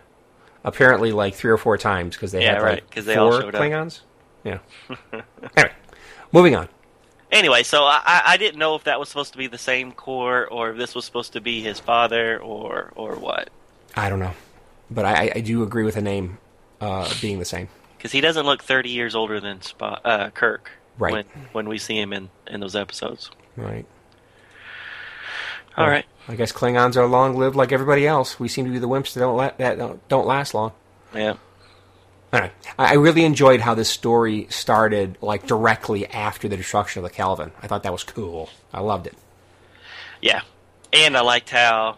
Apparently, 0.63 1.11
like 1.11 1.33
three 1.35 1.51
or 1.51 1.57
four 1.57 1.77
times 1.77 2.15
because 2.15 2.31
they 2.31 2.43
Yeah, 2.43 2.53
had 2.55 2.61
right, 2.63 2.83
like 2.95 3.05
they 3.05 3.15
four 3.15 3.23
all 3.23 3.39
showed 3.41 3.55
up. 3.55 3.61
Klingons. 3.61 4.01
Yeah. 4.43 4.59
anyway, 5.57 5.73
moving 6.31 6.55
on. 6.55 6.69
Anyway, 7.31 7.63
so 7.63 7.83
I, 7.83 8.01
I- 8.05 8.21
I 8.25 8.37
didn't 8.37 8.59
know 8.59 8.75
if 8.75 8.83
that 8.85 8.99
was 8.99 9.09
supposed 9.09 9.31
to 9.33 9.37
be 9.37 9.47
the 9.47 9.57
same 9.57 9.91
Kor, 9.91 10.47
or 10.47 10.69
if 10.71 10.77
this 10.77 10.95
was 10.95 11.05
supposed 11.05 11.33
to 11.33 11.41
be 11.41 11.61
his 11.61 11.79
father, 11.79 12.39
or 12.39 12.91
or 12.95 13.15
what. 13.15 13.49
I 13.95 14.09
don't 14.09 14.19
know, 14.19 14.33
but 14.89 15.05
I, 15.05 15.31
I 15.35 15.39
do 15.41 15.63
agree 15.63 15.83
with 15.83 15.95
the 15.95 16.01
name 16.01 16.37
uh, 16.81 17.11
being 17.21 17.39
the 17.39 17.45
same. 17.45 17.69
Because 17.97 18.11
he 18.11 18.21
doesn't 18.21 18.45
look 18.45 18.63
30 18.63 18.89
years 18.89 19.15
older 19.15 19.39
than 19.39 19.61
Spot, 19.61 20.01
uh, 20.05 20.29
Kirk. 20.31 20.71
Right. 20.99 21.13
When, 21.13 21.25
when 21.51 21.69
we 21.69 21.77
see 21.77 21.99
him 21.99 22.11
in, 22.13 22.29
in 22.47 22.59
those 22.59 22.75
episodes. 22.75 23.29
Right. 23.55 23.85
All 25.77 25.83
Well, 25.85 25.91
right. 25.93 26.05
I 26.27 26.35
guess 26.35 26.51
Klingons 26.51 26.95
are 26.97 27.05
long-lived 27.05 27.55
like 27.55 27.71
everybody 27.71 28.05
else. 28.07 28.39
We 28.39 28.47
seem 28.47 28.65
to 28.65 28.71
be 28.71 28.79
the 28.79 28.87
wimps 28.87 29.13
that 29.13 29.19
don't 29.19 29.37
la- 29.37 29.51
that 29.57 29.77
don't, 29.77 30.07
don't 30.09 30.25
last 30.27 30.53
long. 30.53 30.71
Yeah. 31.13 31.35
All 32.33 32.39
right. 32.41 32.51
I 32.77 32.91
I 32.91 32.93
really 32.95 33.23
enjoyed 33.23 33.61
how 33.61 33.75
this 33.75 33.89
story 33.89 34.47
started, 34.49 35.17
like 35.21 35.45
directly 35.47 36.05
after 36.07 36.47
the 36.47 36.57
destruction 36.57 37.03
of 37.03 37.09
the 37.09 37.15
Kelvin. 37.15 37.51
I 37.61 37.67
thought 37.67 37.83
that 37.83 37.91
was 37.93 38.03
cool. 38.03 38.49
I 38.73 38.81
loved 38.81 39.07
it. 39.07 39.15
Yeah. 40.21 40.41
And 40.91 41.15
I 41.15 41.21
liked 41.21 41.49
how 41.51 41.97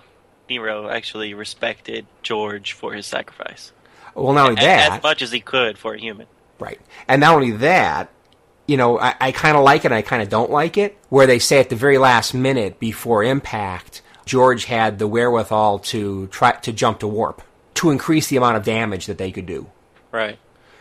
Nero 0.49 0.89
actually 0.89 1.33
respected 1.33 2.05
George 2.23 2.73
for 2.73 2.93
his 2.93 3.05
sacrifice. 3.05 3.71
Well, 4.15 4.33
not 4.33 4.49
only 4.49 4.61
that, 4.61 4.91
As 4.93 5.03
much 5.03 5.21
as 5.21 5.31
he 5.31 5.39
could 5.39 5.77
for 5.77 5.93
a 5.93 5.99
human. 5.99 6.27
Right. 6.59 6.79
And 7.07 7.21
not 7.21 7.35
only 7.35 7.51
that, 7.51 8.09
you 8.67 8.77
know, 8.77 8.99
I, 8.99 9.15
I 9.19 9.31
kind 9.31 9.55
of 9.55 9.63
like 9.63 9.81
it 9.81 9.85
and 9.85 9.95
I 9.95 10.01
kind 10.01 10.21
of 10.21 10.29
don't 10.29 10.51
like 10.51 10.77
it, 10.77 10.97
where 11.09 11.27
they 11.27 11.39
say 11.39 11.59
at 11.59 11.69
the 11.69 11.75
very 11.75 11.97
last 11.97 12.33
minute 12.33 12.79
before 12.79 13.23
impact, 13.23 14.01
George 14.25 14.65
had 14.65 14.99
the 14.99 15.07
wherewithal 15.07 15.79
to 15.79 16.27
try 16.27 16.51
to 16.51 16.71
jump 16.71 16.99
to 16.99 17.07
warp 17.07 17.41
to 17.75 17.91
increase 17.91 18.27
the 18.27 18.35
amount 18.35 18.57
of 18.57 18.63
damage 18.63 19.05
that 19.05 19.17
they 19.17 19.31
could 19.31 19.45
do. 19.45 19.69
Right. 20.11 20.37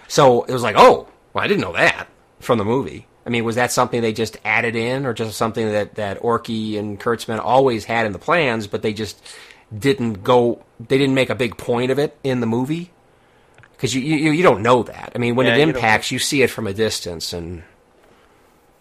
So 0.08 0.42
it 0.44 0.52
was 0.52 0.62
like, 0.62 0.74
oh, 0.76 1.06
well, 1.32 1.44
I 1.44 1.46
didn't 1.46 1.60
know 1.60 1.74
that 1.74 2.08
from 2.40 2.58
the 2.58 2.64
movie. 2.64 3.06
I 3.24 3.30
mean, 3.30 3.44
was 3.44 3.56
that 3.56 3.70
something 3.70 4.00
they 4.00 4.12
just 4.12 4.38
added 4.44 4.74
in, 4.74 5.04
or 5.04 5.12
just 5.12 5.36
something 5.36 5.70
that 5.70 5.96
that 5.96 6.20
Orci 6.20 6.78
and 6.78 6.98
Kurtzman 6.98 7.38
always 7.38 7.84
had 7.84 8.06
in 8.06 8.12
the 8.12 8.18
plans, 8.18 8.66
but 8.66 8.82
they 8.82 8.92
just 8.94 9.22
didn't 9.76 10.24
go, 10.24 10.64
they 10.80 10.98
didn't 10.98 11.14
make 11.14 11.30
a 11.30 11.34
big 11.34 11.56
point 11.56 11.90
of 11.90 11.98
it 11.98 12.16
in 12.24 12.40
the 12.40 12.46
movie? 12.46 12.90
Because 13.72 13.94
you, 13.94 14.00
you 14.02 14.32
you 14.32 14.42
don't 14.42 14.62
know 14.62 14.82
that. 14.82 15.12
I 15.14 15.18
mean, 15.18 15.36
when 15.36 15.46
Yeah, 15.46 15.56
it 15.56 15.60
impacts, 15.60 16.10
you 16.10 16.18
see 16.18 16.42
it 16.42 16.50
from 16.50 16.66
a 16.66 16.72
distance, 16.74 17.32
and 17.32 17.62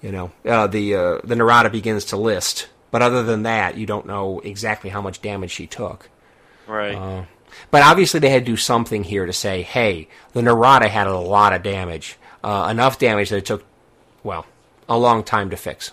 you 0.02 0.12
know 0.12 0.32
uh, 0.46 0.68
the 0.68 0.96
uh, 0.96 1.18
the 1.24 1.36
Narada 1.36 1.70
begins 1.70 2.06
to 2.06 2.18
list. 2.18 2.68
But 2.90 3.02
other 3.02 3.22
than 3.22 3.44
that, 3.44 3.78
you 3.78 3.86
don't 3.86 4.06
know 4.08 4.40
exactly 4.40 4.90
how 4.90 5.02
much 5.02 5.22
damage 5.22 5.52
she 5.52 5.68
took. 5.68 6.10
Right. 6.66 6.96
Uh, 6.96 7.26
But 7.70 7.84
obviously, 7.84 8.20
they 8.20 8.30
had 8.30 8.46
to 8.46 8.52
do 8.52 8.58
something 8.58 9.04
here 9.04 9.26
to 9.26 9.34
say, 9.34 9.62
hey, 9.62 10.08
the 10.34 10.42
Narada 10.42 10.88
had 10.88 11.08
a 11.08 11.18
lot 11.18 11.54
of 11.54 11.64
damage. 11.64 12.18
Uh, 12.44 12.68
enough 12.72 12.98
damage 12.98 13.30
that 13.30 13.38
it 13.38 13.46
took, 13.46 13.64
well, 14.24 14.46
a 14.88 14.98
long 14.98 15.24
time 15.24 15.50
to 15.50 15.58
fix. 15.58 15.92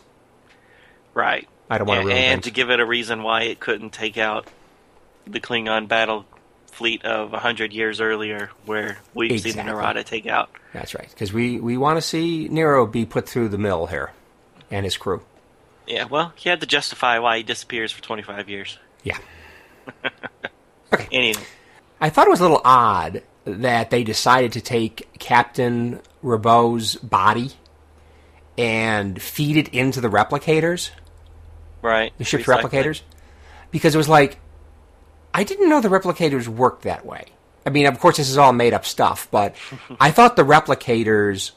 right. 1.15 1.49
I 1.71 1.79
don't 1.79 1.89
want 1.89 2.03
to 2.03 2.11
and, 2.11 2.19
and 2.35 2.43
to 2.45 2.51
give 2.51 2.71
it 2.71 2.79
a 2.79 2.85
reason 2.87 3.23
why 3.23 3.43
it 3.45 3.59
couldn't 3.59 3.91
take 3.91 4.19
out 4.19 4.47
the 5.27 5.41
Klingon 5.41 5.89
battle 5.89 6.25
fleet 6.67 7.05
of 7.05 7.33
a 7.33 7.39
hundred 7.39 7.73
years 7.73 8.01
earlier, 8.01 8.51
where 8.67 8.99
we've 9.15 9.31
seen 9.31 9.43
the 9.43 9.49
Exactly. 9.51 9.73
Narada 9.73 10.05
take 10.05 10.27
out. 10.27 10.51
That's 10.73 10.95
right. 10.95 11.09
Because 11.09 11.33
we, 11.33 11.61
we 11.61 11.77
want 11.77 11.97
to 11.99 12.03
see 12.03 12.49
Nero 12.49 12.87
be 12.87 13.07
put 13.07 13.29
through 13.29 13.49
the 13.49 13.59
mill 13.59 13.87
here 13.87 14.11
and 14.71 14.85
his 14.85 14.97
crew. 14.97 15.23
Yeah, 15.87 16.05
well, 16.05 16.33
he 16.35 16.49
had 16.49 16.61
to 16.63 16.67
justify 16.67 17.19
why 17.19 17.37
he 17.39 17.43
disappears 17.43 17.93
for 17.93 18.03
25 18.03 18.49
years. 18.49 18.79
Yeah. 19.03 19.19
okay. 20.93 21.09
Anyway, 21.13 21.43
I 22.01 22.09
thought 22.09 22.27
it 22.27 22.31
was 22.31 22.41
a 22.41 22.45
little 22.45 22.61
odd 22.65 23.23
that 23.45 23.91
they 23.91 24.05
decided 24.05 24.53
to 24.53 24.61
take 24.61 25.09
Captain 25.19 26.01
Robau's 26.23 26.97
body 26.97 27.51
and 28.57 29.21
feed 29.21 29.57
it 29.57 29.69
into 29.75 30.01
the 30.01 30.09
replicators. 30.09 30.91
right. 31.83 32.13
the 32.17 32.25
ship's 32.25 32.45
replicators 32.45 33.03
because 33.71 33.95
it 33.95 33.99
was 33.99 34.09
like 34.09 34.39
I 35.35 35.43
didn't 35.43 35.69
know 35.69 35.81
the 35.81 35.89
replicators 35.89 36.47
worked 36.47 36.83
that 36.83 37.05
way. 37.05 37.25
I 37.67 37.71
mean, 37.71 37.87
of 37.87 37.99
course, 37.99 38.19
this 38.19 38.31
is 38.31 38.39
all 38.39 38.53
made 38.53 38.73
up 38.73 38.87
stuff, 38.87 39.27
but 39.31 39.57
I 40.01 40.13
thought 40.13 40.37
the 40.37 40.45
replicators 40.45 41.51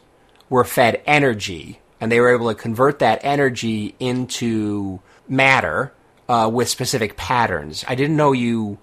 were 0.49 0.63
fed 0.63 1.01
energy 1.05 1.80
and 2.01 2.11
they 2.11 2.19
were 2.19 2.34
able 2.34 2.49
to 2.49 2.55
convert 2.55 2.99
that 2.99 3.19
energy 3.23 3.95
into 3.99 4.99
matter 5.28 5.93
uh, 6.28 6.49
with 6.51 6.69
specific 6.69 7.15
patterns. 7.17 7.86
I 7.88 7.95
didn't 7.95 8.17
know 8.17 8.32
you 8.32 8.80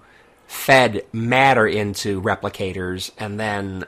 fed 0.47 1.05
matter 1.11 1.67
into 1.67 2.21
replicators 2.21 3.11
and 3.17 3.39
then 3.39 3.85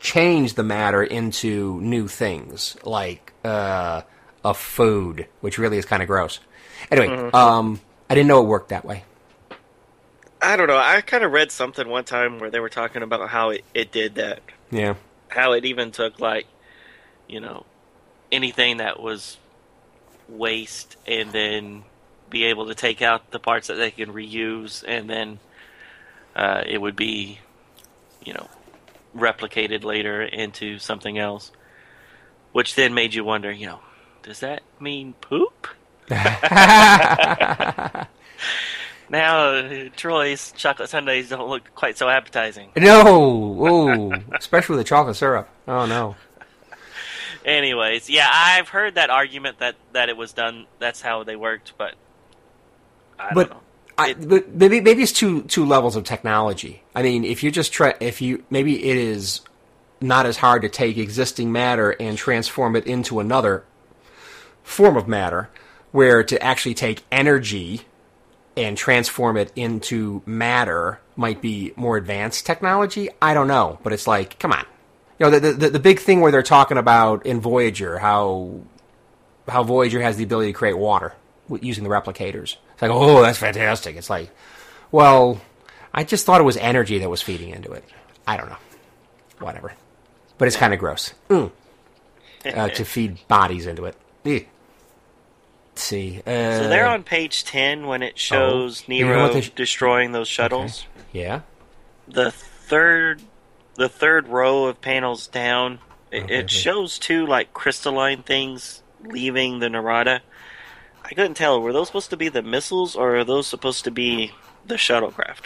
change 0.00 0.54
the 0.54 0.62
matter 0.62 1.02
into 1.02 1.80
new 1.80 2.08
things 2.08 2.76
like 2.84 3.32
uh, 3.44 4.02
a 4.44 4.54
food, 4.54 5.26
which 5.40 5.58
really 5.58 5.78
is 5.78 5.84
kind 5.84 6.02
of 6.02 6.08
gross. 6.08 6.40
Anyway, 6.90 7.30
um, 7.32 7.80
I 8.08 8.14
didn't 8.14 8.28
know 8.28 8.42
it 8.42 8.46
worked 8.46 8.68
that 8.68 8.84
way. 8.84 9.04
I 10.40 10.56
don't 10.56 10.68
know. 10.68 10.76
I 10.76 11.00
kind 11.00 11.24
of 11.24 11.32
read 11.32 11.50
something 11.50 11.88
one 11.88 12.04
time 12.04 12.38
where 12.38 12.50
they 12.50 12.60
were 12.60 12.68
talking 12.68 13.02
about 13.02 13.28
how 13.28 13.50
it, 13.50 13.64
it 13.74 13.90
did 13.90 14.16
that. 14.16 14.40
Yeah, 14.70 14.94
How 15.28 15.52
it 15.52 15.64
even 15.64 15.90
took, 15.90 16.20
like, 16.20 16.46
you 17.26 17.40
know, 17.40 17.64
anything 18.30 18.78
that 18.78 19.00
was 19.00 19.38
waste 20.28 20.96
and 21.06 21.32
then 21.32 21.84
be 22.30 22.44
able 22.44 22.66
to 22.66 22.74
take 22.74 23.00
out 23.00 23.30
the 23.30 23.38
parts 23.38 23.68
that 23.68 23.74
they 23.74 23.90
can 23.90 24.12
reuse 24.12 24.84
and 24.86 25.08
then 25.08 25.38
uh, 26.36 26.62
it 26.66 26.78
would 26.78 26.94
be, 26.94 27.38
you 28.24 28.34
know, 28.34 28.48
replicated 29.16 29.82
later 29.82 30.22
into 30.22 30.78
something 30.78 31.18
else. 31.18 31.50
Which 32.52 32.74
then 32.74 32.94
made 32.94 33.14
you 33.14 33.24
wonder, 33.24 33.50
you 33.50 33.66
know, 33.66 33.80
does 34.22 34.40
that 34.40 34.62
mean 34.80 35.14
poop? 35.20 35.68
Now, 39.10 39.52
Troi's 39.96 40.52
chocolate 40.52 40.90
sundaes 40.90 41.30
don't 41.30 41.48
look 41.48 41.74
quite 41.74 41.96
so 41.96 42.08
appetizing. 42.08 42.70
no, 42.76 43.66
ooh, 43.66 44.12
especially 44.34 44.76
with 44.76 44.84
the 44.84 44.88
chocolate 44.88 45.16
syrup. 45.16 45.48
Oh 45.66 45.86
no. 45.86 46.16
Anyways, 47.44 48.10
yeah, 48.10 48.28
I've 48.30 48.68
heard 48.68 48.96
that 48.96 49.08
argument 49.10 49.58
that 49.60 49.76
that 49.92 50.08
it 50.08 50.16
was 50.16 50.32
done. 50.32 50.66
That's 50.78 51.00
how 51.00 51.24
they 51.24 51.36
worked, 51.36 51.72
but 51.78 51.94
I 53.18 53.32
But 53.32 53.48
don't 53.48 53.58
know. 53.58 53.62
I, 53.96 54.14
but 54.14 54.54
maybe 54.54 54.80
maybe 54.80 55.02
it's 55.02 55.12
two 55.12 55.42
two 55.42 55.64
levels 55.64 55.96
of 55.96 56.04
technology. 56.04 56.82
I 56.94 57.02
mean, 57.02 57.24
if 57.24 57.42
you 57.42 57.50
just 57.50 57.72
try, 57.72 57.94
if 58.00 58.20
you 58.20 58.44
maybe 58.50 58.84
it 58.90 58.96
is 58.96 59.40
not 60.00 60.26
as 60.26 60.36
hard 60.36 60.62
to 60.62 60.68
take 60.68 60.98
existing 60.98 61.50
matter 61.50 61.90
and 61.98 62.16
transform 62.18 62.76
it 62.76 62.86
into 62.86 63.18
another 63.18 63.64
form 64.62 64.96
of 64.96 65.08
matter, 65.08 65.48
where 65.90 66.22
to 66.22 66.40
actually 66.42 66.74
take 66.74 67.02
energy 67.10 67.82
and 68.58 68.76
transform 68.76 69.36
it 69.36 69.52
into 69.56 70.22
matter 70.26 71.00
might 71.16 71.40
be 71.40 71.72
more 71.76 71.96
advanced 71.96 72.44
technology. 72.44 73.08
I 73.22 73.32
don't 73.34 73.48
know, 73.48 73.78
but 73.82 73.92
it's 73.92 74.06
like, 74.06 74.38
come 74.38 74.52
on, 74.52 74.64
you 75.18 75.26
know, 75.26 75.38
the 75.38 75.52
the, 75.52 75.70
the 75.70 75.78
big 75.78 76.00
thing 76.00 76.20
where 76.20 76.32
they're 76.32 76.42
talking 76.42 76.76
about 76.76 77.24
in 77.24 77.40
Voyager 77.40 77.98
how 77.98 78.60
how 79.48 79.62
Voyager 79.62 80.02
has 80.02 80.16
the 80.16 80.24
ability 80.24 80.52
to 80.52 80.58
create 80.58 80.76
water 80.76 81.14
using 81.60 81.84
the 81.84 81.90
replicators. 81.90 82.56
It's 82.74 82.82
like, 82.82 82.90
oh, 82.90 83.22
that's 83.22 83.38
fantastic. 83.38 83.96
It's 83.96 84.10
like, 84.10 84.30
well, 84.92 85.40
I 85.94 86.04
just 86.04 86.26
thought 86.26 86.40
it 86.40 86.44
was 86.44 86.56
energy 86.58 86.98
that 86.98 87.08
was 87.08 87.22
feeding 87.22 87.50
into 87.50 87.72
it. 87.72 87.84
I 88.26 88.36
don't 88.36 88.50
know. 88.50 88.58
Whatever. 89.38 89.72
But 90.36 90.48
it's 90.48 90.56
kind 90.56 90.74
of 90.74 90.78
gross 90.80 91.14
Mm. 91.30 91.50
uh, 92.44 92.68
to 92.68 92.84
feed 92.84 93.26
bodies 93.28 93.66
into 93.66 93.86
it. 93.86 93.96
Let's 95.78 95.86
see. 95.86 96.20
Uh, 96.26 96.58
So 96.58 96.68
they're 96.68 96.88
on 96.88 97.04
page 97.04 97.44
ten 97.44 97.86
when 97.86 98.02
it 98.02 98.18
shows 98.18 98.82
You 98.88 99.04
know 99.04 99.12
Nero 99.12 99.22
what 99.22 99.32
they 99.34 99.42
sh- 99.42 99.50
destroying 99.54 100.10
those 100.10 100.26
shuttles. 100.26 100.86
Yeah. 101.12 101.42
The 102.08 102.32
third, 102.32 103.22
the 103.76 103.88
third 103.88 104.26
row 104.26 104.64
of 104.64 104.80
panels 104.80 105.28
down, 105.28 105.78
it, 106.10 106.24
Okay, 106.24 106.34
it 106.34 106.44
okay. 106.46 106.46
shows 106.48 106.98
two 106.98 107.24
like 107.24 107.52
crystalline 107.54 108.24
things 108.24 108.82
leaving 109.04 109.60
the 109.60 109.68
Narada. 109.70 110.22
I 111.04 111.10
couldn't 111.10 111.34
tell. 111.34 111.62
Were 111.62 111.72
those 111.72 111.86
supposed 111.86 112.10
to 112.10 112.16
be 112.16 112.28
the 112.28 112.42
missiles, 112.42 112.96
or 112.96 113.14
are 113.16 113.24
those 113.24 113.46
supposed 113.46 113.84
to 113.84 113.92
be 113.92 114.32
the 114.66 114.74
shuttlecraft? 114.74 115.44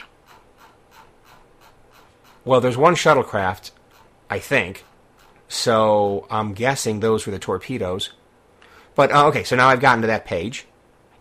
Well, 2.47 2.63
there's 2.63 2.79
one 2.79 2.95
shuttlecraft, 2.95 3.71
I 4.31 4.39
think. 4.39 4.85
So 5.49 6.27
I'm 6.31 6.55
guessing 6.55 7.01
those 7.01 7.27
were 7.27 7.33
the 7.33 7.39
torpedoes. 7.39 8.15
But 8.95 9.13
uh, 9.13 9.27
okay, 9.29 9.45
so 9.45 9.57
now 9.57 9.69
I've 9.69 9.81
gotten 9.81 10.03
to 10.03 10.07
that 10.09 10.25
page. 10.25 10.67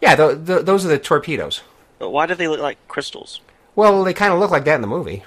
Yeah, 0.02 0.16
th 0.16 0.46
th 0.46 0.66
those 0.66 0.86
are 0.86 0.90
the 0.90 1.00
torpedoes. 1.00 1.62
But 2.00 2.10
why 2.10 2.26
do 2.26 2.36
they 2.36 2.48
look 2.48 2.60
like 2.60 2.78
crystals? 2.88 3.42
Well, 3.76 4.04
they 4.04 4.14
kind 4.14 4.34
of 4.34 4.40
look 4.40 4.52
like 4.52 4.66
that 4.66 4.76
in 4.76 4.82
the 4.82 4.88
movie. 4.88 5.24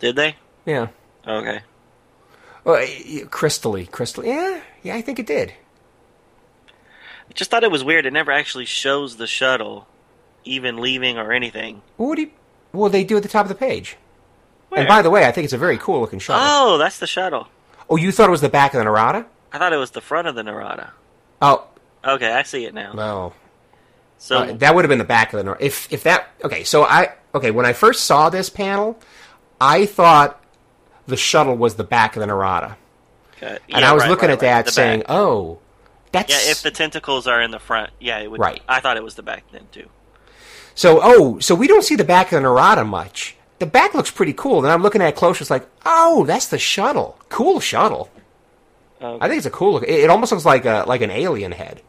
Did 0.00 0.16
they? 0.16 0.36
Yeah. 0.64 0.88
Okay. 1.26 1.60
Well, 2.64 2.76
y- 2.76 3.22
crystally, 3.26 3.88
crystal. 3.90 4.24
Yeah, 4.24 4.60
yeah, 4.82 4.96
I 4.96 5.02
think 5.02 5.18
it 5.18 5.26
did. 5.26 5.52
I 6.68 7.32
just 7.34 7.50
thought 7.50 7.64
it 7.64 7.70
was 7.70 7.84
weird. 7.84 8.06
It 8.06 8.12
never 8.12 8.32
actually 8.32 8.64
shows 8.64 9.16
the 9.16 9.26
shuttle 9.26 9.86
even 10.44 10.78
leaving 10.78 11.18
or 11.18 11.32
anything. 11.32 11.82
What 11.96 12.16
do 12.16 12.22
you? 12.22 12.30
Well, 12.72 12.90
they 12.90 13.04
do 13.04 13.16
at 13.16 13.22
the 13.22 13.28
top 13.28 13.44
of 13.44 13.48
the 13.48 13.54
page. 13.54 13.96
Where? 14.68 14.80
And 14.80 14.88
by 14.88 15.02
the 15.02 15.10
way, 15.10 15.26
I 15.26 15.32
think 15.32 15.44
it's 15.44 15.52
a 15.52 15.58
very 15.58 15.78
cool 15.78 16.00
looking 16.00 16.18
shuttle. 16.18 16.42
oh, 16.44 16.78
that's 16.78 16.98
the 16.98 17.06
shuttle. 17.06 17.48
Oh, 17.88 17.96
you 17.96 18.10
thought 18.12 18.28
it 18.28 18.32
was 18.32 18.40
the 18.40 18.48
back 18.48 18.74
of 18.74 18.78
the 18.78 18.84
Narada? 18.84 19.26
I 19.52 19.58
thought 19.58 19.72
it 19.72 19.76
was 19.76 19.92
the 19.92 20.00
front 20.00 20.26
of 20.28 20.34
the 20.34 20.42
Narada. 20.42 20.92
Oh, 21.40 21.66
Okay, 22.06 22.30
I 22.32 22.42
see 22.44 22.64
it 22.64 22.74
now. 22.74 22.92
no. 22.92 23.32
So 24.18 24.38
Uh, 24.38 24.52
that 24.54 24.74
would 24.74 24.84
have 24.84 24.88
been 24.88 24.98
the 24.98 25.04
back 25.04 25.32
of 25.34 25.38
the 25.38 25.44
Narada. 25.44 25.64
If 25.64 25.92
if 25.92 26.02
that 26.04 26.28
okay, 26.42 26.64
so 26.64 26.84
I 26.84 27.12
okay 27.34 27.50
when 27.50 27.66
I 27.66 27.74
first 27.74 28.04
saw 28.04 28.30
this 28.30 28.48
panel, 28.48 28.98
I 29.60 29.84
thought 29.84 30.40
the 31.06 31.16
shuttle 31.18 31.54
was 31.56 31.74
the 31.74 31.84
back 31.84 32.16
of 32.16 32.20
the 32.20 32.26
Narada, 32.26 32.78
okay, 33.36 33.58
and 33.68 33.84
I 33.84 33.92
was 33.92 34.04
right, 34.04 34.10
looking 34.10 34.28
right, 34.30 34.42
at 34.42 34.42
right, 34.42 34.64
that 34.64 34.70
saying, 34.70 35.00
back. 35.00 35.10
"Oh, 35.10 35.58
that's 36.12 36.32
yeah, 36.32 36.50
if 36.50 36.62
the 36.62 36.70
tentacles 36.70 37.26
are 37.26 37.42
in 37.42 37.50
the 37.50 37.58
front, 37.58 37.90
yeah, 38.00 38.18
it 38.18 38.30
would. 38.30 38.40
Right. 38.40 38.62
I 38.66 38.80
thought 38.80 38.96
it 38.96 39.04
was 39.04 39.16
the 39.16 39.22
back 39.22 39.44
then 39.52 39.66
too. 39.70 39.88
So, 40.74 41.00
oh, 41.02 41.38
so 41.40 41.54
we 41.54 41.66
don't 41.66 41.84
see 41.84 41.96
the 41.96 42.04
back 42.04 42.26
of 42.26 42.36
the 42.36 42.40
Narada 42.40 42.84
much. 42.84 43.36
The 43.58 43.66
back 43.66 43.94
looks 43.94 44.10
pretty 44.10 44.32
cool. 44.32 44.62
Then 44.62 44.72
I'm 44.72 44.82
looking 44.82 45.00
at 45.02 45.08
it 45.08 45.16
closer. 45.16 45.42
It's 45.42 45.50
like, 45.50 45.66
oh, 45.84 46.24
that's 46.26 46.46
the 46.46 46.58
shuttle. 46.58 47.18
Cool 47.28 47.60
shuttle. 47.60 48.10
I 49.00 49.28
think 49.28 49.38
it's 49.38 49.46
a 49.46 49.50
cool 49.50 49.74
look. 49.74 49.82
It, 49.84 50.00
it 50.04 50.10
almost 50.10 50.32
looks 50.32 50.44
like 50.46 50.64
a 50.64 50.84
like 50.86 51.02
an 51.02 51.10
alien 51.10 51.52
head, 51.52 51.82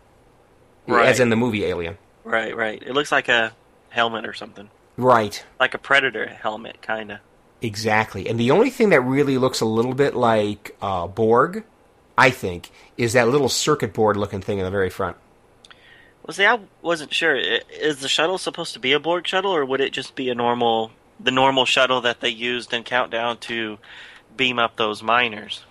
Right. 0.96 1.08
as 1.08 1.20
in 1.20 1.30
the 1.30 1.36
movie 1.36 1.66
Alien. 1.66 1.98
Right, 2.24 2.56
right. 2.56 2.82
It 2.82 2.94
looks 2.94 3.12
like 3.12 3.28
a 3.30 3.54
helmet 3.90 4.26
or 4.26 4.34
something, 4.34 4.70
Right. 4.98 5.44
like 5.60 5.74
a 5.74 5.78
predator 5.78 6.28
helmet, 6.28 6.82
kind 6.82 7.12
of. 7.12 7.20
Exactly. 7.62 8.28
And 8.30 8.40
the 8.40 8.52
only 8.52 8.70
thing 8.70 8.90
that 8.90 9.02
really 9.02 9.38
looks 9.38 9.62
a 9.62 9.66
little 9.66 9.94
bit 9.94 10.16
like 10.16 10.76
uh, 10.82 11.08
Borg, 11.08 11.64
I 12.18 12.30
think, 12.30 12.70
is 12.98 13.14
that 13.14 13.28
little 13.30 13.50
circuit 13.50 13.94
board 13.94 14.16
looking 14.18 14.42
thing 14.42 14.60
in 14.60 14.66
the 14.66 14.72
very 14.72 14.90
front. 14.90 15.18
Well, 16.24 16.34
see, 16.34 16.46
I 16.46 16.60
wasn't 16.82 17.14
sure. 17.14 17.36
Is 17.36 18.00
the 18.00 18.10
shuttle 18.10 18.38
supposed 18.38 18.74
to 18.74 18.80
be 18.80 18.92
a 18.94 19.00
Borg 19.00 19.26
shuttle, 19.26 19.52
or 19.56 19.66
would 19.66 19.82
it 19.82 19.94
just 19.94 20.14
be 20.16 20.30
a 20.30 20.36
normal, 20.36 20.92
the 21.20 21.32
normal 21.32 21.66
shuttle 21.66 22.02
that 22.02 22.20
they 22.20 22.30
used 22.30 22.74
in 22.74 22.84
Countdown 22.84 23.38
to 23.40 23.78
beam 24.36 24.60
up 24.60 24.76
those 24.76 25.02
miners? 25.02 25.64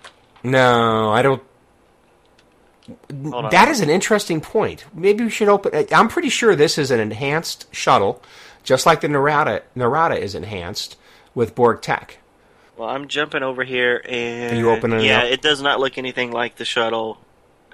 No, 0.43 1.09
I 1.11 1.21
don't. 1.21 1.43
That 3.09 3.67
is 3.67 3.81
an 3.81 3.89
interesting 3.89 4.41
point. 4.41 4.85
Maybe 4.93 5.25
we 5.25 5.29
should 5.29 5.49
open. 5.49 5.73
Uh, 5.75 5.83
I'm 5.91 6.07
pretty 6.07 6.29
sure 6.29 6.55
this 6.55 6.77
is 6.77 6.91
an 6.91 6.99
enhanced 6.99 7.73
shuttle, 7.73 8.21
just 8.63 8.85
like 8.85 9.01
the 9.01 9.07
Narada. 9.07 9.63
Narada 9.75 10.17
is 10.17 10.35
enhanced 10.35 10.97
with 11.35 11.55
Borg 11.55 11.81
tech. 11.81 12.19
Well, 12.77 12.89
I'm 12.89 13.07
jumping 13.07 13.43
over 13.43 13.63
here, 13.63 14.01
and 14.07 14.57
you 14.57 14.69
opening 14.69 14.99
it 14.99 15.05
yeah, 15.05 15.19
up? 15.19 15.31
it 15.31 15.41
does 15.41 15.61
not 15.61 15.79
look 15.79 15.97
anything 15.97 16.31
like 16.31 16.55
the 16.55 16.65
shuttle 16.65 17.17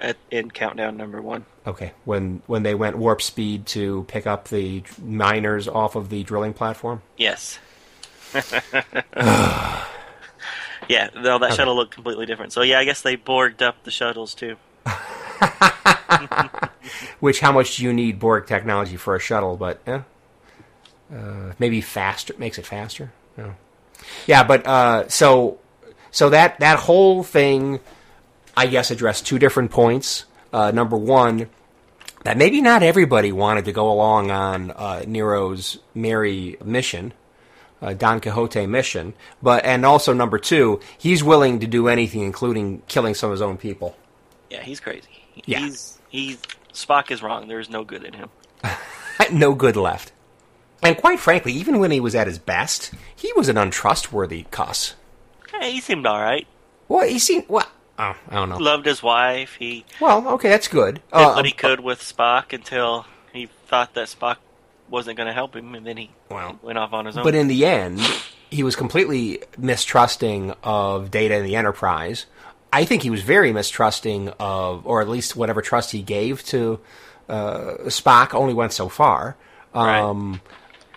at 0.00 0.16
in 0.30 0.50
Countdown 0.50 0.96
number 0.96 1.20
one. 1.20 1.44
Okay, 1.66 1.92
when 2.04 2.42
when 2.46 2.62
they 2.62 2.74
went 2.74 2.96
warp 2.96 3.22
speed 3.22 3.66
to 3.66 4.04
pick 4.08 4.26
up 4.26 4.48
the 4.48 4.82
miners 5.02 5.68
off 5.68 5.94
of 5.94 6.08
the 6.08 6.22
drilling 6.22 6.54
platform. 6.54 7.02
Yes. 7.16 7.58
yeah, 10.88 11.10
no, 11.14 11.38
that 11.38 11.54
shuttle 11.54 11.76
looked 11.76 11.94
completely 11.94 12.26
different. 12.26 12.52
So 12.52 12.62
yeah, 12.62 12.78
I 12.78 12.84
guess 12.84 13.02
they 13.02 13.16
borged 13.16 13.62
up 13.62 13.84
the 13.84 13.90
shuttles 13.90 14.34
too. 14.34 14.56
Which, 17.20 17.40
how 17.40 17.52
much 17.52 17.76
do 17.76 17.84
you 17.84 17.92
need 17.92 18.18
Borg 18.18 18.46
technology 18.46 18.96
for 18.96 19.16
a 19.16 19.20
shuttle? 19.20 19.56
But 19.56 19.80
yeah, 19.86 20.02
uh, 21.14 21.52
maybe 21.58 21.80
faster 21.80 22.34
makes 22.38 22.58
it 22.58 22.66
faster. 22.66 23.12
Yeah, 24.26 24.44
but 24.44 24.66
uh, 24.66 25.08
so 25.08 25.58
so 26.10 26.30
that 26.30 26.60
that 26.60 26.78
whole 26.78 27.22
thing, 27.22 27.80
I 28.56 28.66
guess, 28.66 28.90
addressed 28.90 29.26
two 29.26 29.38
different 29.38 29.70
points. 29.70 30.26
Uh, 30.52 30.70
number 30.70 30.96
one, 30.96 31.48
that 32.22 32.36
maybe 32.36 32.60
not 32.60 32.82
everybody 32.82 33.32
wanted 33.32 33.64
to 33.64 33.72
go 33.72 33.90
along 33.90 34.30
on 34.30 34.70
uh, 34.70 35.04
Nero's 35.06 35.78
merry 35.94 36.56
mission, 36.64 37.12
uh, 37.82 37.94
Don 37.94 38.20
Quixote 38.20 38.66
mission, 38.66 39.14
but 39.42 39.64
and 39.64 39.84
also 39.84 40.12
number 40.12 40.38
two, 40.38 40.80
he's 40.96 41.24
willing 41.24 41.60
to 41.60 41.66
do 41.66 41.88
anything, 41.88 42.22
including 42.22 42.82
killing 42.86 43.14
some 43.14 43.30
of 43.30 43.32
his 43.32 43.42
own 43.42 43.56
people. 43.56 43.96
Yeah, 44.50 44.62
he's 44.62 44.78
crazy. 44.78 45.23
Yeah. 45.44 45.60
He's 45.60 45.98
he's 46.08 46.38
Spock 46.72 47.10
is 47.10 47.22
wrong. 47.22 47.48
There's 47.48 47.70
no 47.70 47.84
good 47.84 48.04
in 48.04 48.14
him. 48.14 48.30
no 49.32 49.54
good 49.54 49.76
left. 49.76 50.12
And 50.82 50.96
quite 50.96 51.18
frankly, 51.18 51.52
even 51.52 51.78
when 51.78 51.90
he 51.90 52.00
was 52.00 52.14
at 52.14 52.26
his 52.26 52.38
best, 52.38 52.92
he 53.14 53.32
was 53.34 53.48
an 53.48 53.56
untrustworthy 53.56 54.44
cuss. 54.50 54.94
Hey, 55.50 55.72
he 55.72 55.80
seemed 55.80 56.06
all 56.06 56.20
right. 56.20 56.46
Well, 56.88 57.08
he 57.08 57.18
seemed 57.18 57.44
well. 57.48 57.68
Oh, 57.98 58.16
I 58.28 58.34
don't 58.34 58.48
know. 58.48 58.58
Loved 58.58 58.86
his 58.86 59.02
wife. 59.02 59.54
He 59.54 59.84
Well, 60.00 60.28
okay, 60.30 60.48
that's 60.48 60.68
good. 60.68 60.96
did 60.96 61.02
Uh, 61.12 61.32
what 61.34 61.46
he 61.46 61.52
could 61.52 61.80
with 61.80 62.00
Spock 62.00 62.52
until 62.52 63.06
he 63.32 63.46
thought 63.66 63.94
that 63.94 64.08
Spock 64.08 64.36
wasn't 64.90 65.16
going 65.16 65.28
to 65.28 65.32
help 65.32 65.54
him, 65.54 65.74
and 65.74 65.86
then 65.86 65.96
he 65.96 66.10
Well, 66.28 66.58
went 66.60 66.76
off 66.76 66.92
on 66.92 67.06
his 67.06 67.16
own. 67.16 67.24
But 67.24 67.34
in 67.34 67.48
the 67.48 67.64
end, 67.64 68.00
he 68.50 68.62
was 68.62 68.76
completely 68.76 69.40
mistrusting 69.56 70.54
of 70.62 71.10
Data 71.10 71.36
and 71.36 71.46
the 71.46 71.56
Enterprise. 71.56 72.26
I 72.74 72.84
think 72.84 73.02
he 73.02 73.10
was 73.10 73.22
very 73.22 73.52
mistrusting 73.52 74.30
of, 74.40 74.86
or 74.86 75.00
at 75.00 75.08
least 75.08 75.36
whatever 75.36 75.62
trust 75.62 75.92
he 75.92 76.02
gave 76.02 76.42
to 76.46 76.80
uh, 77.28 77.74
Spock 77.86 78.34
only 78.34 78.52
went 78.52 78.72
so 78.72 78.88
far. 78.88 79.36
Um, 79.72 80.40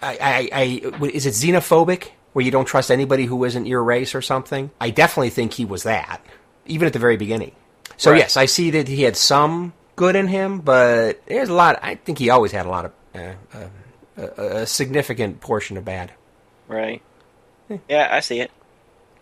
I, 0.02 0.18
I, 0.22 0.50
I, 0.54 1.08
is 1.08 1.26
it 1.26 1.34
xenophobic, 1.34 2.10
where 2.34 2.44
you 2.44 2.52
don't 2.52 2.66
trust 2.66 2.90
anybody 2.92 3.26
who 3.26 3.44
isn't 3.44 3.66
your 3.66 3.84
race 3.84 4.16
or 4.16 4.22
something? 4.22 4.72
I 4.82 4.90
definitely 4.90 5.30
think 5.30 5.54
he 5.54 5.66
was 5.66 5.84
that, 5.84 6.20
even 6.66 6.88
at 6.88 6.94
the 6.94 7.00
very 7.00 7.18
beginning. 7.18 7.54
So 7.96 8.12
Right. 8.12 8.20
yes, 8.20 8.38
I 8.38 8.46
see 8.46 8.72
that 8.72 8.88
he 8.88 9.04
had 9.04 9.16
some 9.16 9.74
good 9.96 10.16
in 10.16 10.28
him, 10.28 10.60
but 10.62 11.22
there's 11.28 11.50
a 11.50 11.54
lot. 11.54 11.80
I 11.82 11.96
think 11.96 12.18
he 12.18 12.30
always 12.30 12.52
had 12.52 12.66
a 12.66 12.70
lot 12.70 12.86
of 12.86 12.92
uh, 13.16 13.34
uh, 13.54 13.68
a, 14.18 14.42
a 14.62 14.66
significant 14.68 15.42
portion 15.42 15.78
of 15.78 15.86
bad. 15.86 16.12
right. 16.68 17.02
Yeah, 17.90 18.08
I 18.12 18.22
see 18.22 18.40
it. 18.40 18.50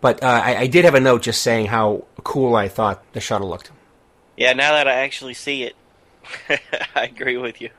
But 0.00 0.22
uh, 0.22 0.42
I, 0.44 0.56
I 0.56 0.66
did 0.66 0.84
have 0.84 0.94
a 0.94 1.00
note 1.00 1.22
just 1.22 1.42
saying 1.42 1.66
how 1.66 2.04
cool 2.24 2.54
I 2.54 2.68
thought 2.68 3.02
the 3.12 3.20
shuttle 3.20 3.48
looked. 3.48 3.70
Yeah, 4.36 4.52
now 4.52 4.72
that 4.72 4.86
I 4.86 4.92
actually 4.92 5.34
see 5.34 5.62
it, 5.62 5.76
I 6.94 7.04
agree 7.04 7.36
with 7.36 7.60
you. 7.60 7.70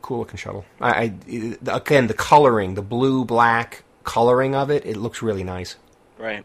Cool 0.00 0.20
looking 0.20 0.36
shuttle. 0.36 0.64
I, 0.80 0.90
I 1.26 1.56
again 1.66 2.06
the 2.06 2.14
coloring, 2.14 2.74
the 2.74 2.82
blue 2.82 3.24
black 3.24 3.82
coloring 4.04 4.54
of 4.54 4.70
it, 4.70 4.86
it 4.86 4.96
looks 4.96 5.22
really 5.22 5.44
nice. 5.44 5.76
Right. 6.18 6.44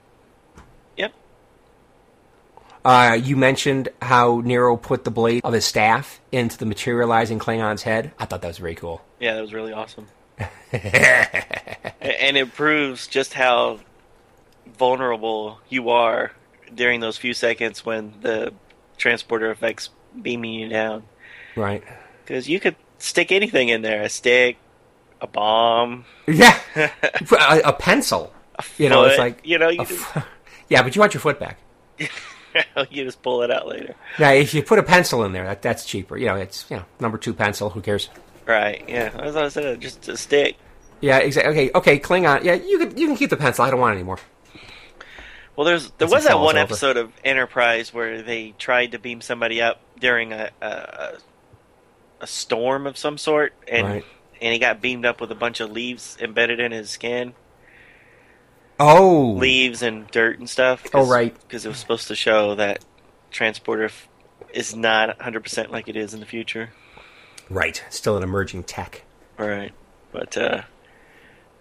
Yep. 0.97 1.13
Uh, 2.83 3.19
you 3.21 3.35
mentioned 3.35 3.89
how 4.01 4.41
Nero 4.43 4.75
put 4.75 5.03
the 5.03 5.11
blade 5.11 5.41
of 5.43 5.53
his 5.53 5.65
staff 5.65 6.19
into 6.31 6.57
the 6.57 6.65
materializing 6.65 7.37
Klingon's 7.37 7.83
head. 7.83 8.11
I 8.17 8.25
thought 8.25 8.41
that 8.41 8.47
was 8.47 8.57
very 8.57 8.75
cool. 8.75 9.01
Yeah, 9.19 9.35
that 9.35 9.41
was 9.41 9.53
really 9.53 9.73
awesome. 9.73 10.07
And 11.99 12.37
it 12.37 12.53
proves 12.53 13.07
just 13.07 13.33
how 13.33 13.79
vulnerable 14.77 15.59
you 15.69 15.89
are 15.89 16.31
during 16.73 16.99
those 16.99 17.17
few 17.17 17.33
seconds 17.33 17.85
when 17.85 18.13
the 18.21 18.53
transporter 18.97 19.51
effects 19.51 19.89
beaming 20.21 20.53
you 20.53 20.69
down. 20.69 21.03
Right. 21.55 21.83
Because 22.23 22.49
you 22.49 22.59
could 22.59 22.75
stick 22.99 23.31
anything 23.31 23.69
in 23.69 23.81
there 23.81 24.03
a 24.03 24.09
stick, 24.09 24.57
a 25.21 25.27
bomb. 25.27 26.05
Yeah. 26.27 26.59
a, 26.75 27.61
a 27.65 27.73
pencil. 27.73 28.33
You 28.77 28.89
know, 28.89 29.03
it's 29.03 29.19
like 29.19 29.41
you 29.43 29.59
know, 29.59 29.69
you 29.69 29.81
a 29.81 29.85
just, 29.85 30.15
f- 30.15 30.27
yeah, 30.69 30.81
but 30.81 30.95
you 30.95 30.99
want 30.99 31.13
your 31.13 31.21
foot 31.21 31.39
back. 31.39 31.59
you 31.99 33.03
just 33.03 33.21
pull 33.21 33.43
it 33.43 33.51
out 33.51 33.67
later. 33.67 33.95
Now, 34.17 34.31
if 34.31 34.53
you 34.53 34.63
put 34.63 34.79
a 34.79 34.83
pencil 34.83 35.23
in 35.23 35.31
there, 35.31 35.45
that, 35.45 35.61
that's 35.61 35.85
cheaper. 35.85 36.17
You 36.17 36.25
know, 36.25 36.35
it's 36.35 36.65
you 36.69 36.77
know 36.77 36.85
number 36.99 37.19
two 37.19 37.33
pencil. 37.33 37.69
Who 37.69 37.81
cares? 37.81 38.09
Right, 38.47 38.83
yeah. 38.87 39.11
As 39.19 39.35
I 39.35 39.49
said, 39.49 39.79
just 39.81 40.07
a 40.07 40.17
stick. 40.17 40.57
Yeah, 41.01 41.19
exactly. 41.19 41.51
Okay, 41.51 41.71
okay, 41.75 41.99
Klingon. 41.99 42.43
Yeah, 42.43 42.55
you 42.55 42.79
can 42.79 42.97
you 42.97 43.07
can 43.07 43.15
keep 43.15 43.29
the 43.29 43.37
pencil. 43.37 43.63
I 43.63 43.69
don't 43.69 43.79
want 43.79 43.93
it 43.93 43.97
anymore. 43.97 44.17
Well, 45.57 45.65
there's 45.65 45.89
there 45.97 46.07
was 46.07 46.23
that 46.25 46.39
one 46.39 46.55
over. 46.55 46.63
episode 46.63 46.95
of 46.97 47.11
Enterprise 47.25 47.91
where 47.93 48.21
they 48.21 48.53
tried 48.59 48.91
to 48.93 48.99
beam 48.99 49.19
somebody 49.21 49.59
up 49.61 49.81
during 49.99 50.31
a 50.31 50.51
a, 50.61 51.13
a, 52.21 52.27
storm 52.27 52.85
of 52.87 52.95
some 52.97 53.17
sort, 53.17 53.53
and 53.67 53.85
Right. 53.87 54.05
and 54.39 54.53
he 54.53 54.59
got 54.59 54.81
beamed 54.81 55.05
up 55.05 55.19
with 55.19 55.31
a 55.31 55.35
bunch 55.35 55.59
of 55.59 55.71
leaves 55.71 56.15
embedded 56.21 56.59
in 56.59 56.71
his 56.71 56.89
skin, 56.91 57.33
Oh, 58.79 59.31
leaves 59.39 59.81
and 59.81 60.07
dirt 60.11 60.37
and 60.37 60.47
stuff. 60.49 60.83
Oh, 60.93 61.05
right. 61.09 61.35
because 61.47 61.65
it 61.65 61.69
was 61.69 61.79
supposed 61.79 62.07
to 62.09 62.15
show 62.15 62.53
that 62.55 62.85
transporter 63.31 63.85
f- 63.85 64.07
is 64.53 64.75
not 64.75 65.09
100 65.17 65.41
percent 65.41 65.71
like 65.71 65.87
it 65.87 65.95
is 65.95 66.13
in 66.13 66.19
the 66.19 66.25
future. 66.27 66.69
right. 67.49 67.83
Still 67.89 68.15
an 68.17 68.23
emerging 68.23 68.63
tech. 68.63 69.03
All 69.39 69.47
right, 69.47 69.71
but 70.11 70.37
uh, 70.37 70.61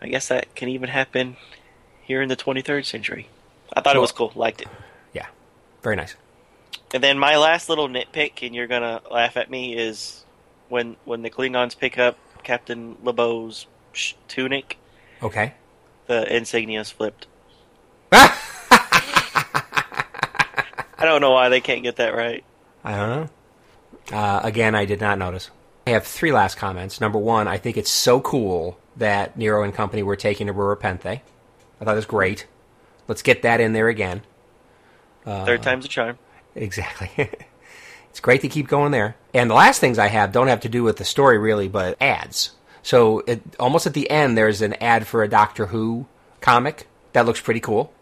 I 0.03 0.09
guess 0.09 0.29
that 0.29 0.55
can 0.55 0.69
even 0.69 0.91
happen 0.91 1.37
here 2.03 2.21
in 2.21 2.29
the 2.29 2.37
23rd 2.37 2.85
century. 2.85 3.29
I 3.73 3.81
thought 3.81 3.97
it 3.97 4.01
was 4.01 4.13
cool, 4.13 4.33
liked 4.35 4.63
it. 4.63 4.69
Yeah, 5.13 5.27
very 5.83 5.97
nice. 5.97 6.15
And 6.95 7.03
then 7.03 7.19
my 7.19 7.37
last 7.37 7.69
little 7.69 7.89
nitpick, 7.89 8.45
and 8.47 8.55
you're 8.55 8.67
gonna 8.67 9.01
laugh 9.11 9.37
at 9.37 9.51
me, 9.51 9.77
is 9.77 10.25
when 10.69 10.97
when 11.05 11.23
the 11.23 11.31
Klingons 11.31 11.77
pick 11.79 11.99
up 11.99 12.17
Captain 12.43 12.95
Robau's 13.05 13.67
tunic, 14.29 14.79
Okay. 15.23 15.55
the 16.07 16.25
insignia's 16.35 16.91
flipped. 16.91 17.27
I 20.99 21.05
don't 21.05 21.21
know 21.21 21.33
why 21.33 21.49
they 21.51 21.61
can't 21.61 21.83
get 21.83 21.97
that 21.97 22.15
right. 22.15 22.43
I 22.85 22.97
don't 22.97 23.09
know. 23.11 24.17
Uh, 24.17 24.41
again, 24.43 24.75
I 24.75 24.85
did 24.87 25.01
not 25.01 25.19
notice. 25.19 25.51
I 25.87 25.91
have 25.91 26.07
three 26.07 26.33
last 26.33 26.57
comments. 26.57 27.01
Number 27.01 27.19
one, 27.19 27.47
I 27.49 27.59
think 27.59 27.77
it's 27.77 27.91
so 27.91 28.21
cool 28.21 28.79
that 28.97 29.37
Nero 29.37 29.63
and 29.63 29.75
company 29.75 30.03
were 30.03 30.17
taking 30.17 30.47
to 30.47 30.55
Rura 30.55 30.77
Penthe. 30.79 31.07
I 31.81 31.85
thought 31.85 31.93
it 31.93 31.97
was 31.97 32.07
great. 32.07 32.47
Let's 33.09 33.23
get 33.23 33.43
that 33.43 33.61
in 33.61 33.73
there 33.73 33.89
again. 33.89 34.23
Third 35.25 35.63
time's 35.63 35.85
a 35.85 35.89
charm. 35.89 36.19
Exactly. 36.55 37.11
it's 38.11 38.21
great 38.21 38.41
to 38.43 38.49
keep 38.49 38.69
going 38.69 38.93
there. 38.93 39.17
And 39.35 39.51
the 39.51 39.55
last 39.55 39.81
things 39.81 39.99
I 39.99 40.07
have 40.07 40.33
don't 40.33 40.49
have 40.49 40.61
to 40.61 40.69
do 40.69 40.83
with 40.83 40.97
the 40.97 41.05
story 41.05 41.39
really, 41.39 41.69
but 41.69 42.01
ads. 42.01 42.53
So 42.83 43.21
it, 43.27 43.43
almost 43.59 43.87
at 43.87 43.95
the 43.95 44.09
end, 44.09 44.39
there's 44.39 44.63
an 44.63 44.75
ad 44.75 45.07
for 45.07 45.23
a 45.23 45.29
Doctor 45.29 45.67
Who 45.67 46.07
comic 46.41 46.87
that 47.13 47.27
looks 47.27 47.41
pretty 47.41 47.61
cool. 47.61 47.93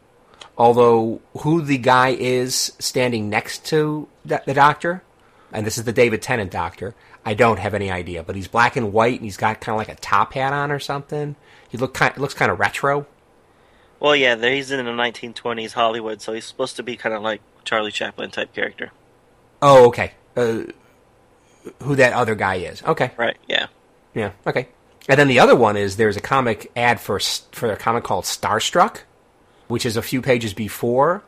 Although 0.59 1.21
who 1.39 1.63
the 1.63 1.79
guy 1.79 2.11
is 2.11 2.73
standing 2.79 3.31
next 3.31 3.65
to 3.67 4.09
the, 4.25 4.43
the 4.45 4.55
Doctor, 4.55 5.03
and 5.53 5.67
this 5.67 5.79
is 5.79 5.85
the 5.85 5.93
David 5.93 6.21
Tennant 6.21 6.51
Doctor, 6.51 6.95
I 7.25 7.35
don't 7.35 7.59
have 7.59 7.75
any 7.75 7.91
idea. 7.91 8.23
But 8.23 8.37
he's 8.37 8.49
black 8.49 8.77
and 8.77 8.93
white, 8.93 9.15
and 9.15 9.25
he's 9.25 9.37
got 9.37 9.61
kind 9.61 9.75
of 9.75 9.79
like 9.79 9.89
a 9.89 10.01
top 10.01 10.35
hat 10.35 10.53
on 10.53 10.71
or 10.71 10.79
something. 10.79 11.37
He 11.69 11.79
look 11.79 11.95
kind, 11.95 12.17
looks 12.19 12.35
kind 12.35 12.53
of 12.53 12.61
retro. 12.61 13.07
Well, 14.05 14.15
yeah, 14.15 14.35
there- 14.35 14.53
he's 14.53 14.71
in 14.71 14.85
the 14.85 14.93
1920s 14.93 15.73
Hollywood, 15.73 16.21
so 16.21 16.35
he's 16.35 16.45
supposed 16.45 16.77
to 16.77 16.83
be 16.83 16.95
kind 16.95 17.15
of 17.15 17.23
like 17.23 17.41
Charlie 17.65 17.91
Chaplin 17.91 18.31
type 18.31 18.55
character. 18.55 18.93
Oh, 19.63 19.87
okay. 19.87 20.13
Uh, 20.37 20.65
who 21.83 21.97
that 21.97 22.13
other 22.13 22.35
guy 22.35 22.57
is? 22.57 22.83
Okay. 22.83 23.13
Right, 23.17 23.39
yeah. 23.49 23.69
Yeah. 24.15 24.33
Okay. 24.47 24.69
And 25.09 25.19
then 25.19 25.29
the 25.29 25.39
other 25.41 25.57
one 25.57 25.79
is 25.79 25.97
there's 25.97 26.19
a 26.19 26.21
comic 26.21 26.71
ad 26.77 27.01
for 27.01 27.19
for 27.53 27.73
a 27.73 27.77
comic 27.77 28.05
called 28.05 28.25
Starstruck, 28.25 29.05
which 29.69 29.87
is 29.87 29.97
a 29.97 30.03
few 30.03 30.21
pages 30.21 30.53
before 30.53 31.23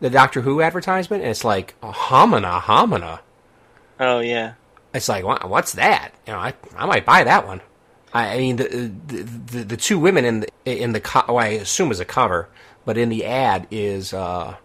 the 0.00 0.08
Doctor 0.08 0.40
Who 0.40 0.62
advertisement, 0.62 1.22
and 1.22 1.30
it's 1.30 1.44
like 1.44 1.74
homina 1.82 2.62
homina. 2.62 3.20
Oh, 4.00 4.20
yeah. 4.20 4.54
It's 4.94 5.08
like 5.10 5.22
"Wha- 5.24 5.46
what's 5.46 5.72
that? 5.72 6.12
You 6.26 6.32
know, 6.32 6.38
I 6.38 6.54
I 6.78 6.86
might 6.86 7.04
buy 7.04 7.24
that 7.24 7.46
one. 7.46 7.60
I, 8.14 8.36
mean, 8.38 8.56
the, 8.56 8.92
the 9.06 9.64
the 9.64 9.76
two 9.76 9.98
women 9.98 10.24
in 10.24 10.40
the 10.40 10.48
in 10.64 10.92
the 10.92 11.00
co- 11.00 11.24
well, 11.28 11.38
I 11.38 11.48
assume 11.48 11.90
is 11.90 11.98
a 12.00 12.04
cover, 12.04 12.48
but 12.84 12.98
in 12.98 13.08
the 13.08 13.24
ad 13.24 13.66
is 13.70 14.12
uh, 14.12 14.56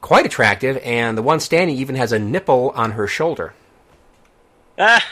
quite 0.00 0.24
attractive, 0.26 0.78
and 0.78 1.18
the 1.18 1.22
one 1.22 1.38
standing 1.40 1.76
even 1.76 1.96
has 1.96 2.12
a 2.12 2.18
nipple 2.18 2.70
on 2.74 2.92
her 2.92 3.06
shoulder. 3.06 3.52
I 4.78 5.02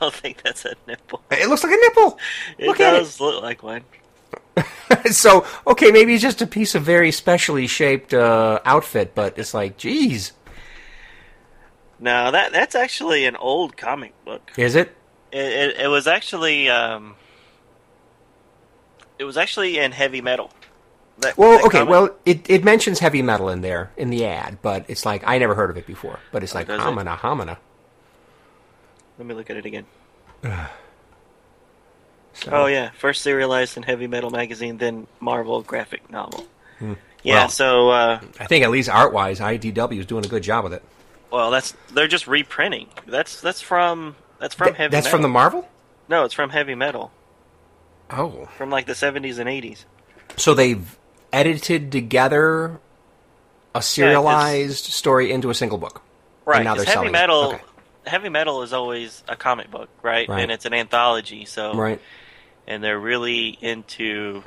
don't 0.00 0.12
think 0.14 0.42
that's 0.42 0.66
a 0.66 0.74
nipple. 0.86 1.22
It 1.30 1.48
looks 1.48 1.64
like 1.64 1.72
a 1.72 1.76
nipple. 1.80 2.18
It 2.58 2.66
Look 2.66 2.78
at 2.80 2.94
it. 2.94 2.98
does 2.98 3.18
look 3.20 3.42
like 3.42 3.62
one. 3.62 3.82
so 5.10 5.46
okay, 5.66 5.90
maybe 5.90 6.12
it's 6.12 6.22
just 6.22 6.42
a 6.42 6.46
piece 6.46 6.74
of 6.74 6.82
very 6.82 7.10
specially 7.10 7.66
shaped 7.66 8.12
uh, 8.12 8.60
outfit, 8.66 9.14
but 9.14 9.38
it's 9.38 9.54
like, 9.54 9.78
geez, 9.78 10.32
No, 11.98 12.30
that 12.30 12.52
that's 12.52 12.74
actually 12.74 13.24
an 13.24 13.36
old 13.36 13.76
comic 13.78 14.12
book. 14.26 14.50
is 14.58 14.74
it? 14.74 14.94
It, 15.32 15.38
it, 15.38 15.76
it 15.82 15.88
was 15.88 16.06
actually 16.06 16.68
um, 16.70 17.16
it 19.18 19.24
was 19.24 19.36
actually 19.36 19.78
in 19.78 19.92
heavy 19.92 20.20
metal. 20.20 20.50
That, 21.18 21.36
Well, 21.36 21.58
that 21.58 21.64
okay, 21.66 21.82
well, 21.82 22.10
it, 22.24 22.48
it 22.48 22.62
mentions 22.64 23.00
heavy 23.00 23.22
metal 23.22 23.48
in 23.48 23.60
there 23.60 23.90
in 23.96 24.10
the 24.10 24.24
ad, 24.24 24.58
but 24.62 24.84
it's 24.88 25.04
like 25.04 25.22
I 25.26 25.38
never 25.38 25.54
heard 25.54 25.68
of 25.70 25.76
it 25.76 25.86
before. 25.86 26.20
But 26.30 26.42
it's 26.44 26.54
like 26.54 26.68
does 26.68 26.80
it? 26.80 26.84
homina 26.84 27.16
homina. 27.18 27.56
let 29.18 29.26
me 29.26 29.34
look 29.34 29.50
at 29.50 29.56
it 29.56 29.66
again. 29.66 29.86
So, 32.34 32.50
Oh 32.52 32.66
yeah, 32.66 32.90
first 32.90 33.22
serialized 33.22 33.76
in 33.76 33.82
Heavy 33.82 34.06
Metal 34.06 34.30
magazine, 34.30 34.78
then 34.78 35.08
Marvel 35.18 35.60
graphic 35.62 36.08
novel. 36.08 36.46
Yeah, 36.80 36.86
Hmm. 36.86 36.92
Well- 37.24 37.48
so 37.48 37.90
uh, 37.90 38.20
I 38.38 38.46
think 38.46 38.62
at 38.64 38.70
least 38.70 38.88
art 38.88 39.12
wise, 39.12 39.40
IDW 39.40 39.98
is 39.98 40.06
doing 40.06 40.24
a 40.24 40.28
good 40.28 40.44
job 40.44 40.62
with 40.62 40.72
it. 40.74 40.82
well, 41.32 41.50
that's 41.50 41.74
they're 41.92 42.06
just 42.06 42.28
reprinting. 42.28 42.86
That's 43.06 43.40
that's 43.40 43.60
from 43.60 44.14
that's 44.38 44.54
from 44.54 44.68
Th- 44.68 44.76
Heavy. 44.76 44.90
that's 44.92 45.06
metal. 45.06 45.16
from 45.18 45.22
the 45.22 45.28
Marvel. 45.28 45.68
no, 46.08 46.24
it's 46.24 46.34
from 46.34 46.50
Heavy 46.50 46.74
Metal 46.74 47.10
Oh, 48.10 48.48
from 48.56 48.70
like 48.70 48.86
the 48.86 48.94
seventies 48.94 49.38
and 49.38 49.48
eighties. 49.48 49.84
so 50.36 50.54
they've 50.54 50.98
edited 51.32 51.92
together 51.92 52.80
a 53.74 53.82
serialized 53.82 54.86
story 54.86 55.30
into 55.30 55.50
a 55.50 55.54
single 55.54 55.76
book. 55.78 56.02
Right, 56.46 56.64
now 56.64 56.74
they're 56.74 56.84
Heavy 56.84 56.94
selling 56.94 57.08
it. 57.08 57.12
Metal. 57.12 57.42
Okay. 57.52 57.62
Heavy 58.06 58.28
Metal 58.30 58.62
is 58.62 58.72
always 58.72 59.22
a 59.28 59.36
comic 59.36 59.70
book, 59.70 59.90
right? 60.02 60.26
Right. 60.28 60.40
And 60.42 60.50
it's 60.50 60.64
an 60.64 60.72
anthology, 60.72 61.44
so 61.44 61.74
Right. 61.74 62.00
and 62.66 62.82
they're 62.82 62.98
really 62.98 63.48
into 63.60 64.42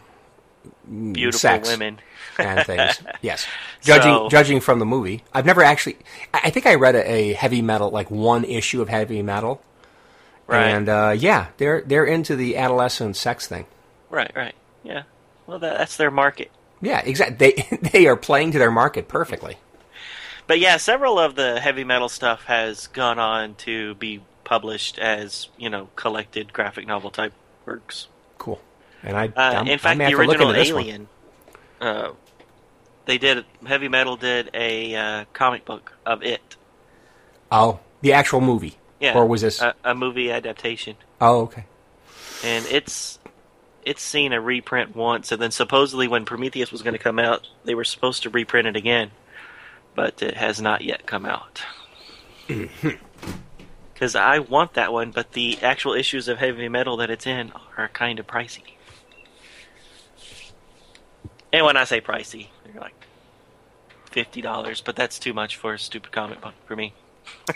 Mm, 0.90 1.14
beautiful 1.14 1.40
sex. 1.40 1.70
women. 1.70 2.00
and 2.38 2.66
things. 2.68 3.00
Yes, 3.22 3.46
judging 3.82 4.12
So- 4.14 4.30
judging 4.30 4.60
from 4.60 4.78
the 4.80 4.86
movie, 4.86 5.24
I've 5.34 5.46
never 5.46 5.64
actually. 5.64 5.98
I 6.34 6.42
I 6.46 6.50
think 6.52 6.66
I 6.68 6.76
read 6.76 6.96
a, 6.96 7.08
a 7.08 7.34
heavy 7.34 7.62
metal, 7.62 7.90
like 7.92 8.10
one 8.12 8.44
issue 8.44 8.82
of 8.82 8.90
heavy 8.90 9.22
metal, 9.24 9.62
Right. 10.52 10.68
and 10.68 10.90
uh, 10.90 11.16
yeah, 11.18 11.48
they're 11.58 11.82
they're 11.82 12.06
into 12.06 12.36
the 12.36 12.58
adolescent 12.58 13.16
sex 13.16 13.48
thing. 13.48 13.66
Right, 14.10 14.32
right. 14.36 14.56
Yeah. 14.84 15.04
Well, 15.48 15.60
that, 15.60 15.78
that's 15.78 15.98
their 15.98 16.12
market. 16.12 16.52
Yeah, 16.82 17.02
exactly. 17.04 17.36
They 17.70 17.78
they 17.92 18.08
are 18.08 18.18
playing 18.18 18.52
to 18.52 18.60
their 18.60 18.72
market 18.72 19.08
perfectly. 19.08 19.58
But 20.48 20.60
yeah, 20.60 20.78
several 20.78 21.18
of 21.20 21.36
the 21.36 21.60
heavy 21.60 21.84
metal 21.84 22.10
stuff 22.10 22.44
has 22.46 22.88
gone 22.88 23.20
on 23.20 23.56
to 23.56 23.96
be 23.96 24.22
published 24.44 25.00
as, 25.00 25.48
you 25.58 25.70
know, 25.70 25.88
collected 25.96 26.52
graphic 26.52 26.86
novel 26.86 27.10
type 27.10 27.32
works. 27.66 28.08
Cool. 28.38 28.60
And 29.02 29.16
I, 29.16 29.28
Uh, 29.28 29.64
in 29.66 29.80
fact, 29.80 29.98
the 29.98 30.04
have 30.04 30.12
to 30.12 30.18
look 30.18 30.30
original 30.30 30.50
into 30.50 30.60
this 30.60 30.74
one. 30.74 30.82
Alien, 30.84 31.08
uh, 31.80 32.12
they 33.06 33.18
did, 33.18 33.46
heavy 33.66 33.88
metal 33.88 34.18
did 34.18 34.50
a 34.54 34.94
uh, 34.96 35.26
comic 35.32 35.64
book 35.64 35.94
of 36.06 36.22
it. 36.22 36.58
Oh, 37.50 37.80
the 38.02 38.12
actual 38.12 38.42
movie. 38.42 38.78
Yeah. 39.02 39.18
Or 39.18 39.26
was 39.26 39.42
this? 39.42 39.60
a, 39.62 39.74
a 39.84 39.96
movie 39.96 40.32
adaptation? 40.32 40.96
oh, 41.20 41.42
okay. 41.42 41.66
and 42.44 42.66
it's 42.68 43.20
it's 43.84 44.02
seen 44.04 44.32
a 44.32 44.40
reprint 44.40 44.96
once, 44.96 45.32
and 45.32 45.42
then 45.42 45.52
supposedly 45.52 46.08
when 46.08 46.24
Prometheus 46.24 46.72
was 46.72 46.84
going 46.84 46.94
to 46.94 47.00
come 47.00 47.18
out, 47.20 47.48
they 47.66 47.74
were 47.74 47.84
supposed 47.84 48.24
to 48.24 48.30
reprint 48.30 48.68
it 48.68 48.76
again, 48.76 49.10
but 49.96 50.22
it 50.22 50.38
has 50.38 50.62
not 50.62 50.82
yet 50.84 51.06
come 51.08 51.26
out. 51.26 51.64
Mm-hmm. 52.48 52.90
Because 53.94 54.16
I 54.16 54.40
want 54.40 54.74
that 54.74 54.94
one, 54.94 55.12
but 55.12 55.34
the 55.34 55.58
actual 55.62 55.94
issues 55.94 56.28
of 56.28 56.38
heavy 56.38 56.70
metal 56.70 56.98
that 56.98 57.10
it's 57.10 57.26
in 57.28 57.52
are 57.78 57.88
kind 57.88 58.20
of 58.20 58.28
pricey. 58.28 58.64
And 61.54 61.66
when 61.66 61.78
I 61.78 61.84
say 61.84 62.02
pricey, 62.02 62.48
they're 62.66 62.82
like 62.82 63.06
fifty 64.06 64.42
dollars, 64.42 64.82
but 64.82 64.96
that's 64.96 65.20
too 65.20 65.34
much 65.34 65.56
for 65.58 65.74
a 65.74 65.80
stupid 65.80 66.12
comic 66.12 66.42
book 66.42 66.54
for 66.66 66.76
me. 66.76 66.94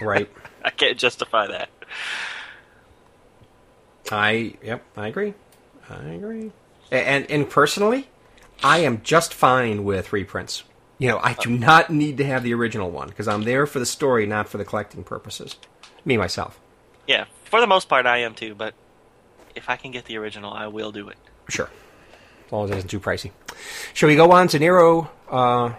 Right. 0.01 0.29
I 0.63 0.69
can't 0.71 0.97
justify 0.97 1.47
that. 1.47 1.69
I 4.11 4.55
yep, 4.63 4.83
I 4.95 5.07
agree. 5.07 5.33
I 5.89 6.03
agree. 6.09 6.51
And 6.91 7.29
and 7.29 7.49
personally, 7.49 8.07
I 8.63 8.79
am 8.79 9.01
just 9.03 9.33
fine 9.33 9.83
with 9.83 10.13
reprints. 10.13 10.63
You 10.97 11.09
know, 11.09 11.19
I 11.21 11.33
do 11.33 11.49
not 11.49 11.89
need 11.89 12.17
to 12.17 12.25
have 12.25 12.43
the 12.43 12.53
original 12.53 12.89
one 12.89 13.09
because 13.09 13.27
I'm 13.27 13.43
there 13.43 13.65
for 13.65 13.79
the 13.79 13.85
story, 13.85 14.25
not 14.25 14.47
for 14.47 14.57
the 14.57 14.65
collecting 14.65 15.03
purposes. 15.03 15.55
Me 16.05 16.17
myself, 16.17 16.59
Yeah, 17.07 17.25
for 17.45 17.59
the 17.59 17.67
most 17.67 17.89
part, 17.89 18.05
I 18.05 18.19
am 18.19 18.33
too. 18.35 18.53
But 18.55 18.75
if 19.55 19.69
I 19.69 19.75
can 19.75 19.91
get 19.91 20.05
the 20.05 20.17
original, 20.17 20.53
I 20.53 20.67
will 20.67 20.91
do 20.91 21.09
it. 21.09 21.17
sure, 21.49 21.69
as 22.45 22.51
long 22.51 22.65
as 22.65 22.71
it 22.71 22.77
isn't 22.77 22.89
too 22.89 22.99
pricey. 22.99 23.31
Shall 23.93 24.07
we 24.07 24.15
go 24.15 24.31
on 24.31 24.47
to 24.49 24.59
Nero 24.59 25.09
uh, 25.29 25.73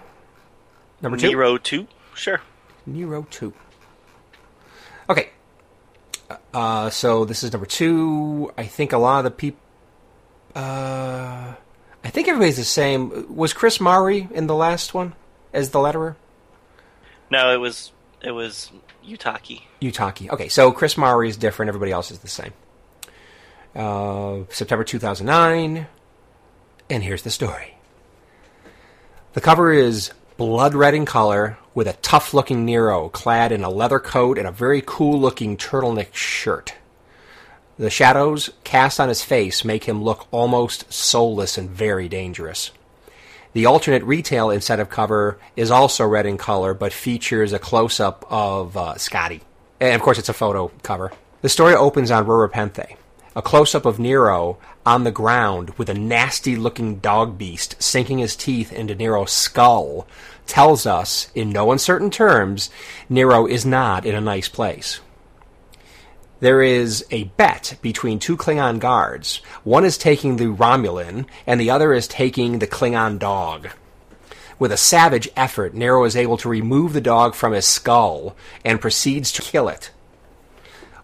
number 1.01 1.17
two? 1.17 1.29
Nero 1.29 1.57
two, 1.59 1.87
sure. 2.15 2.41
Nero 2.85 3.27
2. 3.31 3.53
Okay. 5.09 5.31
Uh, 6.53 6.91
so 6.91 7.25
this 7.25 7.43
is 7.43 7.53
number 7.53 7.67
two. 7.67 8.53
I 8.57 8.65
think 8.65 8.93
a 8.93 8.99
lot 8.99 9.19
of 9.19 9.25
the 9.25 9.31
people. 9.31 9.61
Uh, 10.55 11.55
I 12.03 12.09
think 12.09 12.29
everybody's 12.29 12.57
the 12.57 12.65
same. 12.65 13.35
Was 13.35 13.53
Chris 13.53 13.81
Mowry 13.81 14.29
in 14.33 14.47
the 14.47 14.55
last 14.55 14.95
one 14.95 15.15
as 15.53 15.71
the 15.71 15.79
letterer? 15.79 16.17
No, 17.31 17.53
it 17.53 17.59
was 17.59 17.93
it 18.23 18.31
was 18.33 18.71
Uyetake. 19.07 19.63
Uyetake. 19.81 20.31
Okay, 20.31 20.49
so 20.49 20.73
Chris 20.73 20.97
Mowry 20.97 21.29
is 21.29 21.37
different. 21.37 21.69
Everybody 21.69 21.93
else 21.93 22.11
is 22.11 22.21
the 22.21 22.29
same. 22.29 22.53
Uh, 23.75 24.45
September 24.49 24.85
2009. 24.85 25.87
And 26.89 27.03
here's 27.03 27.23
the 27.23 27.31
story. 27.31 27.77
The 29.35 29.41
cover 29.41 29.73
is 29.73 30.13
blood 30.37 30.75
red 30.75 30.95
in 30.95 31.05
color 31.05 31.59
with 31.77 31.87
a 31.87 31.93
tough 32.01 32.33
looking 32.33 32.65
Nero 32.65 33.11
clad 33.11 33.53
in 33.53 33.63
a 33.63 33.69
leather 33.69 33.99
coat 33.99 34.39
and 34.39 34.49
a 34.49 34.51
very 34.51 34.83
cool 34.85 35.21
looking 35.21 35.59
turtleneck 35.59 36.13
shirt. 36.15 36.75
The 37.79 37.91
shadows 37.91 38.49
cast 38.65 38.99
on 38.99 39.11
his 39.11 39.23
face 39.23 39.63
make 39.63 39.85
him 39.85 40.03
look 40.03 40.27
almost 40.31 40.91
soulless 40.91 41.59
and 41.59 41.69
very 41.69 42.09
dangerous. 42.09 42.71
The 43.53 43.67
alternate 43.67 44.03
retail 44.05 44.49
incentive 44.49 44.89
cover 44.89 45.39
is 45.55 45.71
also 45.71 46.07
red 46.07 46.25
in 46.25 46.39
color, 46.39 46.73
but 46.73 46.95
features 46.95 47.53
a 47.53 47.59
close 47.59 48.01
up 48.01 48.25
of 48.31 48.75
uh, 48.75 48.97
Scotty. 48.97 49.43
And 49.79 49.95
of 49.95 50.01
course, 50.01 50.19
it's 50.19 50.31
a 50.31 50.35
photo 50.35 50.69
cover. 50.83 51.13
The 51.43 51.51
story 51.51 51.75
opens 51.75 52.11
on 52.11 52.25
Rura 52.25 52.51
Penthe, 52.51 52.97
a 53.35 53.43
close 53.43 53.75
up 53.75 53.85
of 53.85 53.99
Nero 53.99 54.57
on 54.87 55.05
the 55.05 55.11
ground 55.11 55.71
with 55.77 55.91
a 55.91 55.95
nasty 55.95 56.57
looking 56.57 57.01
dog 57.01 57.37
beast 57.37 57.77
sinking 57.83 58.19
his 58.19 58.35
teeth 58.35 58.73
into 58.73 58.95
Nero's 58.95 59.33
skull 59.33 60.07
tells 60.47 60.87
us, 60.87 61.31
in 61.35 61.51
no 61.51 61.73
uncertain 61.73 62.11
terms, 62.11 62.71
Nero 63.09 63.47
is 63.47 63.67
not 63.67 64.07
in 64.07 64.15
a 64.15 64.21
nice 64.21 64.49
place. 64.49 65.01
there 66.41 66.63
is 66.63 67.05
a 67.11 67.25
bet 67.25 67.79
between 67.81 68.19
two 68.19 68.37
Klingon 68.37 68.79
guards. 68.79 69.37
One 69.65 69.85
is 69.85 69.97
taking 69.97 70.37
the 70.37 70.47
Romulan, 70.47 71.27
and 71.47 71.61
the 71.61 71.71
other 71.71 71.93
is 71.95 72.07
taking 72.07 72.59
the 72.59 72.67
Klingon 72.67 73.19
dog. 73.19 73.71
With 74.59 74.73
a 74.73 74.77
savage 74.77 75.29
effort, 75.37 75.75
Nero 75.75 76.05
is 76.05 76.17
able 76.17 76.37
to 76.39 76.49
remove 76.49 76.93
the 76.93 77.01
dog 77.01 77.35
from 77.35 77.53
his 77.53 77.67
skull 77.67 78.37
and 78.65 78.81
proceeds 78.81 79.33
to 79.33 79.43
kill 79.43 79.69
it. 79.69 79.91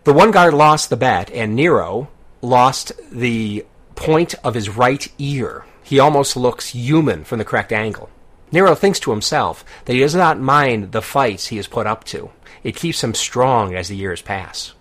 The 0.04 0.12
one 0.12 0.30
guard 0.30 0.54
lost 0.54 0.90
the 0.90 0.96
bet, 0.96 1.30
and 1.30 1.54
Nero 1.54 2.08
lost 2.40 2.92
the 3.10 3.64
point 3.94 4.34
of 4.42 4.54
his 4.54 4.68
right 4.68 5.06
ear. 5.18 5.64
He 5.82 5.98
almost 5.98 6.36
looks 6.36 6.68
human 6.70 7.24
from 7.24 7.38
the 7.38 7.44
correct 7.44 7.72
angle. 7.72 8.10
Nero 8.52 8.74
thinks 8.74 9.00
to 9.00 9.10
himself 9.10 9.64
that 9.86 9.94
he 9.94 10.00
does 10.00 10.14
not 10.14 10.38
mind 10.38 10.92
the 10.92 11.02
fights 11.02 11.46
he 11.46 11.58
is 11.58 11.66
put 11.66 11.86
up 11.86 12.04
to. 12.04 12.30
It 12.62 12.76
keeps 12.76 13.02
him 13.02 13.14
strong 13.14 13.74
as 13.74 13.88
the 13.88 13.96
years 13.96 14.20
pass. 14.22 14.74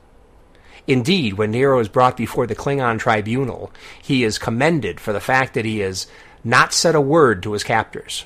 Indeed, 0.87 1.33
when 1.33 1.51
Nero 1.51 1.79
is 1.79 1.87
brought 1.87 2.17
before 2.17 2.45
the 2.45 2.55
Klingon 2.55 2.99
tribunal, 2.99 3.71
he 4.01 4.23
is 4.23 4.37
commended 4.37 4.99
for 4.99 5.13
the 5.13 5.21
fact 5.21 5.53
that 5.53 5.65
he 5.65 5.79
has 5.79 6.07
not 6.43 6.73
said 6.73 6.95
a 6.95 7.01
word 7.01 7.41
to 7.43 7.53
his 7.53 7.63
captors. 7.63 8.25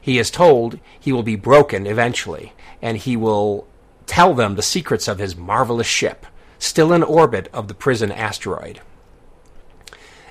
He 0.00 0.18
is 0.18 0.30
told 0.30 0.80
he 0.98 1.12
will 1.12 1.22
be 1.22 1.36
broken 1.36 1.86
eventually, 1.86 2.54
and 2.80 2.96
he 2.96 3.16
will 3.16 3.68
tell 4.06 4.34
them 4.34 4.56
the 4.56 4.62
secrets 4.62 5.06
of 5.06 5.18
his 5.18 5.36
marvelous 5.36 5.86
ship, 5.86 6.26
still 6.58 6.92
in 6.92 7.02
orbit 7.02 7.48
of 7.52 7.68
the 7.68 7.74
prison 7.74 8.10
asteroid. 8.10 8.80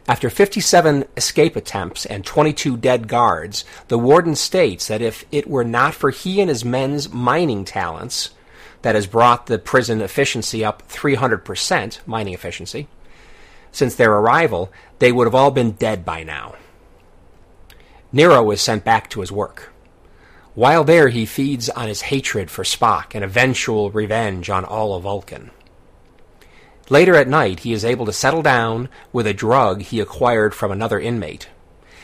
After 0.07 0.29
57 0.29 1.05
escape 1.15 1.55
attempts 1.55 2.05
and 2.05 2.25
22 2.25 2.77
dead 2.77 3.07
guards, 3.07 3.63
the 3.87 3.99
warden 3.99 4.35
states 4.35 4.87
that 4.87 5.01
if 5.01 5.25
it 5.31 5.47
were 5.47 5.63
not 5.63 5.93
for 5.93 6.09
he 6.09 6.41
and 6.41 6.49
his 6.49 6.65
men's 6.65 7.11
mining 7.11 7.65
talents, 7.65 8.31
that 8.81 8.95
has 8.95 9.05
brought 9.05 9.45
the 9.45 9.59
prison 9.59 10.01
efficiency 10.01 10.65
up 10.65 10.87
300%, 10.89 11.99
mining 12.07 12.33
efficiency, 12.33 12.87
since 13.71 13.95
their 13.95 14.11
arrival, 14.11 14.71
they 14.99 15.11
would 15.11 15.27
have 15.27 15.35
all 15.35 15.51
been 15.51 15.71
dead 15.71 16.03
by 16.03 16.23
now. 16.23 16.55
Nero 18.11 18.49
is 18.51 18.61
sent 18.61 18.83
back 18.83 19.09
to 19.09 19.21
his 19.21 19.31
work. 19.31 19.71
While 20.53 20.83
there, 20.83 21.07
he 21.07 21.25
feeds 21.25 21.69
on 21.69 21.87
his 21.87 22.01
hatred 22.01 22.51
for 22.51 22.63
Spock 22.63 23.15
and 23.15 23.23
eventual 23.23 23.89
revenge 23.91 24.49
on 24.49 24.65
all 24.65 24.95
of 24.95 25.03
Vulcan. 25.03 25.51
Later 26.91 27.15
at 27.15 27.29
night, 27.29 27.61
he 27.61 27.71
is 27.71 27.85
able 27.85 28.05
to 28.05 28.11
settle 28.11 28.41
down 28.41 28.89
with 29.13 29.25
a 29.25 29.33
drug 29.33 29.81
he 29.81 30.01
acquired 30.01 30.53
from 30.53 30.73
another 30.73 30.99
inmate. 30.99 31.47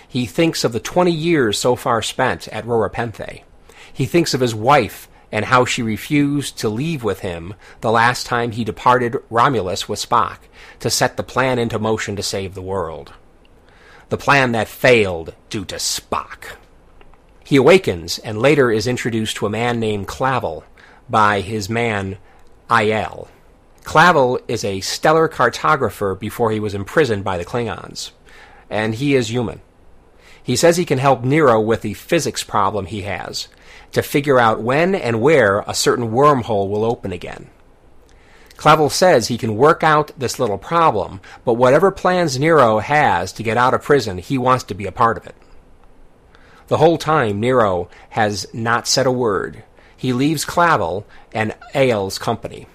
He 0.07 0.25
thinks 0.25 0.63
of 0.63 0.71
the 0.71 0.79
20 0.79 1.11
years 1.11 1.59
so 1.59 1.75
far 1.75 2.01
spent 2.01 2.47
at 2.47 2.65
Rura 2.65 2.89
Penthe. 2.89 3.43
He 3.91 4.05
thinks 4.05 4.33
of 4.33 4.39
his 4.39 4.55
wife 4.55 5.09
and 5.29 5.43
how 5.43 5.65
she 5.65 5.83
refused 5.83 6.57
to 6.59 6.69
leave 6.69 7.03
with 7.03 7.19
him 7.19 7.53
the 7.81 7.91
last 7.91 8.27
time 8.27 8.51
he 8.51 8.63
departed 8.63 9.17
Romulus 9.29 9.89
with 9.89 9.99
Spock 9.99 10.37
to 10.79 10.89
set 10.89 11.17
the 11.17 11.21
plan 11.21 11.59
into 11.59 11.77
motion 11.77 12.15
to 12.15 12.23
save 12.23 12.53
the 12.53 12.61
world. 12.61 13.11
The 14.07 14.15
plan 14.15 14.53
that 14.53 14.69
failed 14.69 15.35
due 15.49 15.65
to 15.65 15.75
Spock. 15.75 16.55
He 17.43 17.57
awakens 17.57 18.19
and 18.19 18.39
later 18.39 18.71
is 18.71 18.87
introduced 18.87 19.35
to 19.35 19.47
a 19.47 19.49
man 19.49 19.81
named 19.81 20.07
Clavel 20.07 20.63
by 21.09 21.41
his 21.41 21.67
man 21.67 22.19
Ayel. 22.69 23.27
Clavel 23.87 24.37
is 24.49 24.65
a 24.65 24.81
stellar 24.81 25.29
cartographer 25.29 26.19
before 26.19 26.51
he 26.51 26.59
was 26.59 26.73
imprisoned 26.73 27.23
by 27.23 27.37
the 27.37 27.45
Klingons, 27.45 28.11
and 28.69 28.93
he 28.93 29.15
is 29.15 29.31
human. 29.31 29.61
He 30.43 30.57
says 30.57 30.75
he 30.75 30.83
can 30.83 30.97
help 30.97 31.23
Nero 31.23 31.61
with 31.61 31.83
the 31.83 31.93
physics 31.93 32.43
problem 32.43 32.87
he 32.87 33.03
has 33.03 33.47
to 33.93 34.01
figure 34.01 34.41
out 34.41 34.61
when 34.61 34.93
and 34.93 35.21
where 35.21 35.59
a 35.59 35.73
certain 35.73 36.11
wormhole 36.11 36.69
will 36.69 36.83
open 36.83 37.13
again. 37.13 37.49
Clavel 38.57 38.89
says 38.89 39.29
he 39.29 39.37
can 39.37 39.55
work 39.55 39.85
out 39.85 40.11
this 40.19 40.37
little 40.37 40.57
problem, 40.57 41.21
but 41.45 41.53
whatever 41.53 41.89
plans 41.89 42.37
Nero 42.37 42.79
has 42.79 43.31
to 43.31 43.41
get 43.41 43.55
out 43.55 43.73
of 43.73 43.83
prison, 43.83 44.17
he 44.17 44.37
wants 44.37 44.65
to 44.65 44.75
be 44.75 44.85
a 44.85 44.91
part 44.91 45.15
of 45.17 45.25
it. 45.25 45.35
The 46.67 46.75
whole 46.75 46.97
time, 46.97 47.39
Nero 47.39 47.87
has 48.09 48.53
not 48.53 48.85
said 48.85 49.05
a 49.05 49.13
word. 49.13 49.63
He 49.95 50.11
leaves 50.11 50.43
Clavel 50.43 51.07
and 51.31 51.55
Ayel's 51.73 52.17
company. 52.17 52.67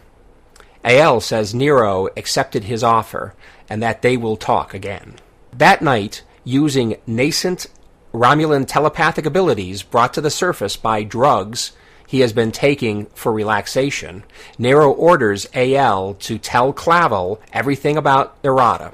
Ayel 0.85 1.23
says 1.23 1.55
Nero 1.55 2.09
accepted 2.17 2.65
his 2.65 2.83
offer 2.83 3.35
and 3.69 3.83
that 3.83 4.03
they 4.03 4.17
will 4.17 4.37
talk 4.37 4.75
again. 4.75 5.15
That 5.53 5.83
night, 5.83 6.23
using 6.45 6.97
nascent 7.07 7.67
Romulan 8.13 8.67
telepathic 8.67 9.25
abilities 9.25 9.83
brought 9.83 10.13
to 10.15 10.21
the 10.21 10.31
surface 10.31 10.77
by 10.77 11.03
drugs 11.03 11.73
he 12.07 12.21
has 12.21 12.35
been 12.35 12.53
taking 12.53 13.07
for 13.15 13.33
relaxation, 13.33 14.23
Nero 14.59 14.93
orders 14.93 15.47
Ayel 15.55 16.19
to 16.19 16.37
tell 16.37 16.75
Clavel 16.75 17.41
everything 17.55 17.97
about 17.97 18.37
Narada, 18.45 18.93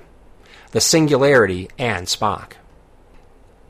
the 0.71 0.81
Singularity, 0.81 1.69
and 1.79 2.07
Spock. 2.07 2.53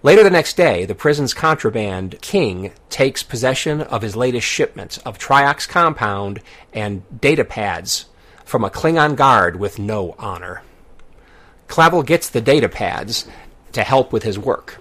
Later 0.03 0.23
the 0.23 0.31
next 0.31 0.57
day, 0.57 0.85
the 0.85 0.95
prison's 0.95 1.35
contraband 1.35 2.21
king 2.21 2.73
takes 2.89 3.25
possession 3.25 3.81
of 3.81 4.03
his 4.03 4.15
latest 4.15 4.47
shipment 4.47 4.99
of 5.05 5.19
Triox 5.19 5.69
compound 5.69 6.41
and 6.73 7.03
data 7.21 7.45
pads 7.45 8.07
from 8.45 8.65
a 8.65 8.71
Klingon 8.71 9.17
guard 9.17 9.57
with 9.57 9.81
no 9.81 10.15
honor. 10.17 10.63
Clavel 11.67 12.05
gets 12.05 12.31
the 12.31 12.41
data 12.41 12.69
pads 12.69 13.27
to 13.73 13.83
help 13.83 14.13
with 14.13 14.23
his 14.23 14.39
work. 14.39 14.81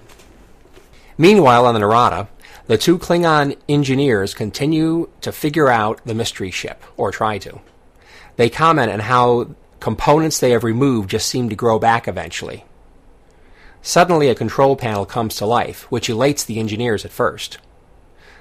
Meanwhile, 1.18 1.66
on 1.66 1.74
the 1.74 1.80
Narada, 1.80 2.30
the 2.68 2.78
two 2.78 3.00
Klingon 3.00 3.58
engineers 3.68 4.36
continue 4.36 5.10
to 5.22 5.32
figure 5.32 5.68
out 5.68 6.00
the 6.06 6.14
mystery 6.14 6.52
ship, 6.52 6.84
or 6.96 7.12
try 7.12 7.40
to. 7.40 7.60
They 8.36 8.52
comment 8.52 8.92
on 8.92 9.00
how 9.00 9.56
components 9.80 10.40
they 10.40 10.52
have 10.52 10.64
removed 10.64 11.10
just 11.10 11.28
seem 11.28 11.50
to 11.50 11.56
grow 11.56 11.80
back 11.80 12.08
eventually. 12.08 12.66
Suddenly, 13.82 14.30
a 14.30 14.36
control 14.36 14.76
panel 14.76 15.06
comes 15.06 15.36
to 15.36 15.46
life, 15.46 15.84
which 15.92 16.10
elates 16.10 16.44
the 16.44 16.60
engineers 16.60 17.06
at 17.06 17.12
first. 17.12 17.58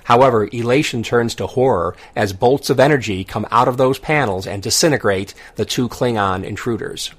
However, 0.05 0.49
elation 0.53 1.03
turns 1.03 1.35
to 1.35 1.49
horror 1.49 1.97
as 2.15 2.33
bolts 2.33 2.71
of 2.71 2.79
energy 2.79 3.25
come 3.25 3.47
out 3.51 3.67
of 3.67 3.77
those 3.77 3.99
panels 3.99 4.47
and 4.47 4.63
disintegrate 4.63 5.35
the 5.57 5.65
two 5.65 5.89
Klingon 5.89 6.45
intruders. 6.45 7.11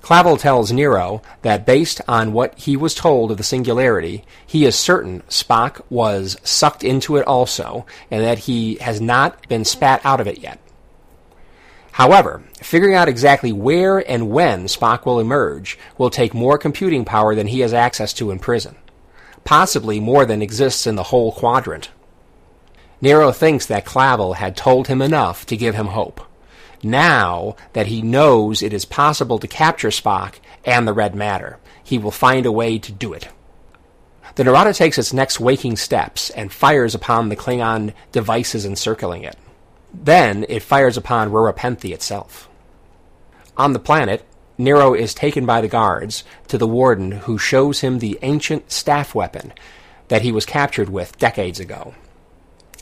Clavel 0.00 0.36
tells 0.36 0.72
Nero 0.72 1.20
that 1.42 1.66
based 1.66 2.00
on 2.08 2.32
what 2.32 2.58
he 2.58 2.76
was 2.76 2.94
told 2.94 3.30
of 3.30 3.36
the 3.36 3.42
singularity, 3.42 4.24
he 4.46 4.64
is 4.64 4.76
certain 4.76 5.22
Spock 5.28 5.82
was 5.90 6.36
sucked 6.42 6.84
into 6.84 7.16
it 7.16 7.26
also, 7.26 7.84
and 8.10 8.24
that 8.24 8.38
he 8.40 8.76
has 8.76 9.00
not 9.00 9.46
been 9.48 9.64
spat 9.64 10.00
out 10.04 10.20
of 10.20 10.26
it 10.26 10.38
yet. 10.38 10.58
However, 11.92 12.42
figuring 12.62 12.94
out 12.94 13.08
exactly 13.08 13.52
where 13.52 13.98
and 13.98 14.30
when 14.30 14.66
Spock 14.66 15.04
will 15.04 15.20
emerge 15.20 15.78
will 15.98 16.10
take 16.10 16.34
more 16.34 16.58
computing 16.58 17.04
power 17.04 17.34
than 17.34 17.48
he 17.48 17.60
has 17.60 17.74
access 17.74 18.12
to 18.14 18.30
in 18.30 18.38
prison, 18.38 18.76
possibly 19.44 20.00
more 20.00 20.24
than 20.24 20.42
exists 20.42 20.86
in 20.86 20.96
the 20.96 21.04
whole 21.04 21.32
quadrant. 21.32 21.90
Nero 23.00 23.32
thinks 23.32 23.66
that 23.66 23.84
Clavel 23.84 24.34
had 24.34 24.56
told 24.56 24.88
him 24.88 25.02
enough 25.02 25.46
to 25.46 25.56
give 25.56 25.74
him 25.74 25.86
hope 25.86 26.20
now 26.82 27.56
that 27.72 27.86
he 27.86 28.02
knows 28.02 28.62
it 28.62 28.72
is 28.72 28.84
possible 28.84 29.38
to 29.38 29.48
capture 29.48 29.88
Spock 29.88 30.34
and 30.64 30.86
the 30.86 30.92
red 30.92 31.14
matter. 31.14 31.58
He 31.82 31.98
will 31.98 32.10
find 32.10 32.46
a 32.46 32.52
way 32.52 32.78
to 32.78 32.92
do 32.92 33.12
it. 33.12 33.28
The 34.36 34.44
Narada 34.44 34.72
takes 34.72 34.98
its 34.98 35.12
next 35.12 35.40
waking 35.40 35.76
steps 35.76 36.30
and 36.30 36.52
fires 36.52 36.94
upon 36.94 37.28
the 37.28 37.36
Klingon 37.36 37.92
devices 38.12 38.64
encircling 38.64 39.24
it. 39.24 39.36
Then 39.92 40.46
it 40.48 40.62
fires 40.62 40.96
upon 40.96 41.30
Rura 41.30 41.54
Penthe 41.54 41.92
itself. 41.92 42.48
On 43.56 43.72
the 43.72 43.78
planet, 43.78 44.24
Nero 44.56 44.94
is 44.94 45.14
taken 45.14 45.46
by 45.46 45.60
the 45.60 45.68
guards 45.68 46.22
to 46.48 46.58
the 46.58 46.66
warden 46.66 47.12
who 47.12 47.38
shows 47.38 47.80
him 47.80 47.98
the 47.98 48.18
ancient 48.22 48.70
staff 48.70 49.14
weapon 49.14 49.52
that 50.08 50.22
he 50.22 50.32
was 50.32 50.44
captured 50.44 50.88
with 50.88 51.18
decades 51.18 51.58
ago. 51.58 51.94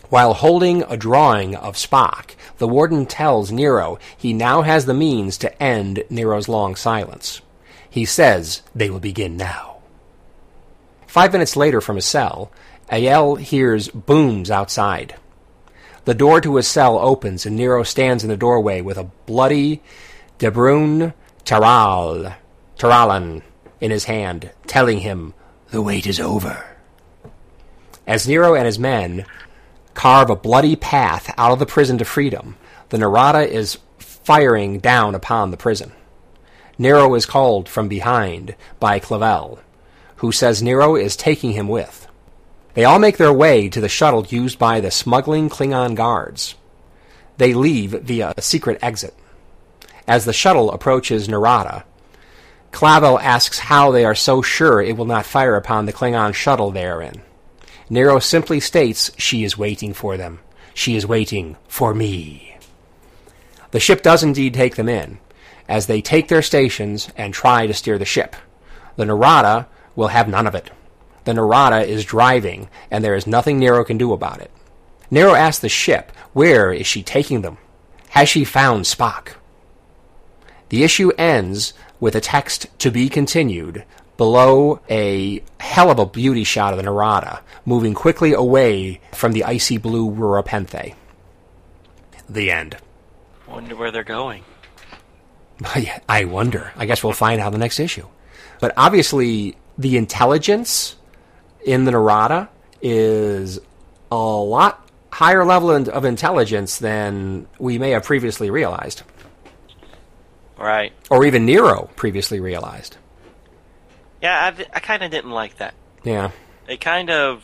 While 0.08 0.34
holding 0.34 0.82
a 0.82 0.96
drawing 0.96 1.54
of 1.54 1.76
Spock, 1.76 2.34
the 2.56 2.66
warden 2.66 3.06
tells 3.06 3.52
Nero 3.52 3.98
he 4.16 4.32
now 4.32 4.62
has 4.62 4.86
the 4.86 4.94
means 4.94 5.36
to 5.38 5.62
end 5.62 6.02
Nero's 6.08 6.48
long 6.48 6.76
silence. 6.76 7.42
He 7.90 8.04
says 8.04 8.62
they 8.74 8.90
will 8.90 9.00
begin 9.00 9.36
now. 9.36 9.76
Five 11.06 11.32
minutes 11.32 11.56
later 11.56 11.80
from 11.80 11.96
his 11.96 12.06
cell, 12.06 12.50
Ayel 12.90 13.38
hears 13.38 13.88
booms 13.88 14.50
outside. 14.50 15.14
The 16.08 16.14
door 16.14 16.40
to 16.40 16.56
his 16.56 16.66
cell 16.66 16.98
opens 16.98 17.44
and 17.44 17.54
Nero 17.54 17.82
stands 17.82 18.24
in 18.24 18.30
the 18.30 18.36
doorway 18.38 18.80
with 18.80 18.96
a 18.96 19.10
bloody 19.26 19.82
Debrun 20.38 21.12
Taral, 21.44 22.34
Taralan 22.78 23.42
in 23.78 23.90
his 23.90 24.04
hand, 24.04 24.50
telling 24.66 25.00
him 25.00 25.34
the 25.70 25.82
wait 25.82 26.06
is 26.06 26.18
over. 26.18 26.64
As 28.06 28.26
Nero 28.26 28.54
and 28.54 28.64
his 28.64 28.78
men 28.78 29.26
carve 29.92 30.30
a 30.30 30.34
bloody 30.34 30.76
path 30.76 31.30
out 31.36 31.52
of 31.52 31.58
the 31.58 31.66
prison 31.66 31.98
to 31.98 32.06
freedom, 32.06 32.56
the 32.88 32.96
Narada 32.96 33.46
is 33.46 33.76
firing 33.98 34.78
down 34.78 35.14
upon 35.14 35.50
the 35.50 35.58
prison. 35.58 35.92
Nero 36.78 37.14
is 37.16 37.26
called 37.26 37.68
from 37.68 37.86
behind 37.86 38.54
by 38.80 38.98
Clavel, 38.98 39.58
who 40.16 40.32
says 40.32 40.62
Nero 40.62 40.96
is 40.96 41.16
taking 41.16 41.52
him 41.52 41.68
with. 41.68 42.07
They 42.78 42.84
all 42.84 43.00
make 43.00 43.16
their 43.16 43.32
way 43.32 43.68
to 43.70 43.80
the 43.80 43.88
shuttle 43.88 44.24
used 44.28 44.56
by 44.56 44.78
the 44.78 44.92
smuggling 44.92 45.48
Klingon 45.48 45.96
guards. 45.96 46.54
They 47.36 47.52
leave 47.52 47.90
via 47.90 48.34
a 48.36 48.40
secret 48.40 48.78
exit. 48.80 49.14
as 50.06 50.24
the 50.24 50.32
shuttle 50.32 50.70
approaches 50.70 51.28
Narada. 51.28 51.84
Clavel 52.70 53.18
asks 53.18 53.58
how 53.58 53.90
they 53.90 54.04
are 54.04 54.14
so 54.14 54.42
sure 54.42 54.80
it 54.80 54.96
will 54.96 55.06
not 55.06 55.26
fire 55.26 55.56
upon 55.56 55.86
the 55.86 55.92
Klingon 55.92 56.32
shuttle 56.34 56.70
they 56.70 56.86
are 56.86 57.02
in. 57.02 57.20
Nero 57.90 58.20
simply 58.20 58.60
states 58.60 59.10
she 59.18 59.42
is 59.42 59.58
waiting 59.58 59.92
for 59.92 60.16
them. 60.16 60.38
She 60.72 60.94
is 60.94 61.04
waiting 61.04 61.56
for 61.66 61.92
me. 61.92 62.58
The 63.72 63.80
ship 63.80 64.02
does 64.04 64.22
indeed 64.22 64.54
take 64.54 64.76
them 64.76 64.88
in, 64.88 65.18
as 65.68 65.88
they 65.88 66.00
take 66.00 66.28
their 66.28 66.42
stations 66.42 67.08
and 67.16 67.34
try 67.34 67.66
to 67.66 67.74
steer 67.74 67.98
the 67.98 68.04
ship. 68.04 68.36
The 68.94 69.04
Narada 69.04 69.66
will 69.96 70.08
have 70.08 70.28
none 70.28 70.46
of 70.46 70.54
it. 70.54 70.70
The 71.28 71.34
Narada 71.34 71.86
is 71.86 72.06
driving, 72.06 72.70
and 72.90 73.04
there 73.04 73.14
is 73.14 73.26
nothing 73.26 73.58
Nero 73.58 73.84
can 73.84 73.98
do 73.98 74.14
about 74.14 74.40
it. 74.40 74.50
Nero 75.10 75.34
asks 75.34 75.60
the 75.60 75.68
ship, 75.68 76.10
where 76.32 76.72
is 76.72 76.86
she 76.86 77.02
taking 77.02 77.42
them? 77.42 77.58
Has 78.08 78.30
she 78.30 78.46
found 78.46 78.86
Spock? 78.86 79.34
The 80.70 80.84
issue 80.84 81.10
ends 81.18 81.74
with 82.00 82.16
a 82.16 82.22
text 82.22 82.68
to 82.78 82.90
be 82.90 83.10
continued 83.10 83.84
below 84.16 84.80
a 84.88 85.42
hell 85.60 85.90
of 85.90 85.98
a 85.98 86.06
beauty 86.06 86.44
shot 86.44 86.72
of 86.72 86.78
the 86.78 86.82
Narada, 86.82 87.42
moving 87.66 87.92
quickly 87.92 88.32
away 88.32 88.98
from 89.12 89.32
the 89.32 89.44
icy 89.44 89.76
blue 89.76 90.10
Rura 90.10 90.42
Penthe. 90.42 90.94
The 92.26 92.50
end. 92.50 92.78
Wonder 93.46 93.76
where 93.76 93.90
they're 93.90 94.02
going. 94.02 94.44
I 96.08 96.24
wonder. 96.24 96.72
I 96.74 96.86
guess 96.86 97.04
we'll 97.04 97.12
find 97.12 97.38
out 97.38 97.48
in 97.48 97.52
the 97.52 97.58
next 97.58 97.80
issue. 97.80 98.06
But 98.60 98.72
obviously, 98.78 99.58
the 99.76 99.98
intelligence 99.98 100.96
in 101.64 101.84
the 101.84 101.90
Narada 101.92 102.48
is 102.82 103.58
a 104.10 104.16
lot 104.16 104.88
higher 105.12 105.44
level 105.44 105.70
of 105.70 106.04
intelligence 106.04 106.78
than 106.78 107.46
we 107.58 107.78
may 107.78 107.90
have 107.90 108.04
previously 108.04 108.50
realized, 108.50 109.02
Right. 110.56 110.92
or 111.10 111.24
even 111.24 111.44
Nero 111.46 111.90
previously 111.96 112.40
realized. 112.40 112.96
Yeah, 114.22 114.52
I, 114.58 114.66
I 114.74 114.80
kind 114.80 115.02
of 115.02 115.10
didn't 115.10 115.30
like 115.30 115.58
that. 115.58 115.74
Yeah. 116.04 116.30
It 116.68 116.80
kind 116.80 117.10
of 117.10 117.42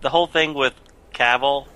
the 0.00 0.08
whole 0.10 0.26
thing 0.26 0.54
with 0.54 0.74
Cavill 1.14 1.66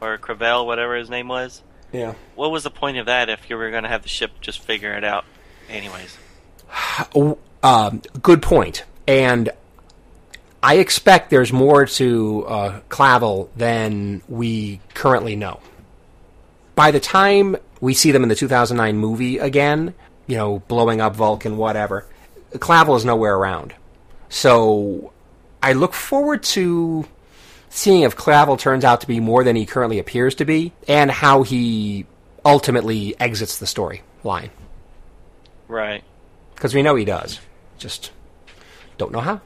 or 0.00 0.16
Cravel, 0.18 0.66
whatever 0.66 0.96
his 0.96 1.10
name 1.10 1.28
was. 1.28 1.62
Yeah. 1.92 2.14
What 2.36 2.50
was 2.50 2.62
the 2.62 2.70
point 2.70 2.96
of 2.98 3.06
that 3.06 3.28
if 3.28 3.50
you 3.50 3.56
were 3.56 3.70
going 3.70 3.82
to 3.82 3.88
have 3.88 4.02
the 4.02 4.08
ship 4.08 4.30
just 4.40 4.60
figure 4.60 4.92
it 4.92 5.04
out, 5.04 5.24
anyways? 5.68 6.16
Um, 7.62 8.00
good 8.22 8.40
point. 8.40 8.84
And 9.06 9.50
I 10.62 10.76
expect 10.76 11.30
there's 11.30 11.52
more 11.52 11.86
to 11.86 12.46
uh, 12.46 12.80
Clavel 12.88 13.50
than 13.56 14.22
we 14.28 14.80
currently 14.94 15.36
know. 15.36 15.60
By 16.74 16.90
the 16.90 17.00
time 17.00 17.56
we 17.80 17.94
see 17.94 18.12
them 18.12 18.22
in 18.22 18.28
the 18.28 18.34
2009 18.34 18.96
movie 18.96 19.38
again, 19.38 19.94
you 20.26 20.36
know, 20.36 20.60
blowing 20.60 21.00
up 21.00 21.16
Vulcan, 21.16 21.56
whatever, 21.56 22.06
Clavel 22.58 22.96
is 22.96 23.04
nowhere 23.04 23.34
around. 23.34 23.74
So 24.28 25.12
I 25.62 25.72
look 25.72 25.94
forward 25.94 26.42
to 26.44 27.06
seeing 27.70 28.02
if 28.02 28.16
Clavel 28.16 28.56
turns 28.56 28.84
out 28.84 29.00
to 29.00 29.06
be 29.06 29.20
more 29.20 29.44
than 29.44 29.56
he 29.56 29.64
currently 29.64 29.98
appears 29.98 30.34
to 30.36 30.44
be, 30.44 30.72
and 30.88 31.10
how 31.10 31.42
he 31.42 32.06
ultimately 32.44 33.18
exits 33.20 33.58
the 33.58 33.66
storyline. 33.66 34.50
Right. 35.68 36.02
Because 36.54 36.74
we 36.74 36.82
know 36.82 36.96
he 36.96 37.04
does. 37.04 37.40
Just 37.78 38.10
don't 38.98 39.12
know 39.12 39.20
how. 39.20 39.40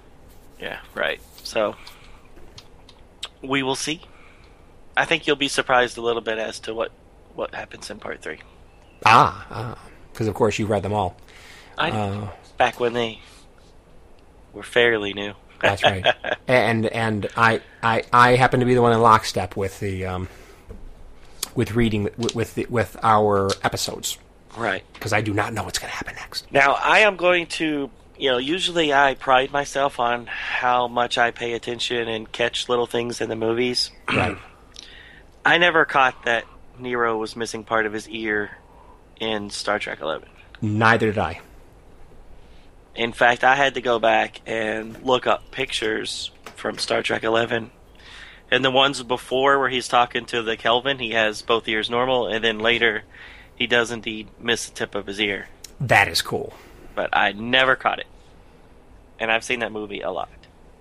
Yeah. 0.65 0.79
Right. 0.95 1.21
So 1.43 1.77
we 3.43 3.63
will 3.63 3.75
see. 3.75 4.01
I 4.97 5.05
think 5.05 5.27
you'll 5.27 5.37
be 5.37 5.49
surprised 5.49 5.99
a 5.99 6.01
little 6.01 6.23
bit 6.23 6.39
as 6.39 6.59
to 6.61 6.73
what 6.73 6.91
what 7.35 7.55
happens 7.55 7.91
in 7.91 7.99
part 7.99 8.23
three. 8.23 8.39
Ah, 9.05 9.47
ah. 9.51 9.79
Because 10.13 10.27
of 10.27 10.35
course 10.35 10.59
you've 10.59 10.71
read 10.71 10.83
them 10.83 10.95
all. 10.95 11.17
I 11.77 11.91
Uh, 11.91 12.29
back 12.57 12.81
when 12.81 12.95
they 12.95 13.21
were 14.55 14.63
fairly 14.63 15.13
new. 15.13 15.35
that's 15.61 15.83
right. 15.83 16.07
and 16.49 16.87
and 16.87 17.29
I, 17.37 17.61
I 17.83 18.05
I 18.13 18.37
happen 18.37 18.61
to 18.61 18.67
be 18.67 18.75
the 18.75 18.81
one 18.83 18.93
in 18.93 19.01
lockstep 19.01 19.57
with 19.57 19.81
the 19.81 20.07
um, 20.07 20.29
with 21.55 21.75
reading 21.75 22.05
with 22.17 22.35
with, 22.35 22.55
the, 22.55 22.67
with 22.71 22.97
our 23.03 23.51
episodes 23.63 24.17
right. 24.57 24.83
because 24.95 25.13
I 25.13 25.21
do 25.21 25.35
not 25.35 25.53
know 25.53 25.65
what's 25.65 25.79
going 25.79 25.91
to 25.91 25.97
happen 25.97 26.15
next. 26.17 26.51
Now, 26.53 26.75
I 26.75 27.01
am 27.01 27.17
going 27.17 27.47
to, 27.47 27.91
you 28.19 28.31
know, 28.31 28.39
usually 28.39 28.93
I 28.93 29.15
pride 29.15 29.51
myself 29.51 29.99
on 29.99 30.27
how 30.27 30.89
much 30.89 31.19
I 31.19 31.31
pay 31.31 31.53
attention 31.53 32.09
and 32.09 32.31
catch 32.31 32.69
little 32.69 32.87
things 32.87 33.21
in 33.21 33.29
the 33.29 33.37
movies. 33.37 33.91
Right. 34.09 34.37
I 35.45 35.59
never 35.59 35.85
caught 35.85 36.25
that 36.25 36.45
Nero 36.79 37.19
was 37.19 37.37
missing 37.37 37.65
part 37.65 37.87
of 37.87 37.93
his 37.93 38.09
ear 38.09 38.59
in 39.21 39.51
Star 39.51 39.79
Trek 39.79 40.01
11. 40.01 40.29
Neither 40.63 41.09
did 41.09 41.19
I. 41.19 41.41
In 42.95 43.13
fact, 43.13 43.45
I 43.45 43.57
had 43.57 43.75
to 43.75 43.81
go 43.81 43.99
back 43.99 44.41
and 44.47 45.03
look 45.03 45.27
up 45.27 45.51
pictures 45.51 46.31
from 46.57 46.79
Star 46.79 47.03
Trek 47.03 47.25
11. 47.25 47.71
And 48.51 48.65
the 48.65 48.71
ones 48.71 49.03
before 49.03 49.59
where 49.59 49.69
he's 49.69 49.89
talking 49.89 50.27
to 50.27 50.43
the 50.43 50.57
Kelvin, 50.57 50.99
he 50.99 51.11
has 51.11 51.43
both 51.43 51.67
ears 51.67 51.91
normal, 51.91 52.29
and 52.29 52.45
then 52.45 52.59
later 52.61 53.03
he 53.57 53.67
does 53.67 53.91
indeed 53.91 54.29
miss 54.39 54.69
the 54.69 54.75
tip 54.75 54.95
of 54.95 55.07
his 55.07 55.21
ear. 55.21 55.49
That 55.81 56.09
is 56.09 56.23
cool. 56.23 56.55
But 56.95 57.11
I 57.17 57.33
never 57.33 57.77
caught 57.77 57.99
it. 57.99 58.07
And 59.19 59.31
I've 59.31 59.45
seen 59.45 59.61
that 59.61 59.73
movie 59.73 60.01
a 60.01 60.11
lot. 60.11 60.29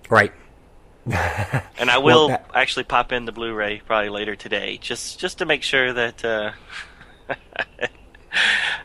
Right. 0.09 0.31
And 1.05 1.89
I 1.89 1.97
will 1.97 2.27
Well, 2.27 2.27
that- 2.29 2.49
actually 2.53 2.83
pop 2.83 3.11
in 3.11 3.25
the 3.25 3.31
Blu-ray 3.31 3.81
probably 3.85 4.09
later 4.09 4.35
today, 4.35 4.77
just 4.77 5.19
just 5.19 5.39
to 5.39 5.45
make 5.45 5.61
sure 5.63 5.91
that 5.93 6.23
uh, 6.23 6.51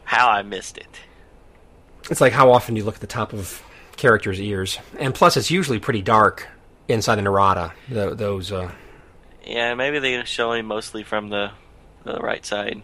how 0.04 0.28
I 0.28 0.42
missed 0.42 0.78
it. 0.78 1.00
It's 2.10 2.20
like 2.20 2.32
how 2.32 2.50
often 2.50 2.76
you 2.76 2.84
look 2.84 2.96
at 2.96 3.00
the 3.00 3.06
top 3.06 3.32
of 3.32 3.62
characters' 3.96 4.40
ears, 4.40 4.78
and 4.98 5.14
plus 5.14 5.36
it's 5.36 5.50
usually 5.50 5.78
pretty 5.78 6.02
dark 6.02 6.48
inside 6.88 7.16
the 7.16 7.22
Narada. 7.22 7.72
tho- 7.88 8.14
those. 8.14 8.50
Uh, 8.50 8.70
Yeah, 9.46 9.74
maybe 9.74 9.98
they 9.98 10.24
show 10.24 10.52
him 10.52 10.66
mostly 10.66 11.02
from 11.04 11.28
the 11.28 11.50
the 12.04 12.18
right 12.20 12.44
side, 12.44 12.82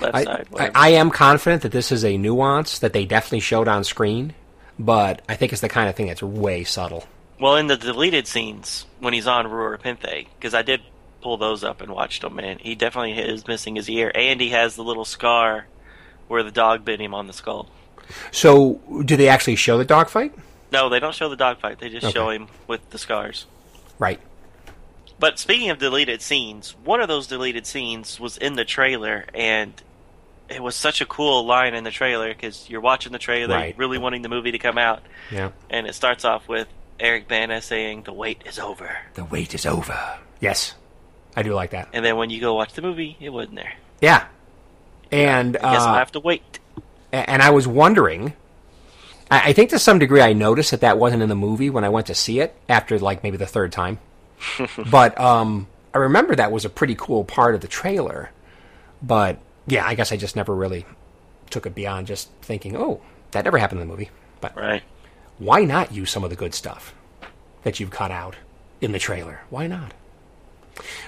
I, 0.00 0.24
side. 0.24 0.48
I, 0.58 0.70
I 0.74 0.88
am 0.90 1.10
confident 1.10 1.62
that 1.62 1.72
this 1.72 1.92
is 1.92 2.04
a 2.04 2.16
nuance 2.16 2.78
that 2.80 2.92
they 2.92 3.04
definitely 3.04 3.40
showed 3.40 3.68
on 3.68 3.84
screen, 3.84 4.34
but 4.78 5.22
I 5.28 5.34
think 5.36 5.52
it's 5.52 5.60
the 5.60 5.68
kind 5.68 5.88
of 5.88 5.94
thing 5.94 6.06
that's 6.06 6.22
way 6.22 6.64
subtle. 6.64 7.06
well, 7.40 7.56
in 7.56 7.66
the 7.66 7.76
deleted 7.76 8.26
scenes 8.26 8.86
when 9.00 9.12
he's 9.12 9.26
on 9.26 9.46
Rura 9.46 9.78
Penthe, 9.80 10.26
because 10.38 10.54
I 10.54 10.62
did 10.62 10.80
pull 11.22 11.36
those 11.36 11.62
up 11.62 11.80
and 11.80 11.92
watched 11.92 12.22
them, 12.22 12.38
and 12.40 12.60
he 12.60 12.74
definitely 12.74 13.12
is 13.12 13.46
missing 13.46 13.76
his 13.76 13.88
ear, 13.88 14.10
and 14.14 14.40
he 14.40 14.48
has 14.50 14.74
the 14.76 14.82
little 14.82 15.04
scar 15.04 15.66
where 16.28 16.42
the 16.42 16.50
dog 16.50 16.84
bit 16.84 17.00
him 17.00 17.14
on 17.14 17.26
the 17.26 17.32
skull. 17.32 17.68
So, 18.32 18.80
do 19.04 19.16
they 19.16 19.28
actually 19.28 19.56
show 19.56 19.78
the 19.78 19.84
dog 19.84 20.08
fight? 20.08 20.34
No, 20.72 20.88
they 20.88 20.98
don't 21.00 21.14
show 21.14 21.28
the 21.28 21.36
dog 21.36 21.60
fight. 21.60 21.78
they 21.78 21.88
just 21.90 22.04
Okay. 22.06 22.12
show 22.12 22.30
him 22.30 22.48
with 22.66 22.88
the 22.90 22.98
scars. 22.98 23.46
Right. 23.98 24.20
But 25.22 25.38
speaking 25.38 25.70
of 25.70 25.78
deleted 25.78 26.20
scenes, 26.20 26.74
one 26.82 27.00
of 27.00 27.06
those 27.06 27.28
deleted 27.28 27.64
scenes 27.64 28.18
was 28.18 28.36
in 28.36 28.56
the 28.56 28.64
trailer, 28.64 29.24
and 29.32 29.72
it 30.48 30.60
was 30.60 30.74
such 30.74 31.00
a 31.00 31.06
cool 31.06 31.46
line 31.46 31.74
in 31.74 31.84
the 31.84 31.92
trailer 31.92 32.34
because 32.34 32.68
you're 32.68 32.80
watching 32.80 33.12
the 33.12 33.20
trailer, 33.20 33.54
Right. 33.54 33.78
really 33.78 33.98
wanting 33.98 34.22
the 34.22 34.28
movie 34.28 34.50
to 34.50 34.58
come 34.58 34.78
out, 34.78 35.00
Yeah. 35.30 35.50
and 35.70 35.86
it 35.86 35.94
starts 35.94 36.24
off 36.24 36.48
with 36.48 36.66
Eric 36.98 37.28
Bana 37.28 37.62
saying, 37.62 38.02
"The 38.02 38.12
wait 38.12 38.42
is 38.44 38.58
over," 38.58 38.96
The 39.14 39.22
wait 39.22 39.54
is 39.54 39.64
over. 39.64 39.96
Yes, 40.40 40.74
I 41.36 41.44
do 41.44 41.54
like 41.54 41.70
that. 41.70 41.86
and 41.92 42.04
then 42.04 42.16
when 42.16 42.30
you 42.30 42.40
go 42.40 42.54
watch 42.54 42.72
the 42.72 42.82
movie, 42.82 43.16
it 43.20 43.28
wasn't 43.30 43.54
there. 43.54 43.74
Yeah. 44.00 44.24
And 45.12 45.56
I 45.56 45.72
guess 45.72 45.82
uh, 45.82 45.86
I'll 45.86 45.94
have 45.98 46.10
to 46.12 46.20
wait. 46.20 46.58
And 47.12 47.42
I 47.42 47.50
was 47.50 47.68
wondering. 47.68 48.32
I, 49.30 49.50
I 49.50 49.52
think 49.52 49.70
to 49.70 49.78
some 49.78 50.00
degree 50.00 50.20
I 50.20 50.32
noticed 50.32 50.72
that 50.72 50.80
that 50.80 50.98
wasn't 50.98 51.22
in 51.22 51.28
the 51.28 51.36
movie 51.36 51.70
when 51.70 51.84
I 51.84 51.90
went 51.90 52.08
to 52.08 52.14
see 52.16 52.40
it 52.40 52.56
after 52.68 52.98
like 52.98 53.22
maybe 53.22 53.36
the 53.36 53.46
third 53.46 53.70
time. 53.70 54.00
but 54.90 55.18
um, 55.20 55.66
I 55.94 55.98
remember 55.98 56.34
that 56.36 56.52
was 56.52 56.64
a 56.64 56.70
pretty 56.70 56.94
cool 56.94 57.24
part 57.24 57.54
of 57.54 57.60
the 57.60 57.68
trailer. 57.68 58.30
But 59.02 59.38
yeah, 59.66 59.86
I 59.86 59.94
guess 59.94 60.12
I 60.12 60.16
just 60.16 60.36
never 60.36 60.54
really 60.54 60.86
took 61.50 61.66
it 61.66 61.74
beyond 61.74 62.06
just 62.06 62.30
thinking, 62.40 62.76
oh, 62.76 63.00
that 63.32 63.44
never 63.44 63.58
happened 63.58 63.80
in 63.80 63.88
the 63.88 63.92
movie. 63.92 64.10
But 64.40 64.56
Right. 64.56 64.82
why 65.38 65.64
not 65.64 65.92
use 65.92 66.10
some 66.10 66.24
of 66.24 66.30
the 66.30 66.36
good 66.36 66.54
stuff 66.54 66.94
that 67.62 67.78
you've 67.80 67.90
cut 67.90 68.10
out 68.10 68.36
in 68.80 68.92
the 68.92 68.98
trailer? 68.98 69.40
Why 69.50 69.66
not? 69.66 69.92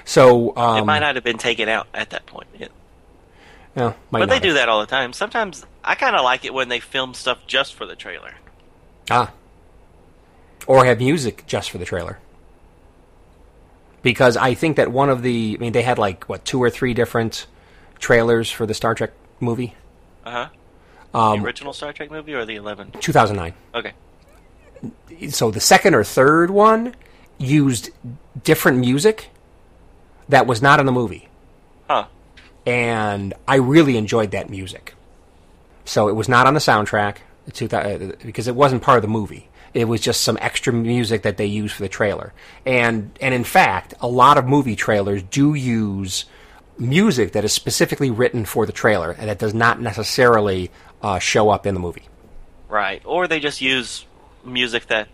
So 0.05 0.55
um, 0.57 0.79
it 0.79 0.85
might 0.85 0.99
not 1.01 1.15
have 1.15 1.25
been 1.25 1.39
taken 1.39 1.69
out 1.69 1.87
at 1.95 2.11
that 2.11 2.27
point. 2.27 2.47
Yeah. 2.59 3.93
but 4.11 4.29
they 4.29 4.39
do 4.39 4.55
that 4.55 4.69
all 4.69 4.81
the 4.81 4.87
time. 4.87 5.13
Sometimes 5.13 5.65
I 5.83 5.95
kind 5.95 6.15
of 6.15 6.23
like 6.23 6.45
it 6.45 6.53
when 6.55 6.69
they 6.69 6.81
film 6.81 7.15
stuff 7.15 7.39
just 7.47 7.75
for 7.75 7.87
the 7.87 7.97
trailer. 7.97 8.35
Ah. 9.11 9.33
Or 10.67 10.85
have 10.85 10.99
music 10.99 11.45
just 11.47 11.71
for 11.71 11.79
the 11.79 11.85
trailer. 11.85 12.19
Because 14.05 14.37
I 14.37 14.55
think 14.55 14.77
that 14.77 14.93
one 14.93 15.11
of 15.11 15.23
the. 15.23 15.57
I 15.59 15.61
mean, 15.61 15.73
they 15.73 15.83
had 15.83 15.99
like, 15.99 16.25
what, 16.29 16.45
two 16.45 16.63
or 16.63 16.71
three 16.71 16.95
different 16.95 17.47
trailers 17.99 18.49
for 18.51 18.67
the 18.67 18.75
Star 18.75 18.95
Trek 18.95 19.11
movie? 19.41 19.75
Uh 20.25 20.31
huh. 20.31 20.49
Um, 21.19 21.41
the 21.41 21.47
original 21.47 21.73
Star 21.73 21.93
Trek 21.93 22.11
movie 22.11 22.35
or 22.35 22.45
the 22.45 22.55
11? 22.57 22.93
2009. 23.01 23.55
Okay. 23.75 23.93
So 25.31 25.51
the 25.51 25.61
second 25.61 25.95
or 25.95 26.05
third 26.05 26.51
one 26.51 26.95
used 27.39 27.91
different 28.43 28.79
music 28.79 29.31
that 30.29 30.47
was 30.47 30.63
not 30.63 30.79
in 30.81 30.87
the 30.87 30.93
movie. 30.93 31.29
Huh. 31.89 32.07
and 32.67 33.35
I 33.47 33.57
really 33.57 33.97
enjoyed 33.97 34.31
that 34.31 34.49
music. 34.49 34.95
So 35.85 36.09
it 36.09 36.13
was 36.13 36.29
not 36.29 36.47
on 36.47 36.55
the 36.55 36.61
soundtrack 36.61 37.19
uh, 37.73 38.17
because 38.25 38.49
it 38.49 38.55
wasn't 38.55 38.83
part 38.83 38.97
of 38.97 39.03
the 39.03 39.09
movie. 39.09 39.49
It 39.75 39.87
was 39.87 40.01
just 40.01 40.23
some 40.23 40.39
extra 40.41 40.73
music 40.73 41.23
that 41.23 41.37
they 41.37 41.47
used 41.47 41.75
for 41.75 41.83
the 41.83 41.89
trailer. 41.89 42.33
And 42.65 43.17
and 43.21 43.35
in 43.35 43.45
fact, 43.45 43.95
a 44.01 44.09
lot 44.09 44.39
of 44.39 44.47
movie 44.47 44.77
trailers 44.77 45.23
do 45.23 45.55
use 45.55 46.25
music 46.79 47.33
that 47.33 47.45
is 47.45 47.53
specifically 47.53 48.11
written 48.11 48.45
for 48.45 48.67
the 48.67 48.73
trailer 48.73 49.13
and 49.13 49.29
that 49.29 49.39
does 49.39 49.55
not 49.55 49.81
necessarily 49.81 50.71
uh, 51.03 51.19
show 51.19 51.51
up 51.51 51.67
in 51.67 51.75
the 51.75 51.81
movie. 51.81 52.09
Right. 52.69 53.03
Or 53.05 53.29
they 53.29 53.41
just 53.41 53.61
use 53.61 54.07
music 54.45 54.87
that 54.87 55.09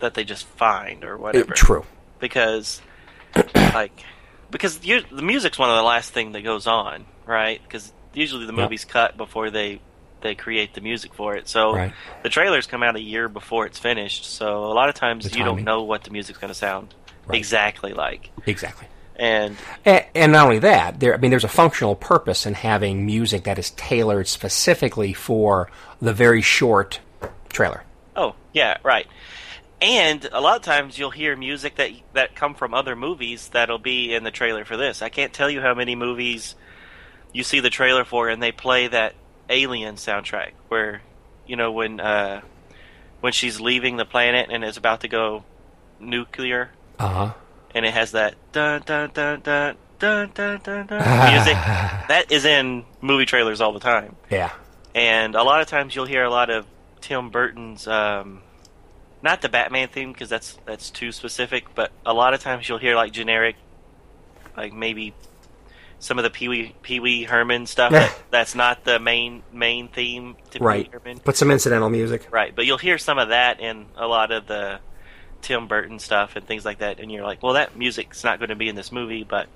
that 0.00 0.14
they 0.14 0.24
just 0.24 0.44
find 0.44 1.04
or 1.04 1.16
whatever. 1.16 1.52
It, 1.52 1.56
true. 1.56 1.84
Because 2.18 2.80
like 3.54 4.04
because 4.50 4.84
you, 4.84 5.02
the 5.10 5.22
music's 5.22 5.58
one 5.58 5.70
of 5.70 5.76
the 5.76 5.82
last 5.82 6.12
thing 6.12 6.32
that 6.32 6.42
goes 6.42 6.66
on, 6.66 7.06
right? 7.26 7.60
Because 7.62 7.92
usually 8.12 8.46
the 8.46 8.52
movie's 8.52 8.84
yep. 8.84 8.92
cut 8.92 9.16
before 9.16 9.50
they 9.50 9.80
they 10.22 10.34
create 10.34 10.74
the 10.74 10.80
music 10.80 11.14
for 11.14 11.36
it. 11.36 11.48
So 11.48 11.74
right. 11.74 11.92
the 12.22 12.28
trailers 12.28 12.66
come 12.66 12.82
out 12.82 12.96
a 12.96 13.00
year 13.00 13.28
before 13.28 13.66
it's 13.66 13.78
finished. 13.78 14.24
So 14.24 14.64
a 14.64 14.74
lot 14.74 14.88
of 14.88 14.94
times 14.94 15.34
you 15.36 15.44
don't 15.44 15.64
know 15.64 15.82
what 15.82 16.04
the 16.04 16.10
music's 16.10 16.38
going 16.38 16.52
to 16.52 16.54
sound 16.54 16.94
right. 17.26 17.38
exactly 17.38 17.92
like. 17.92 18.30
Exactly. 18.46 18.86
And, 19.16 19.56
and, 19.84 20.04
and 20.14 20.32
not 20.32 20.44
only 20.44 20.60
that, 20.60 20.98
there 21.00 21.14
I 21.14 21.18
mean 21.18 21.30
there's 21.30 21.44
a 21.44 21.48
functional 21.48 21.94
purpose 21.94 22.46
in 22.46 22.54
having 22.54 23.04
music 23.04 23.44
that 23.44 23.58
is 23.58 23.70
tailored 23.72 24.26
specifically 24.26 25.12
for 25.12 25.70
the 26.00 26.12
very 26.12 26.42
short 26.42 27.00
trailer. 27.50 27.84
Oh, 28.16 28.34
yeah, 28.52 28.78
right. 28.82 29.06
And 29.80 30.28
a 30.32 30.40
lot 30.40 30.56
of 30.56 30.62
times 30.62 30.98
you'll 30.98 31.10
hear 31.10 31.36
music 31.36 31.76
that 31.76 31.90
that 32.14 32.34
come 32.34 32.54
from 32.54 32.72
other 32.72 32.96
movies 32.96 33.48
that'll 33.48 33.78
be 33.78 34.14
in 34.14 34.24
the 34.24 34.30
trailer 34.30 34.64
for 34.64 34.76
this. 34.76 35.02
I 35.02 35.08
can't 35.08 35.32
tell 35.32 35.50
you 35.50 35.60
how 35.60 35.74
many 35.74 35.94
movies 35.94 36.54
you 37.32 37.42
see 37.42 37.60
the 37.60 37.70
trailer 37.70 38.04
for 38.04 38.28
and 38.28 38.42
they 38.42 38.52
play 38.52 38.86
that 38.86 39.14
Alien 39.48 39.96
soundtrack 39.96 40.52
where 40.68 41.02
you 41.46 41.56
know 41.56 41.72
when 41.72 42.00
uh, 42.00 42.40
when 43.20 43.32
she's 43.32 43.60
leaving 43.60 43.96
the 43.96 44.04
planet 44.04 44.48
and 44.50 44.64
is 44.64 44.76
about 44.76 45.00
to 45.00 45.08
go 45.08 45.44
nuclear. 46.00 46.70
Uh-huh. 46.98 47.32
And 47.74 47.86
it 47.86 47.94
has 47.94 48.12
that 48.12 48.34
dun 48.52 48.82
dun 48.84 49.10
dun 49.14 49.40
dun 49.40 49.76
dun 49.98 50.30
dun 50.34 50.60
dun, 50.62 50.86
dun 50.86 51.32
music. 51.32 51.54
that 52.08 52.26
is 52.30 52.44
in 52.44 52.84
movie 53.00 53.24
trailers 53.24 53.60
all 53.60 53.72
the 53.72 53.80
time. 53.80 54.16
Yeah. 54.30 54.52
And 54.94 55.34
a 55.34 55.42
lot 55.42 55.62
of 55.62 55.68
times 55.68 55.94
you'll 55.94 56.06
hear 56.06 56.24
a 56.24 56.30
lot 56.30 56.50
of 56.50 56.66
Tim 57.00 57.30
Burton's 57.30 57.86
um, 57.86 58.42
not 59.22 59.40
the 59.40 59.48
Batman 59.48 59.88
theme 59.88 60.12
because 60.12 60.28
that's 60.28 60.58
that's 60.66 60.90
too 60.90 61.12
specific, 61.12 61.74
but 61.74 61.92
a 62.04 62.12
lot 62.12 62.34
of 62.34 62.40
times 62.40 62.68
you'll 62.68 62.78
hear 62.78 62.96
like 62.96 63.12
generic, 63.12 63.56
like 64.56 64.72
maybe 64.72 65.14
some 66.02 66.18
of 66.18 66.24
the 66.24 66.30
Pee 66.30 66.48
Wee 66.48 66.74
Pee 66.82 66.98
Wee 66.98 67.22
Herman 67.22 67.66
stuff. 67.66 67.92
that, 67.92 68.18
that's 68.30 68.54
not 68.54 68.84
the 68.84 68.98
main 68.98 69.42
main 69.52 69.88
theme 69.88 70.36
to 70.50 70.58
right. 70.58 70.84
Pee 70.84 70.90
Wee 70.90 70.98
Herman. 70.98 71.20
But 71.24 71.36
some 71.36 71.50
incidental 71.50 71.88
music. 71.88 72.26
Right, 72.30 72.54
but 72.54 72.66
you'll 72.66 72.78
hear 72.78 72.98
some 72.98 73.18
of 73.18 73.28
that 73.28 73.60
in 73.60 73.86
a 73.96 74.06
lot 74.06 74.32
of 74.32 74.46
the 74.46 74.80
Tim 75.42 75.68
Burton 75.68 76.00
stuff 76.00 76.34
and 76.34 76.44
things 76.44 76.64
like 76.64 76.78
that, 76.78 76.98
and 76.98 77.10
you're 77.10 77.24
like, 77.24 77.42
well, 77.42 77.54
that 77.54 77.76
music's 77.76 78.24
not 78.24 78.40
going 78.40 78.48
to 78.48 78.56
be 78.56 78.68
in 78.68 78.74
this 78.74 78.90
movie, 78.90 79.22
but 79.22 79.46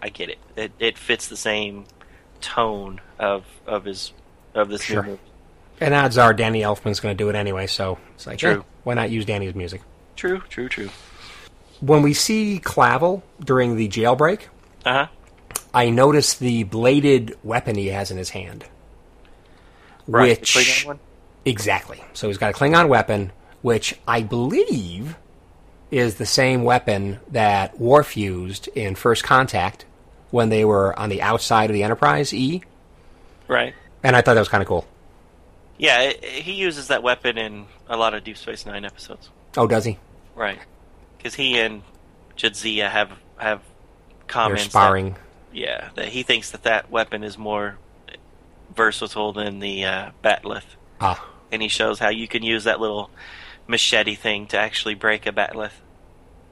I 0.00 0.10
get 0.10 0.28
it. 0.28 0.38
It 0.56 0.72
it 0.78 0.98
fits 0.98 1.28
the 1.28 1.36
same 1.36 1.86
tone 2.42 3.00
of 3.18 3.46
of 3.66 3.86
his 3.86 4.12
of 4.54 4.68
this 4.68 4.82
sure. 4.82 5.02
movie. 5.02 5.20
And 5.80 5.94
odds 5.94 6.18
are 6.18 6.32
Danny 6.34 6.60
Elfman's 6.60 7.00
going 7.00 7.16
to 7.16 7.24
do 7.24 7.28
it 7.30 7.34
anyway, 7.34 7.66
so 7.66 7.98
it's 8.14 8.26
like, 8.26 8.38
true. 8.38 8.60
Eh, 8.60 8.62
why 8.84 8.94
not 8.94 9.10
use 9.10 9.24
Danny's 9.24 9.54
music? 9.54 9.80
True, 10.14 10.40
true, 10.48 10.68
true. 10.68 10.90
When 11.80 12.02
we 12.02 12.14
see 12.14 12.60
Clavel 12.60 13.24
during 13.40 13.76
the 13.76 13.88
jailbreak, 13.88 14.42
uh-huh. 14.84 15.08
I 15.72 15.90
notice 15.90 16.34
the 16.34 16.64
bladed 16.64 17.36
weapon 17.42 17.76
he 17.76 17.88
has 17.88 18.10
in 18.10 18.16
his 18.16 18.30
hand. 18.30 18.64
Right, 20.06 20.38
which 20.38 20.86
exactly. 21.44 22.02
So 22.12 22.28
he's 22.28 22.38
got 22.38 22.50
a 22.50 22.58
Klingon 22.58 22.88
weapon, 22.88 23.32
which 23.62 23.98
I 24.06 24.22
believe 24.22 25.16
is 25.90 26.16
the 26.16 26.26
same 26.26 26.64
weapon 26.64 27.20
that 27.30 27.78
Worf 27.80 28.16
used 28.16 28.68
in 28.68 28.94
First 28.94 29.24
Contact 29.24 29.84
when 30.30 30.48
they 30.48 30.64
were 30.64 30.98
on 30.98 31.08
the 31.08 31.22
outside 31.22 31.70
of 31.70 31.74
the 31.74 31.82
Enterprise 31.82 32.34
E. 32.34 32.62
Right. 33.48 33.74
And 34.02 34.14
I 34.14 34.20
thought 34.20 34.34
that 34.34 34.40
was 34.40 34.48
kind 34.48 34.62
of 34.62 34.68
cool. 34.68 34.86
Yeah, 35.78 36.02
it, 36.02 36.24
he 36.24 36.52
uses 36.52 36.88
that 36.88 37.02
weapon 37.02 37.38
in 37.38 37.66
a 37.88 37.96
lot 37.96 38.14
of 38.14 38.24
Deep 38.24 38.36
Space 38.36 38.66
Nine 38.66 38.84
episodes. 38.84 39.30
Oh, 39.56 39.66
does 39.66 39.84
he? 39.84 39.98
Right, 40.34 40.58
because 41.16 41.34
he 41.34 41.58
and 41.58 41.82
Jadzia 42.36 42.90
have 42.90 43.12
have 43.36 43.60
comments. 44.26 44.64
They're 44.64 44.70
sparring. 44.70 45.12
That, 45.12 45.20
yeah, 45.54 45.90
that 45.94 46.08
he 46.08 46.22
thinks 46.22 46.50
that 46.50 46.64
that 46.64 46.90
weapon 46.90 47.22
is 47.22 47.38
more 47.38 47.78
versatile 48.74 49.32
than 49.32 49.60
the 49.60 49.84
uh, 49.84 50.10
bat'leth. 50.22 50.76
Ah. 51.00 51.28
And 51.52 51.62
he 51.62 51.68
shows 51.68 51.98
how 51.98 52.08
you 52.08 52.26
can 52.26 52.42
use 52.42 52.64
that 52.64 52.80
little 52.80 53.10
machete 53.66 54.14
thing 54.14 54.46
to 54.48 54.58
actually 54.58 54.94
break 54.94 55.26
a 55.26 55.32
bat'leth. 55.32 55.80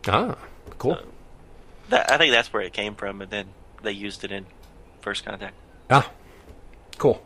Ah, 0.08 0.36
cool. 0.78 0.94
So 0.94 1.06
that, 1.88 2.10
I 2.10 2.18
think 2.18 2.32
that's 2.32 2.52
where 2.52 2.62
it 2.62 2.72
came 2.72 2.94
from, 2.94 3.20
and 3.20 3.30
then 3.30 3.48
they 3.82 3.92
used 3.92 4.24
it 4.24 4.32
in 4.32 4.46
First 5.00 5.24
Contact. 5.24 5.54
Ah, 5.90 6.10
cool. 6.98 7.22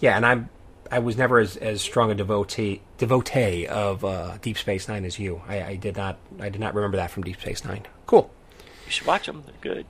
Yeah, 0.00 0.16
and 0.16 0.26
I'm 0.26 0.50
I 0.90 0.98
was 0.98 1.16
never 1.16 1.38
as, 1.38 1.56
as 1.56 1.80
strong 1.80 2.10
a 2.10 2.14
devotee 2.14 2.82
devotee 2.98 3.66
of 3.66 4.04
uh, 4.04 4.38
Deep 4.42 4.58
Space 4.58 4.88
Nine 4.88 5.04
as 5.04 5.18
you. 5.18 5.42
I, 5.48 5.62
I, 5.62 5.76
did 5.76 5.96
not 5.96 6.18
I 6.40 6.48
did 6.50 6.60
not 6.60 6.74
remember 6.74 6.96
that 6.98 7.10
from 7.10 7.22
Deep 7.22 7.40
Space 7.40 7.64
Nine. 7.64 7.86
Cool. 8.06 8.30
You 8.86 8.92
should 8.92 9.06
watch 9.06 9.26
them. 9.26 9.44
They're 9.46 9.74
good. 9.74 9.86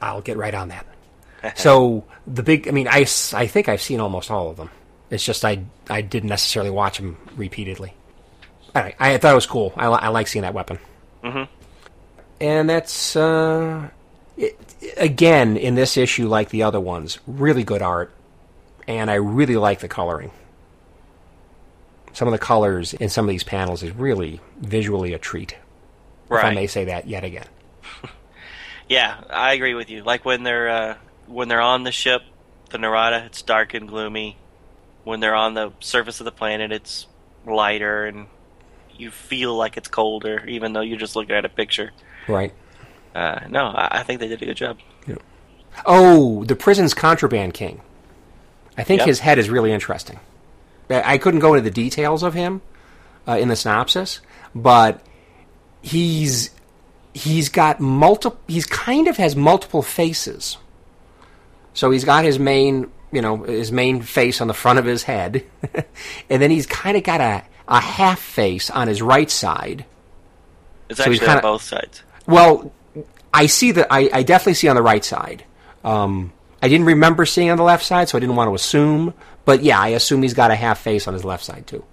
I'll 0.00 0.20
get 0.20 0.36
right 0.36 0.54
on 0.54 0.68
that. 0.68 0.86
so 1.58 2.04
the 2.26 2.42
big, 2.42 2.68
I 2.68 2.70
mean, 2.70 2.88
I, 2.88 3.00
I 3.34 3.46
think 3.46 3.68
I've 3.68 3.82
seen 3.82 4.00
almost 4.00 4.30
all 4.30 4.50
of 4.50 4.56
them. 4.56 4.70
It's 5.10 5.24
just 5.24 5.44
I 5.44 5.64
I 5.90 6.00
didn't 6.00 6.30
necessarily 6.30 6.70
watch 6.70 6.96
them 6.96 7.18
repeatedly. 7.36 7.92
All 8.74 8.82
right, 8.82 8.96
I 8.98 9.18
thought 9.18 9.32
it 9.32 9.34
was 9.34 9.46
cool. 9.46 9.74
I, 9.76 9.86
I 9.86 10.08
like 10.08 10.26
seeing 10.26 10.42
that 10.42 10.54
weapon. 10.54 10.78
Mm-hmm. 11.22 11.52
And 12.40 12.70
that's 12.70 13.14
uh, 13.14 13.90
it, 14.38 14.58
again 14.96 15.58
in 15.58 15.74
this 15.74 15.98
issue, 15.98 16.28
like 16.28 16.48
the 16.48 16.62
other 16.62 16.80
ones, 16.80 17.18
really 17.26 17.62
good 17.62 17.82
art 17.82 18.12
and 18.88 19.10
I 19.10 19.14
really 19.14 19.56
like 19.56 19.80
the 19.80 19.88
coloring. 19.88 20.30
Some 22.12 22.28
of 22.28 22.32
the 22.32 22.38
colors 22.38 22.94
in 22.94 23.08
some 23.08 23.24
of 23.24 23.30
these 23.30 23.44
panels 23.44 23.82
is 23.82 23.92
really 23.92 24.40
visually 24.58 25.14
a 25.14 25.18
treat. 25.18 25.56
Right. 26.28 26.40
If 26.40 26.44
I 26.44 26.54
may 26.54 26.66
say 26.66 26.84
that 26.86 27.08
yet 27.08 27.24
again. 27.24 27.46
Yeah, 28.92 29.22
I 29.30 29.54
agree 29.54 29.72
with 29.72 29.88
you. 29.88 30.02
Like 30.02 30.24
when 30.26 30.42
they're 30.42 30.68
uh, 30.68 30.96
when 31.26 31.48
they're 31.48 31.62
on 31.62 31.82
the 31.82 31.92
ship, 31.92 32.22
the 32.70 32.78
Narada, 32.78 33.24
it's 33.24 33.40
dark 33.40 33.72
and 33.72 33.88
gloomy. 33.88 34.36
When 35.04 35.20
they're 35.20 35.34
on 35.34 35.54
the 35.54 35.72
surface 35.80 36.20
of 36.20 36.24
the 36.24 36.32
planet, 36.32 36.70
it's 36.70 37.06
lighter 37.46 38.04
and 38.04 38.26
you 38.96 39.10
feel 39.10 39.56
like 39.56 39.78
it's 39.78 39.88
colder, 39.88 40.44
even 40.46 40.74
though 40.74 40.82
you're 40.82 40.98
just 40.98 41.16
looking 41.16 41.34
at 41.34 41.46
a 41.46 41.48
picture. 41.48 41.90
Right. 42.28 42.52
Uh, 43.14 43.40
no, 43.48 43.64
I, 43.64 44.00
I 44.00 44.02
think 44.02 44.20
they 44.20 44.28
did 44.28 44.42
a 44.42 44.46
good 44.46 44.56
job. 44.56 44.78
Yeah. 45.06 45.16
Oh, 45.86 46.44
the 46.44 46.54
prison's 46.54 46.92
contraband 46.92 47.54
king. 47.54 47.80
I 48.76 48.84
think 48.84 49.00
yep. 49.00 49.08
his 49.08 49.20
head 49.20 49.38
is 49.38 49.48
really 49.48 49.72
interesting. 49.72 50.20
I 50.90 51.16
couldn't 51.16 51.40
go 51.40 51.54
into 51.54 51.64
the 51.64 51.74
details 51.74 52.22
of 52.22 52.34
him 52.34 52.60
uh, 53.26 53.38
in 53.38 53.48
the 53.48 53.56
synopsis, 53.56 54.20
but 54.54 55.02
he's 55.80 56.50
he's 57.14 57.48
got 57.48 57.80
multiple. 57.80 58.40
He's 58.46 58.66
kind 58.66 59.08
of 59.08 59.16
has 59.16 59.36
multiple 59.36 59.82
faces. 59.82 60.58
So 61.74 61.90
he's 61.90 62.04
got 62.04 62.24
his 62.24 62.38
main, 62.38 62.90
you 63.10 63.22
know, 63.22 63.42
his 63.44 63.72
main 63.72 64.02
face 64.02 64.40
on 64.40 64.48
the 64.48 64.54
front 64.54 64.78
of 64.78 64.84
his 64.84 65.04
head, 65.04 65.44
and 66.30 66.42
then 66.42 66.50
he's 66.50 66.66
kind 66.66 66.96
of 66.96 67.02
got 67.02 67.20
a 67.20 67.44
a 67.68 67.80
half 67.80 68.18
face 68.18 68.70
on 68.70 68.88
his 68.88 69.00
right 69.00 69.30
side. 69.30 69.84
It's 70.88 70.98
so 70.98 71.04
actually 71.04 71.20
kinda, 71.20 71.36
on 71.36 71.42
both 71.42 71.62
sides. 71.62 72.02
Well, 72.26 72.72
I 73.32 73.46
see 73.46 73.72
that. 73.72 73.86
I, 73.90 74.10
I 74.12 74.22
definitely 74.22 74.54
see 74.54 74.68
on 74.68 74.76
the 74.76 74.82
right 74.82 75.04
side. 75.04 75.44
Um, 75.84 76.32
I 76.60 76.68
didn't 76.68 76.86
remember 76.86 77.24
seeing 77.26 77.50
on 77.50 77.56
the 77.56 77.64
left 77.64 77.84
side, 77.84 78.08
so 78.08 78.18
I 78.18 78.20
didn't 78.20 78.36
want 78.36 78.48
to 78.48 78.54
assume. 78.54 79.14
But 79.44 79.62
yeah, 79.62 79.80
I 79.80 79.88
assume 79.88 80.22
he's 80.22 80.34
got 80.34 80.50
a 80.50 80.54
half 80.54 80.80
face 80.80 81.08
on 81.08 81.14
his 81.14 81.24
left 81.24 81.44
side 81.44 81.66
too. 81.66 81.84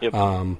Yep. 0.00 0.14
Um, 0.14 0.58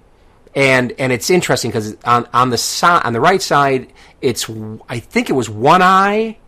and 0.57 0.95
and 0.99 1.13
it's 1.13 1.29
interesting 1.29 1.71
because 1.71 1.97
on 2.05 2.27
on 2.33 2.51
the 2.51 2.59
side 2.59 3.03
on 3.05 3.13
the 3.13 3.21
right 3.21 3.43
side, 3.43 3.93
it's 4.23 4.51
I 4.89 4.99
think 4.99 5.29
it 5.31 5.35
was 5.35 5.49
one 5.51 5.83
eye 5.83 6.39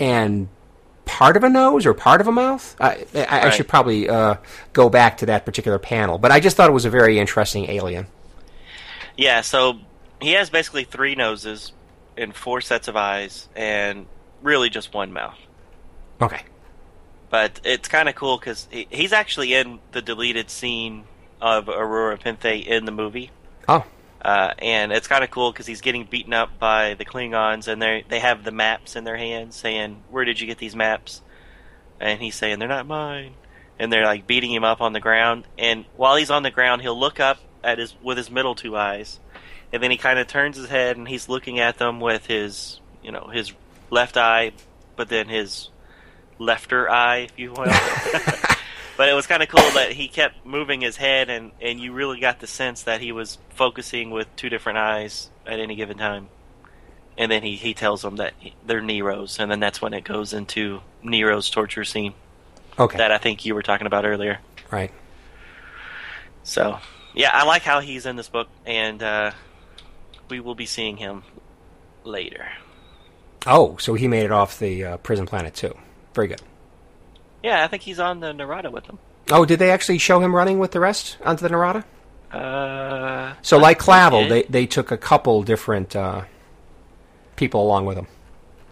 and 0.00 0.48
part 1.04 1.36
of 1.36 1.44
a 1.44 1.50
nose 1.50 1.84
or 1.84 1.92
part 1.92 2.22
of 2.22 2.28
a 2.28 2.32
mouth. 2.32 2.74
I, 2.80 2.86
I, 2.86 2.94
right. 3.14 3.44
I 3.44 3.50
should 3.50 3.68
probably 3.68 4.08
uh, 4.08 4.36
go 4.72 4.88
back 4.88 5.18
to 5.18 5.26
that 5.26 5.44
particular 5.44 5.78
panel, 5.78 6.16
but 6.16 6.32
I 6.32 6.40
just 6.40 6.56
thought 6.56 6.70
it 6.70 6.72
was 6.72 6.86
a 6.86 6.90
very 6.90 7.18
interesting 7.18 7.68
alien. 7.68 8.06
Yeah, 9.16 9.42
so 9.42 9.78
he 10.22 10.32
has 10.32 10.48
basically 10.48 10.84
three 10.84 11.14
noses 11.14 11.72
and 12.16 12.34
four 12.34 12.62
sets 12.62 12.88
of 12.88 12.96
eyes, 12.96 13.48
and 13.54 14.06
really 14.40 14.70
just 14.70 14.94
one 14.94 15.12
mouth. 15.12 15.36
Okay. 16.22 16.42
But 17.28 17.60
it's 17.64 17.88
kind 17.88 18.08
of 18.08 18.14
cool 18.14 18.38
because 18.38 18.66
he, 18.70 18.86
he's 18.90 19.12
actually 19.12 19.54
in 19.54 19.78
the 19.92 20.00
deleted 20.00 20.48
scene 20.48 21.04
of 21.40 21.66
Rura 21.66 22.20
Penthe 22.20 22.66
in 22.66 22.84
the 22.84 22.92
movie. 22.92 23.30
Oh. 23.68 23.84
Uh, 24.22 24.52
and 24.58 24.92
it's 24.92 25.08
kind 25.08 25.24
of 25.24 25.30
cool 25.30 25.50
because 25.50 25.66
he's 25.66 25.80
getting 25.80 26.04
beaten 26.04 26.34
up 26.34 26.58
by 26.58 26.94
the 26.94 27.04
Klingons, 27.04 27.68
and 27.68 27.80
they 27.80 28.04
they 28.08 28.20
have 28.20 28.44
the 28.44 28.50
maps 28.50 28.94
in 28.96 29.04
their 29.04 29.16
hands, 29.16 29.56
saying, 29.56 30.02
"Where 30.10 30.24
did 30.24 30.40
you 30.40 30.46
get 30.46 30.58
these 30.58 30.76
maps?" 30.76 31.22
And 31.98 32.20
he's 32.20 32.34
saying, 32.34 32.58
"They're 32.58 32.68
not 32.68 32.86
mine." 32.86 33.34
And 33.78 33.90
they're 33.90 34.04
like 34.04 34.26
beating 34.26 34.52
him 34.52 34.64
up 34.64 34.82
on 34.82 34.92
the 34.92 35.00
ground. 35.00 35.44
And 35.56 35.86
while 35.96 36.16
he's 36.16 36.30
on 36.30 36.42
the 36.42 36.50
ground, 36.50 36.82
he'll 36.82 36.98
look 36.98 37.18
up 37.18 37.38
at 37.64 37.78
his 37.78 37.94
with 38.02 38.18
his 38.18 38.30
middle 38.30 38.54
two 38.54 38.76
eyes, 38.76 39.20
and 39.72 39.82
then 39.82 39.90
he 39.90 39.96
kind 39.96 40.18
of 40.18 40.26
turns 40.26 40.58
his 40.58 40.68
head 40.68 40.98
and 40.98 41.08
he's 41.08 41.28
looking 41.28 41.58
at 41.58 41.78
them 41.78 42.00
with 42.00 42.26
his 42.26 42.80
you 43.02 43.12
know 43.12 43.30
his 43.32 43.52
left 43.88 44.18
eye, 44.18 44.52
but 44.96 45.08
then 45.08 45.28
his 45.28 45.70
lefter 46.38 46.90
eye, 46.90 47.28
if 47.30 47.38
you 47.38 47.52
will. 47.52 47.64
but 49.00 49.08
it 49.08 49.14
was 49.14 49.26
kind 49.26 49.42
of 49.42 49.48
cool 49.48 49.70
that 49.70 49.92
he 49.92 50.08
kept 50.08 50.44
moving 50.44 50.82
his 50.82 50.94
head, 50.98 51.30
and 51.30 51.52
and 51.62 51.80
you 51.80 51.90
really 51.90 52.20
got 52.20 52.38
the 52.38 52.46
sense 52.46 52.82
that 52.82 53.00
he 53.00 53.12
was 53.12 53.38
focusing 53.54 54.10
with 54.10 54.26
two 54.36 54.50
different 54.50 54.76
eyes 54.76 55.30
at 55.46 55.58
any 55.58 55.74
given 55.74 55.96
time. 55.96 56.28
And 57.16 57.32
then 57.32 57.42
he, 57.42 57.56
he 57.56 57.72
tells 57.72 58.02
them 58.02 58.16
that 58.16 58.34
he- 58.38 58.54
they're 58.66 58.82
Nero's, 58.82 59.38
and 59.40 59.50
then 59.50 59.58
that's 59.58 59.80
when 59.80 59.94
it 59.94 60.04
goes 60.04 60.34
into 60.34 60.82
Nero's 61.02 61.48
torture 61.48 61.82
scene 61.84 62.12
Okay. 62.78 62.98
that 62.98 63.10
I 63.10 63.16
think 63.16 63.46
you 63.46 63.54
were 63.54 63.62
talking 63.62 63.86
about 63.86 64.04
earlier. 64.04 64.40
right. 64.70 64.92
So, 66.42 66.78
yeah, 67.14 67.30
I 67.32 67.44
like 67.46 67.62
how 67.62 67.80
he's 67.80 68.04
in 68.04 68.16
this 68.16 68.28
book, 68.28 68.48
and 68.66 69.02
uh, 69.02 69.30
we 70.28 70.40
will 70.40 70.54
be 70.54 70.66
seeing 70.66 70.98
him 70.98 71.22
later. 72.04 72.48
Oh, 73.46 73.78
so 73.78 73.94
he 73.94 74.08
made 74.08 74.24
it 74.26 74.32
off 74.32 74.58
the 74.58 74.84
uh, 74.84 74.96
prison 74.98 75.24
planet 75.24 75.54
too. 75.54 75.74
Very 76.14 76.28
good. 76.28 76.42
Yeah, 77.42 77.64
I 77.64 77.68
think 77.68 77.82
he's 77.82 77.98
on 77.98 78.20
the 78.20 78.32
Narada 78.32 78.70
with 78.70 78.84
them. 78.84 78.98
Oh, 79.30 79.44
did 79.44 79.58
they 79.58 79.70
actually 79.70 79.98
show 79.98 80.20
him 80.20 80.34
running 80.34 80.58
with 80.58 80.72
the 80.72 80.80
rest 80.80 81.16
onto 81.24 81.42
the 81.42 81.48
Narada? 81.50 81.84
Uh, 82.32 83.34
So, 83.42 83.58
like 83.58 83.78
Clavel, 83.78 84.28
they 84.28 84.42
they 84.44 84.66
took 84.66 84.90
a 84.90 84.96
couple 84.96 85.42
different 85.42 85.94
uh, 85.96 86.22
people 87.36 87.62
along 87.62 87.86
with 87.86 87.98
him. 87.98 88.06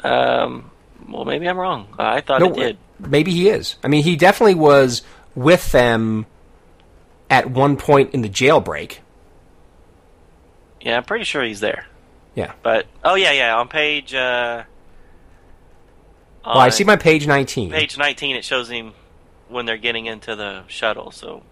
Um, 0.04 0.70
well, 1.08 1.24
maybe 1.24 1.48
I'm 1.48 1.58
wrong. 1.58 1.88
Uh, 1.98 2.02
I 2.04 2.20
thought 2.20 2.40
No, 2.40 2.50
it 2.52 2.54
did. 2.54 2.78
maybe 2.98 3.32
he 3.32 3.48
is. 3.48 3.76
I 3.82 3.88
mean, 3.88 4.02
he 4.04 4.16
definitely 4.16 4.54
was 4.54 5.02
with 5.34 5.72
them 5.72 6.26
at 7.30 7.50
one 7.50 7.76
point 7.76 8.14
in 8.14 8.22
the 8.22 8.28
jailbreak. 8.28 8.98
Yeah, 10.80 10.96
I'm 10.96 11.04
pretty 11.04 11.24
sure 11.24 11.42
he's 11.42 11.60
there. 11.60 11.86
Yeah. 12.34 12.52
But 12.62 12.86
oh 13.04 13.16
yeah, 13.16 13.32
yeah, 13.32 13.56
on 13.56 13.68
page 13.68 14.14
uh, 14.14 14.62
Well, 16.44 16.58
uh, 16.58 16.60
I 16.60 16.68
see 16.70 16.84
my 16.84 16.96
page 16.96 17.26
nineteen. 17.26 17.70
page 17.70 17.98
19. 17.98 18.36
It 18.36 18.44
shows 18.44 18.68
him 18.68 18.92
when 19.48 19.66
they're 19.66 19.76
getting 19.76 20.06
into 20.06 20.36
the 20.36 20.64
shuttle. 20.68 21.10
So 21.10 21.42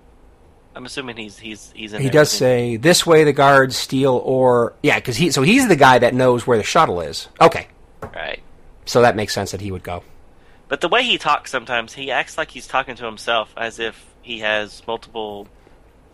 I'm 0.75 0.85
assuming 0.85 1.17
he's 1.17 1.39
he's 1.39 1.73
he's 1.75 1.93
in. 1.93 2.01
He 2.01 2.09
there 2.09 2.21
does 2.21 2.31
say 2.31 2.77
this 2.77 3.07
way 3.07 3.25
the 3.25 3.33
guards 3.33 3.77
steal 3.77 4.21
or 4.25 4.75
yeah, 4.83 4.97
because 4.97 5.17
he 5.17 5.31
so 5.31 5.43
he's 5.43 5.69
the 5.69 5.77
guy 5.77 5.99
that 5.99 6.15
knows 6.15 6.47
where 6.47 6.59
the 6.59 6.65
shuttle 6.65 7.01
is. 7.01 7.29
Okay, 7.41 7.69
right. 8.15 8.41
so 8.85 9.03
that 9.03 9.17
makes 9.17 9.33
sense 9.33 9.53
that 9.53 9.61
he 9.61 9.73
would 9.73 9.83
go. 9.83 10.03
But 10.69 10.81
the 10.81 10.89
way 10.89 11.03
he 11.03 11.17
talks 11.17 11.51
sometimes, 11.51 11.95
he 11.95 12.11
acts 12.11 12.37
like 12.37 12.51
he's 12.51 12.67
talking 12.67 12.97
to 12.97 13.05
himself, 13.05 13.55
as 13.57 13.79
if 13.79 14.05
he 14.21 14.41
has 14.41 14.83
multiple 14.87 15.47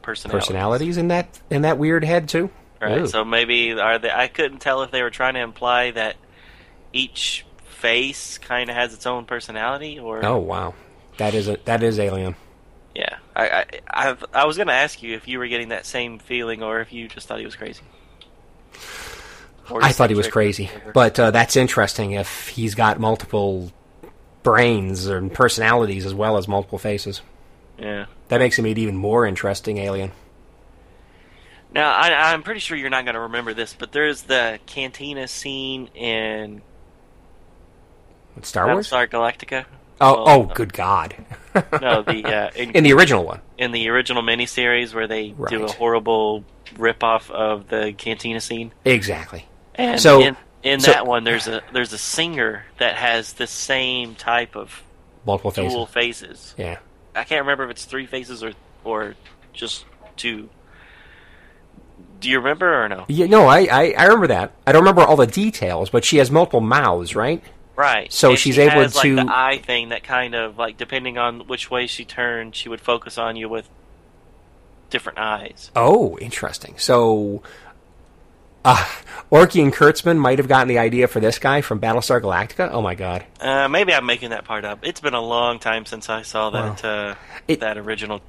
personalities. 0.03 0.47
Personalities 0.47 0.97
in 0.97 1.09
that 1.09 1.41
in 1.51 1.63
that 1.63 1.79
weird 1.79 2.05
head 2.05 2.29
too. 2.29 2.51
Right. 2.81 3.01
Ooh. 3.01 3.07
So 3.07 3.25
maybe 3.25 3.73
are 3.73 3.99
they? 3.99 4.11
I 4.11 4.29
couldn't 4.29 4.59
tell 4.59 4.83
if 4.83 4.91
they 4.91 5.03
were 5.03 5.11
trying 5.11 5.35
to 5.35 5.41
imply 5.41 5.91
that 5.93 6.17
each 6.93 7.45
face 7.83 8.39
kind 8.39 8.71
of 8.71 8.77
has 8.77 8.95
its 8.95 9.07
own 9.07 9.25
personality, 9.27 9.99
or 9.99 10.25
Oh 10.25 10.39
wow, 10.39 10.75
that 11.19 11.35
is 11.35 11.49
a, 11.49 11.59
that 11.65 11.83
is 11.83 11.99
alien. 11.99 12.37
yeah. 12.95 13.17
I 13.35 13.49
I 13.49 13.65
I've, 13.91 14.25
I 14.33 14.45
was 14.47 14.57
going 14.57 14.69
to 14.69 14.75
ask 14.75 15.03
you 15.03 15.15
if 15.17 15.27
you 15.27 15.39
were 15.41 15.49
getting 15.49 15.71
that 15.71 15.85
same 15.85 16.19
feeling, 16.21 16.63
or 16.63 16.81
if 16.81 16.93
you 16.93 17.09
just 17.09 17.27
thought 17.27 17.41
he 17.41 17.45
was 17.45 17.57
crazy. 17.57 17.83
I 19.71 19.93
thought 19.93 20.11
he 20.11 20.17
was 20.17 20.29
crazy, 20.29 20.71
but 20.93 21.19
uh, 21.19 21.31
that's 21.31 21.57
interesting. 21.57 22.13
If 22.13 22.49
he's 22.49 22.75
got 22.75 22.99
multiple 23.01 23.73
brains 24.43 25.07
and 25.07 25.33
personalities 25.33 26.05
as 26.05 26.15
well 26.15 26.37
as 26.37 26.47
multiple 26.47 26.79
faces, 26.79 27.23
yeah. 27.79 28.07
that 28.29 28.39
makes 28.39 28.59
him 28.59 28.67
an 28.67 28.77
even 28.77 28.97
more 28.97 29.25
interesting 29.27 29.79
alien. 29.79 30.13
Now 31.73 31.91
I, 31.91 32.33
I'm 32.33 32.43
pretty 32.43 32.61
sure 32.61 32.77
you're 32.77 32.91
not 32.91 33.05
going 33.05 33.15
to 33.15 33.21
remember 33.21 33.55
this, 33.55 33.73
but 33.73 33.93
there's 33.93 34.23
the 34.23 34.59
cantina 34.67 35.27
scene 35.27 35.89
in 35.95 36.61
With 38.35 38.47
Star 38.47 38.67
Wars? 38.73 38.87
Star 38.87 39.07
Galactica. 39.07 39.65
Oh, 40.01 40.25
oh, 40.27 40.43
no. 40.45 40.55
good 40.55 40.73
God! 40.73 41.15
No, 41.55 42.03
the 42.03 42.25
uh, 42.25 42.51
in, 42.57 42.71
in 42.73 42.83
the 42.85 42.93
original 42.93 43.25
one, 43.25 43.41
in 43.59 43.71
the 43.73 43.89
original 43.89 44.23
miniseries 44.23 44.93
where 44.95 45.07
they 45.07 45.31
do 45.49 45.65
a 45.65 45.71
horrible 45.71 46.45
rip-off 46.77 47.31
of 47.31 47.69
the 47.69 47.93
cantina 47.97 48.41
scene. 48.41 48.73
exactly. 48.85 49.47
And 49.75 50.01
So- 50.01 50.21
in, 50.23 50.37
in 50.63 50.81
so- 50.81 50.91
that 50.93 51.07
one, 51.07 51.25
there's 51.25 51.47
a 51.47 51.63
there's 51.73 51.93
a 51.93 51.99
singer 51.99 52.65
that 52.79 52.97
has 52.97 53.35
the 53.35 53.47
same 53.47 54.15
type 54.17 54.57
of 54.57 54.83
Multiple 55.25 55.51
faces. 55.53 55.73
dual 55.73 55.87
faces. 55.87 56.55
Yeah. 56.59 56.79
I 57.15 57.25
can't 57.25 57.43
remember 57.43 57.65
if 57.65 57.71
it's 57.71 57.85
three 57.85 58.07
faces 58.07 58.43
or 58.43 58.53
or 58.83 59.15
just 59.53 59.85
two. 60.17 60.49
Do 62.21 62.29
you 62.29 62.39
remember 62.39 62.83
or 62.85 62.89
no? 62.89 63.05
Yeah, 63.09 63.27
no, 63.27 63.47
I, 63.47 63.61
I, 63.71 63.95
I 63.99 64.05
remember 64.05 64.29
that. 64.29 64.53
I 64.67 64.73
don't 64.73 64.83
remember 64.83 65.03
all 65.03 65.17
the 65.17 65.27
details, 65.27 65.91
but 65.91 66.05
she 66.05 66.17
has 66.19 66.31
multiple 66.31 66.61
mouths, 66.61 67.15
right? 67.17 67.43
Right. 67.77 68.13
So 68.13 68.31
And 68.31 68.39
she's 68.39 68.55
she 68.57 68.61
able 68.63 68.83
has, 68.83 68.93
to- 69.01 69.17
like 69.17 69.27
the 69.27 69.33
eye 69.33 69.59
thing 69.65 69.89
that 69.91 70.03
kind 70.03 70.35
of 70.35 70.59
like 70.59 70.77
depending 70.77 71.19
on 71.19 71.47
which 71.47 71.71
way 71.71 71.87
she 71.87 72.05
turned, 72.05 72.55
she 72.55 72.69
would 72.69 72.81
focus 72.81 73.17
on 73.19 73.37
you 73.37 73.49
with 73.49 73.69
different 74.91 75.19
eyes. 75.19 75.71
Oh, 75.75 76.19
interesting. 76.19 76.75
So, 76.77 77.43
uh, 78.65 78.85
Orci 79.31 79.63
and 79.63 79.73
Kurtzman 79.73 80.19
might 80.19 80.39
have 80.39 80.49
gotten 80.49 80.69
the 80.69 80.79
idea 80.79 81.09
for 81.09 81.19
this 81.19 81.39
guy 81.39 81.63
from 81.63 81.81
Battlestar 81.81 82.21
Galactica. 82.21 82.69
Oh 82.71 82.83
my 82.83 82.95
God! 82.95 83.25
Uh, 83.41 83.69
maybe 83.69 83.93
I'm 83.95 84.05
making 84.07 84.31
that 84.31 84.45
part 84.45 84.65
up. 84.65 84.81
It's 84.83 85.01
been 85.01 85.15
a 85.15 85.21
long 85.21 85.59
time 85.59 85.87
since 85.87 86.09
I 86.11 86.23
saw 86.23 86.51
that 86.51 86.85
uh, 86.85 87.15
It- 87.49 87.61
that 87.61 87.79
original. 87.79 88.21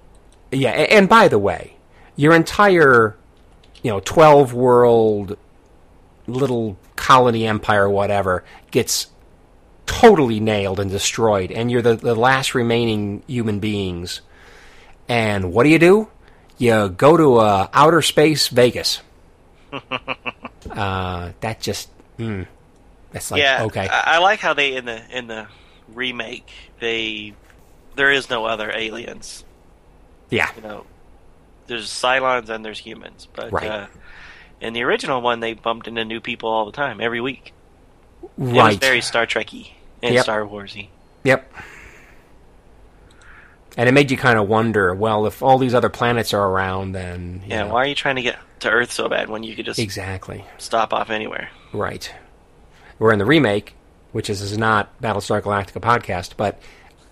Yeah, 0.51 0.69
and 0.71 1.09
by 1.09 1.27
the 1.27 1.39
way, 1.39 1.75
your 2.15 2.33
entire, 2.33 3.17
you 3.81 3.91
know, 3.91 3.99
twelve 3.99 4.53
world 4.53 5.37
little 6.27 6.77
colony 6.95 7.45
empire, 7.45 7.89
whatever, 7.89 8.43
gets 8.71 9.07
totally 9.86 10.39
nailed 10.39 10.80
and 10.80 10.89
destroyed, 10.89 11.51
and 11.51 11.72
you're 11.72 11.82
the, 11.82 11.96
the 11.96 12.16
last 12.16 12.55
remaining 12.55 13.24
human 13.28 13.60
beings. 13.60 14.22
And 15.08 15.51
what 15.54 15.64
do 15.64 15.70
you 15.70 15.80
do? 15.80 16.08
You 16.58 16.89
go 16.89 17.18
to 17.18 17.36
uh, 17.38 17.68
outer 17.74 18.01
space 18.01 18.47
Vegas. 18.47 19.01
uh, 20.72 21.32
that 21.42 21.60
just, 21.62 21.89
mm, 22.18 22.47
that's 23.12 23.32
like 23.32 23.39
yeah, 23.42 23.64
okay. 23.64 23.88
I, 23.88 24.16
I 24.16 24.18
like 24.20 24.39
how 24.39 24.54
they 24.54 24.76
in 24.76 24.86
the 24.86 25.01
in 25.16 25.28
the 25.28 25.47
remake 25.93 26.50
they 26.80 27.34
there 27.96 28.12
is 28.12 28.30
no 28.30 28.46
other 28.46 28.72
aliens. 28.72 29.43
yeah, 30.30 30.50
You 30.55 30.62
know, 30.64 30.86
there's 31.68 31.89
Cylons 31.89 32.50
and 32.50 32.64
there's 32.64 32.80
humans, 32.80 33.28
but 33.34 33.51
Right. 33.51 33.70
uh, 33.70 33.88
in 34.62 34.74
the 34.74 34.84
original 34.84 35.22
one 35.22 35.39
they 35.42 35.54
bumped 35.54 35.88
into 35.88 36.05
new 36.05 36.22
people 36.22 36.50
all 36.50 36.66
the 36.66 36.72
time, 36.72 37.01
every 37.01 37.22
week. 37.22 37.54
It 38.37 38.41
was 38.41 38.51
right. 38.54 38.79
very 38.79 39.01
Star 39.01 39.25
Trekky 39.25 39.70
and 40.01 40.13
Yep. 40.16 40.24
Star 40.24 40.41
Warsy. 40.43 40.87
Yep. 41.24 41.51
And 43.75 43.89
it 43.89 43.91
made 43.91 44.12
you 44.12 44.17
kind 44.17 44.37
of 44.37 44.47
wonder, 44.47 44.93
well, 44.93 45.25
if 45.25 45.41
all 45.41 45.58
these 45.58 45.74
other 45.74 45.89
planets 45.89 46.33
are 46.33 46.47
around, 46.47 46.91
then 46.91 47.41
you 47.45 47.51
Yeah, 47.55 47.63
know. 47.63 47.74
why 47.74 47.83
are 47.83 47.87
you 47.87 47.95
trying 47.95 48.17
to 48.17 48.21
get 48.21 48.37
to 48.59 48.70
Earth 48.70 48.91
so 48.91 49.09
bad 49.09 49.29
when 49.29 49.41
you 49.43 49.55
could 49.55 49.66
just 49.66 49.79
exactly 49.79 50.45
stop 50.58 50.93
off 50.93 51.09
anywhere? 51.09 51.50
right? 51.71 52.13
We're 53.00 53.12
in 53.12 53.20
the 53.20 53.25
remake, 53.25 53.75
which 54.12 54.29
is, 54.29 54.41
is 54.41 54.58
not 54.58 54.89
Battlestar 55.01 55.41
Galactica 55.41 55.82
podcast, 55.82 56.33
but 56.37 56.59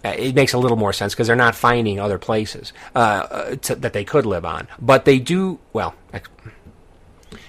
uh, 0.06 0.10
it 0.10 0.36
makes 0.36 0.54
a 0.54 0.60
little 0.60 0.78
more 0.78 0.94
sense 0.94 1.14
because 1.16 1.26
they're 1.26 1.36
not 1.36 1.56
finding 1.56 2.00
other 2.00 2.20
places 2.20 2.74
uh, 2.96 3.00
uh, 3.00 3.56
to, 3.56 3.76
that 3.76 3.94
they 3.94 4.04
could 4.06 4.28
live 4.28 4.46
on. 4.46 4.68
But 4.80 5.06
they 5.06 5.18
do 5.18 5.60
well. 5.74 5.96
I, 6.14 6.22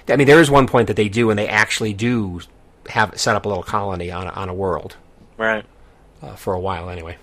I 0.09 0.17
mean, 0.17 0.27
there 0.27 0.41
is 0.41 0.51
one 0.51 0.67
point 0.67 0.87
that 0.89 0.97
they 0.97 1.11
do, 1.11 1.29
and 1.29 1.39
they 1.39 1.49
actually 1.49 1.93
do 1.93 2.41
have 2.89 3.19
set 3.19 3.37
up 3.37 3.45
a 3.45 3.49
little 3.49 3.63
colony 3.63 4.11
on 4.11 4.27
a, 4.27 4.31
on 4.31 4.49
a 4.49 4.55
world. 4.55 4.97
Right. 5.39 5.65
uh, 6.23 6.37
for 6.37 6.55
a 6.55 6.61
while 6.61 6.89
anyway. 6.91 7.17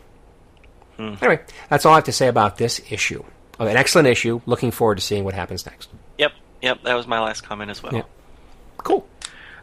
Hmm. 0.97 1.13
Anyway, 1.21 1.41
that's 1.69 1.85
all 1.85 1.93
I 1.93 1.95
have 1.95 2.03
to 2.05 2.11
say 2.11 2.27
about 2.27 2.57
this 2.57 2.81
issue. 2.91 3.23
Uh, 3.59 3.65
An 3.65 3.77
excellent 3.77 4.07
issue. 4.09 4.41
Looking 4.45 4.71
forward 4.71 4.95
to 4.95 5.01
seeing 5.03 5.23
what 5.23 5.33
happens 5.33 5.65
next. 5.65 5.89
Yep. 6.17 6.33
Yep. 6.61 6.83
That 6.83 6.95
was 6.95 7.07
my 7.07 7.19
last 7.21 7.41
comment 7.41 7.71
as 7.71 7.81
well. 7.81 7.93
Yeah. 7.93 8.01
Cool. 8.77 9.07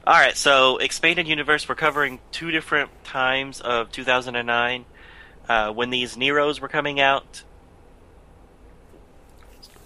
All 0.06 0.14
right, 0.14 0.36
so 0.36 0.76
expanded 0.78 1.26
universe. 1.26 1.68
We're 1.68 1.74
covering 1.74 2.20
two 2.30 2.50
different 2.52 2.90
times 3.04 3.60
of 3.60 3.90
2009 3.90 4.84
uh, 5.48 5.72
when 5.72 5.90
these 5.90 6.16
Neros 6.16 6.60
were 6.60 6.68
coming 6.68 7.00
out. 7.00 7.42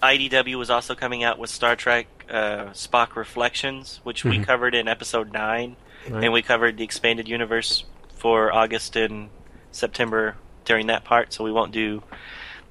IDW 0.02 0.56
was 0.56 0.70
also 0.70 0.94
coming 0.94 1.22
out 1.24 1.38
with 1.38 1.50
Star 1.50 1.76
Trek 1.76 2.06
uh, 2.30 2.66
Spock 2.72 3.16
Reflections, 3.16 4.00
which 4.02 4.24
we 4.24 4.38
Mhm. 4.38 4.44
covered 4.46 4.74
in 4.74 4.88
episode 4.88 5.32
nine, 5.32 5.76
Right. 6.08 6.24
and 6.24 6.32
we 6.32 6.42
covered 6.42 6.76
the 6.78 6.84
expanded 6.84 7.28
universe 7.28 7.84
for 8.16 8.52
August 8.52 8.96
and 8.96 9.28
September 9.72 10.36
during 10.64 10.86
that 10.88 11.04
part. 11.04 11.32
So 11.32 11.44
we 11.44 11.52
won't 11.52 11.72
do 11.72 12.02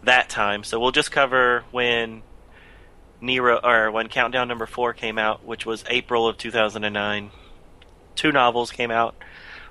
that 0.04 0.30
time. 0.30 0.64
So 0.64 0.80
we'll 0.80 0.92
just 0.92 1.12
cover 1.12 1.64
when 1.72 2.24
Nero 3.22 3.60
or 3.64 3.92
when 3.92 4.08
Countdown 4.08 4.48
number 4.48 4.66
4 4.66 4.94
came 4.94 5.18
out, 5.18 5.44
which 5.46 5.66
was 5.66 5.84
April 5.90 6.28
of 6.28 6.38
2009. 6.38 7.32
Two 8.16 8.32
novels 8.32 8.72
came 8.72 8.92
out. 8.92 9.16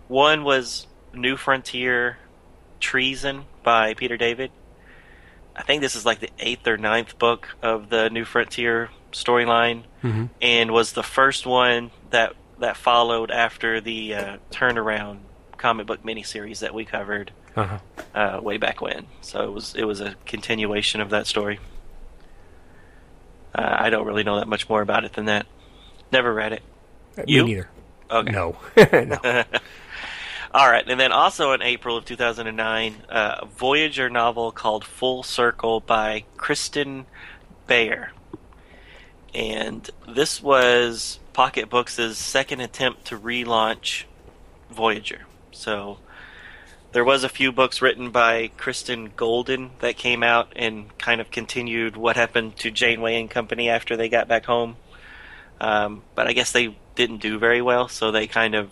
One 0.07 0.45
was 0.45 0.87
New 1.15 1.37
Frontier 1.37 2.19
Treason 2.81 3.45
by 3.63 3.95
Peter 3.95 4.17
David. 4.17 4.51
I 5.57 5.63
think 5.63 5.83
this 5.83 5.97
is 5.97 6.07
like 6.07 6.21
the 6.21 6.31
eighth 6.39 6.67
or 6.69 6.77
ninth 6.77 7.19
book 7.19 7.49
of 7.63 7.89
the 7.91 8.09
New 8.11 8.25
Frontier 8.25 8.91
storyline, 9.13 9.83
Mm-hmm. 10.03 10.27
and 10.41 10.71
was 10.71 10.93
the 10.93 11.03
first 11.03 11.45
one 11.45 11.91
that 12.11 12.35
that 12.61 12.77
followed 12.77 13.31
after 13.31 13.81
the 13.81 14.15
uh, 14.15 14.37
turnaround 14.51 15.19
comic 15.57 15.87
book 15.87 16.03
miniseries 16.05 16.61
that 16.61 16.73
we 16.75 16.85
covered 16.85 17.33
Uh-huh. 17.57 17.79
uh, 18.15 18.41
way 18.41 18.57
back 18.59 18.81
when. 18.81 19.07
So 19.21 19.43
it 19.45 19.53
was 19.53 19.75
it 19.75 19.85
was 19.85 20.01
a 20.01 20.15
continuation 20.27 21.01
of 21.01 21.11
that 21.11 21.27
story. 21.27 21.59
Uh, 23.55 23.77
I 23.81 23.91
don't 23.91 24.07
really 24.07 24.25
know 24.25 24.37
that 24.37 24.49
much 24.49 24.69
more 24.69 24.83
about 24.83 25.05
it 25.05 25.15
than 25.15 25.25
that. 25.27 25.47
Never 26.13 26.33
read 26.33 26.53
it. 26.53 26.63
You? 27.27 27.45
Me 27.45 27.55
neither. 27.55 27.69
Okay. 28.11 28.31
No. 28.33 28.57
no. 28.77 29.45
All 30.55 30.71
right, 30.71 30.89
and 30.89 30.99
then 30.99 31.13
also 31.13 31.53
in 31.53 31.61
April 31.61 31.97
of 31.99 32.07
2009, 32.07 32.95
uh, 33.11 33.37
a 33.41 33.45
Voyager 33.47 34.09
novel 34.09 34.51
called 34.51 34.83
Full 34.85 35.23
Circle 35.23 35.81
by 35.81 36.25
Kirsten 36.39 37.05
Beyer. 37.67 38.13
And 39.35 39.89
this 40.07 40.43
was 40.43 41.21
Pocket 41.33 41.69
Books' 41.69 42.17
second 42.17 42.61
attempt 42.61 43.07
to 43.07 43.19
relaunch 43.19 44.05
Voyager. 44.71 45.27
So 45.53 45.99
there 46.93 47.05
was 47.05 47.25
a 47.25 47.29
few 47.29 47.53
books 47.53 47.83
written 47.83 48.11
by 48.11 48.51
Kristen 48.57 49.13
Golden 49.15 49.71
that 49.81 49.97
came 49.97 50.23
out 50.23 50.53
and 50.57 50.97
kind 50.99 51.21
of 51.21 51.31
continued 51.31 51.97
what 51.97 52.17
happened 52.17 52.57
to 52.59 52.71
Janeway 52.71 53.21
and 53.21 53.31
Company 53.31 53.69
after 53.69 53.97
they 53.97 54.09
got 54.09 54.29
back 54.29 54.47
home. 54.47 54.77
Um, 55.61 56.03
but 56.15 56.27
I 56.27 56.33
guess 56.33 56.53
they 56.53 56.77
didn't 56.95 57.19
do 57.19 57.39
very 57.39 57.61
well, 57.61 57.89
so 57.89 58.11
they 58.11 58.27
kind 58.27 58.55
of 58.55 58.71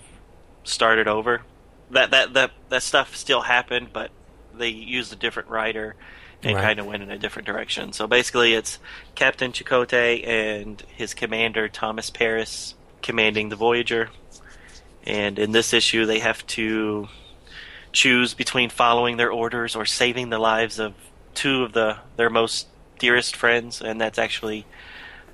started 0.64 1.08
over. 1.08 1.42
That 1.90 2.10
that 2.10 2.34
that 2.34 2.50
that 2.68 2.82
stuff 2.82 3.14
still 3.14 3.42
happened, 3.42 3.88
but 3.92 4.10
they 4.54 4.68
used 4.68 5.12
a 5.12 5.16
different 5.16 5.48
writer 5.48 5.94
and 6.46 6.56
Right. 6.56 6.62
kind 6.62 6.78
of 6.78 6.86
went 6.86 7.02
in 7.02 7.10
a 7.10 7.18
different 7.18 7.46
direction. 7.46 7.92
So 7.92 8.06
basically, 8.06 8.54
it's 8.54 8.78
Captain 9.14 9.52
Chakotay 9.52 10.26
and 10.26 10.82
his 10.94 11.12
commander 11.14 11.68
Thomas 11.68 12.10
Paris 12.10 12.74
commanding 13.02 13.48
the 13.48 13.56
Voyager. 13.56 14.10
And 15.04 15.38
in 15.38 15.52
this 15.52 15.72
issue, 15.72 16.06
they 16.06 16.18
have 16.20 16.46
to 16.48 17.08
choose 17.92 18.34
between 18.34 18.70
following 18.70 19.16
their 19.16 19.30
orders 19.30 19.74
or 19.76 19.84
saving 19.86 20.30
the 20.30 20.38
lives 20.38 20.78
of 20.78 20.94
two 21.34 21.62
of 21.62 21.72
the 21.72 21.96
their 22.16 22.30
most 22.30 22.66
dearest 22.98 23.36
friends, 23.36 23.80
and 23.82 24.00
that's 24.00 24.18
actually 24.18 24.66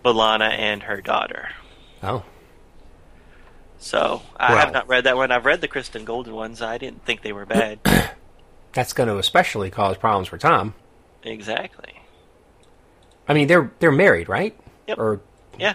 B'Elanna 0.05 0.51
and 0.51 0.83
her 0.85 1.01
daughter. 1.01 1.51
Oh. 2.03 2.25
So 3.79 4.23
I 4.37 4.53
Well- 4.55 4.59
have 4.65 4.73
not 4.73 4.89
read 4.89 5.05
that 5.05 5.17
one. 5.17 5.31
I've 5.31 5.45
read 5.45 5.61
the 5.61 5.69
Kristen 5.69 6.05
Golden 6.05 6.35
ones. 6.35 6.63
I 6.63 6.79
didn't 6.79 7.05
think 7.05 7.23
they 7.23 7.33
were 7.33 7.47
bad. 7.47 7.81
That's 8.73 8.93
going 8.93 9.09
to 9.09 9.19
especially 9.19 9.71
cause 9.71 9.97
problems 9.99 10.29
for 10.29 10.39
Tom. 10.39 10.75
Exactly. 11.23 12.01
I 13.29 13.35
mean, 13.35 13.47
they're 13.49 13.71
they're 13.79 13.93
married, 13.93 14.29
right? 14.29 14.57
Yep. 14.89 14.99
Or 14.99 15.21
Yeah, 15.59 15.75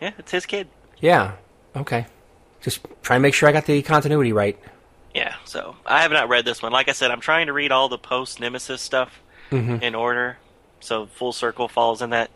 yeah, 0.00 0.12
it's 0.18 0.30
his 0.30 0.46
kid. 0.46 0.68
yeah. 1.00 1.32
Okay. 1.74 2.06
Just 2.60 2.80
try 3.02 3.16
and 3.16 3.22
make 3.22 3.34
sure 3.34 3.48
I 3.48 3.52
got 3.52 3.66
the 3.66 3.82
continuity 3.82 4.32
right. 4.32 4.58
Yeah, 5.14 5.34
so 5.44 5.74
I 5.84 6.02
have 6.02 6.12
not 6.12 6.28
read 6.28 6.44
this 6.44 6.62
one. 6.62 6.70
Like 6.72 6.88
I 6.88 6.92
said, 6.92 7.10
I'm 7.10 7.20
trying 7.20 7.46
to 7.48 7.52
read 7.52 7.72
all 7.72 7.88
the 7.88 7.98
post 7.98 8.40
Nemesis 8.40 8.80
stuff 8.80 9.20
Mhm. 9.50 9.82
in 9.82 9.94
order. 9.94 10.38
So 10.80 11.06
Full 11.06 11.32
Circle 11.32 11.68
falls 11.68 12.02
in 12.02 12.10
that 12.10 12.30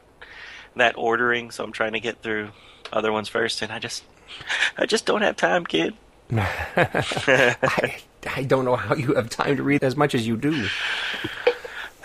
that 0.74 0.94
ordering. 0.98 1.50
So 1.50 1.64
I'm 1.64 1.72
trying 1.72 1.92
to 1.92 2.00
get 2.00 2.22
through 2.22 2.50
other 2.92 3.12
ones 3.12 3.28
first, 3.28 3.62
and 3.62 3.70
I 3.72 3.78
just 3.78 4.04
I 4.78 4.86
just 4.86 5.06
don't 5.06 5.22
have 5.22 5.36
time, 5.36 5.64
kid. 5.66 5.94
I, 6.36 7.96
I 8.34 8.42
don't 8.44 8.64
know 8.64 8.76
how 8.76 8.94
you 8.94 9.14
have 9.14 9.30
time 9.30 9.56
to 9.56 9.62
read 9.62 9.84
as 9.84 9.96
much 9.96 10.14
as 10.14 10.26
you 10.26 10.36
do. 10.36 10.66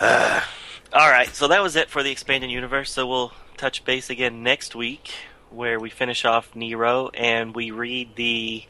All 0.92 1.10
right, 1.10 1.28
so 1.32 1.46
that 1.46 1.62
was 1.62 1.76
it 1.76 1.88
for 1.88 2.02
the 2.02 2.10
expanded 2.10 2.50
universe. 2.50 2.90
So 2.90 3.06
we'll 3.06 3.32
touch 3.56 3.84
base 3.84 4.10
again 4.10 4.42
next 4.42 4.74
week, 4.74 5.12
where 5.50 5.78
we 5.78 5.90
finish 5.90 6.24
off 6.24 6.56
Nero 6.56 7.10
and 7.10 7.54
we 7.54 7.70
read 7.70 8.16
the 8.16 8.64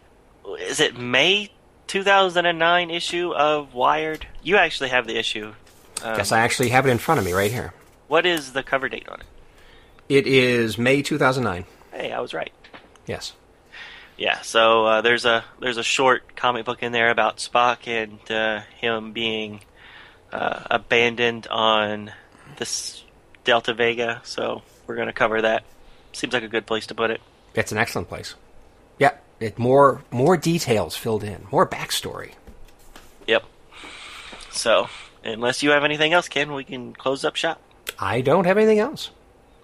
is 0.60 0.78
it 0.78 0.98
May 0.98 1.50
2009 1.86 2.90
issue 2.90 3.32
of 3.32 3.72
Wired? 3.72 4.26
You 4.42 4.56
actually 4.56 4.90
have 4.90 5.06
the 5.06 5.16
issue. 5.16 5.54
Um, 6.02 6.18
Yes, 6.18 6.32
I 6.32 6.40
actually 6.40 6.68
have 6.68 6.86
it 6.86 6.90
in 6.90 6.98
front 6.98 7.18
of 7.18 7.24
me 7.24 7.32
right 7.32 7.50
here. 7.50 7.72
What 8.08 8.26
is 8.26 8.52
the 8.52 8.62
cover 8.62 8.90
date 8.90 9.08
on 9.08 9.20
it? 9.20 9.26
It 10.10 10.26
is 10.26 10.76
May 10.76 11.00
2009. 11.00 11.64
Hey, 11.92 12.12
I 12.12 12.20
was 12.20 12.34
right. 12.34 12.52
Yes. 13.06 13.32
Yeah, 14.18 14.42
so 14.42 14.84
uh, 14.84 15.00
there's 15.00 15.24
a 15.24 15.44
there's 15.60 15.78
a 15.78 15.82
short 15.82 16.36
comic 16.36 16.66
book 16.66 16.82
in 16.82 16.92
there 16.92 17.10
about 17.10 17.38
Spock 17.38 17.86
and 17.86 18.30
uh, 18.30 18.60
him 18.78 19.12
being 19.12 19.62
uh, 20.32 20.62
abandoned 20.70 21.46
on 21.48 22.12
this 22.56 23.02
Delta 23.44 23.74
Vega. 23.74 24.20
So 24.24 24.62
we're 24.86 24.96
going 24.96 25.06
to 25.08 25.12
cover 25.12 25.42
that. 25.42 25.64
Seems 26.12 26.32
like 26.32 26.42
a 26.42 26.48
good 26.48 26.66
place 26.66 26.86
to 26.88 26.94
put 26.94 27.10
it. 27.10 27.20
It's 27.54 27.72
an 27.72 27.78
excellent 27.78 28.08
place. 28.08 28.34
Yeah, 28.98 29.12
it 29.40 29.58
more 29.58 30.02
more 30.10 30.36
details 30.36 30.96
filled 30.96 31.24
in, 31.24 31.46
more 31.50 31.66
backstory. 31.66 32.32
Yep. 33.26 33.44
So 34.50 34.88
unless 35.24 35.62
you 35.62 35.70
have 35.70 35.84
anything 35.84 36.12
else, 36.12 36.28
Ken, 36.28 36.52
we 36.52 36.64
can 36.64 36.92
close 36.94 37.24
up 37.24 37.36
shop. 37.36 37.60
I 37.98 38.20
don't 38.20 38.44
have 38.46 38.58
anything 38.58 38.78
else. 38.78 39.10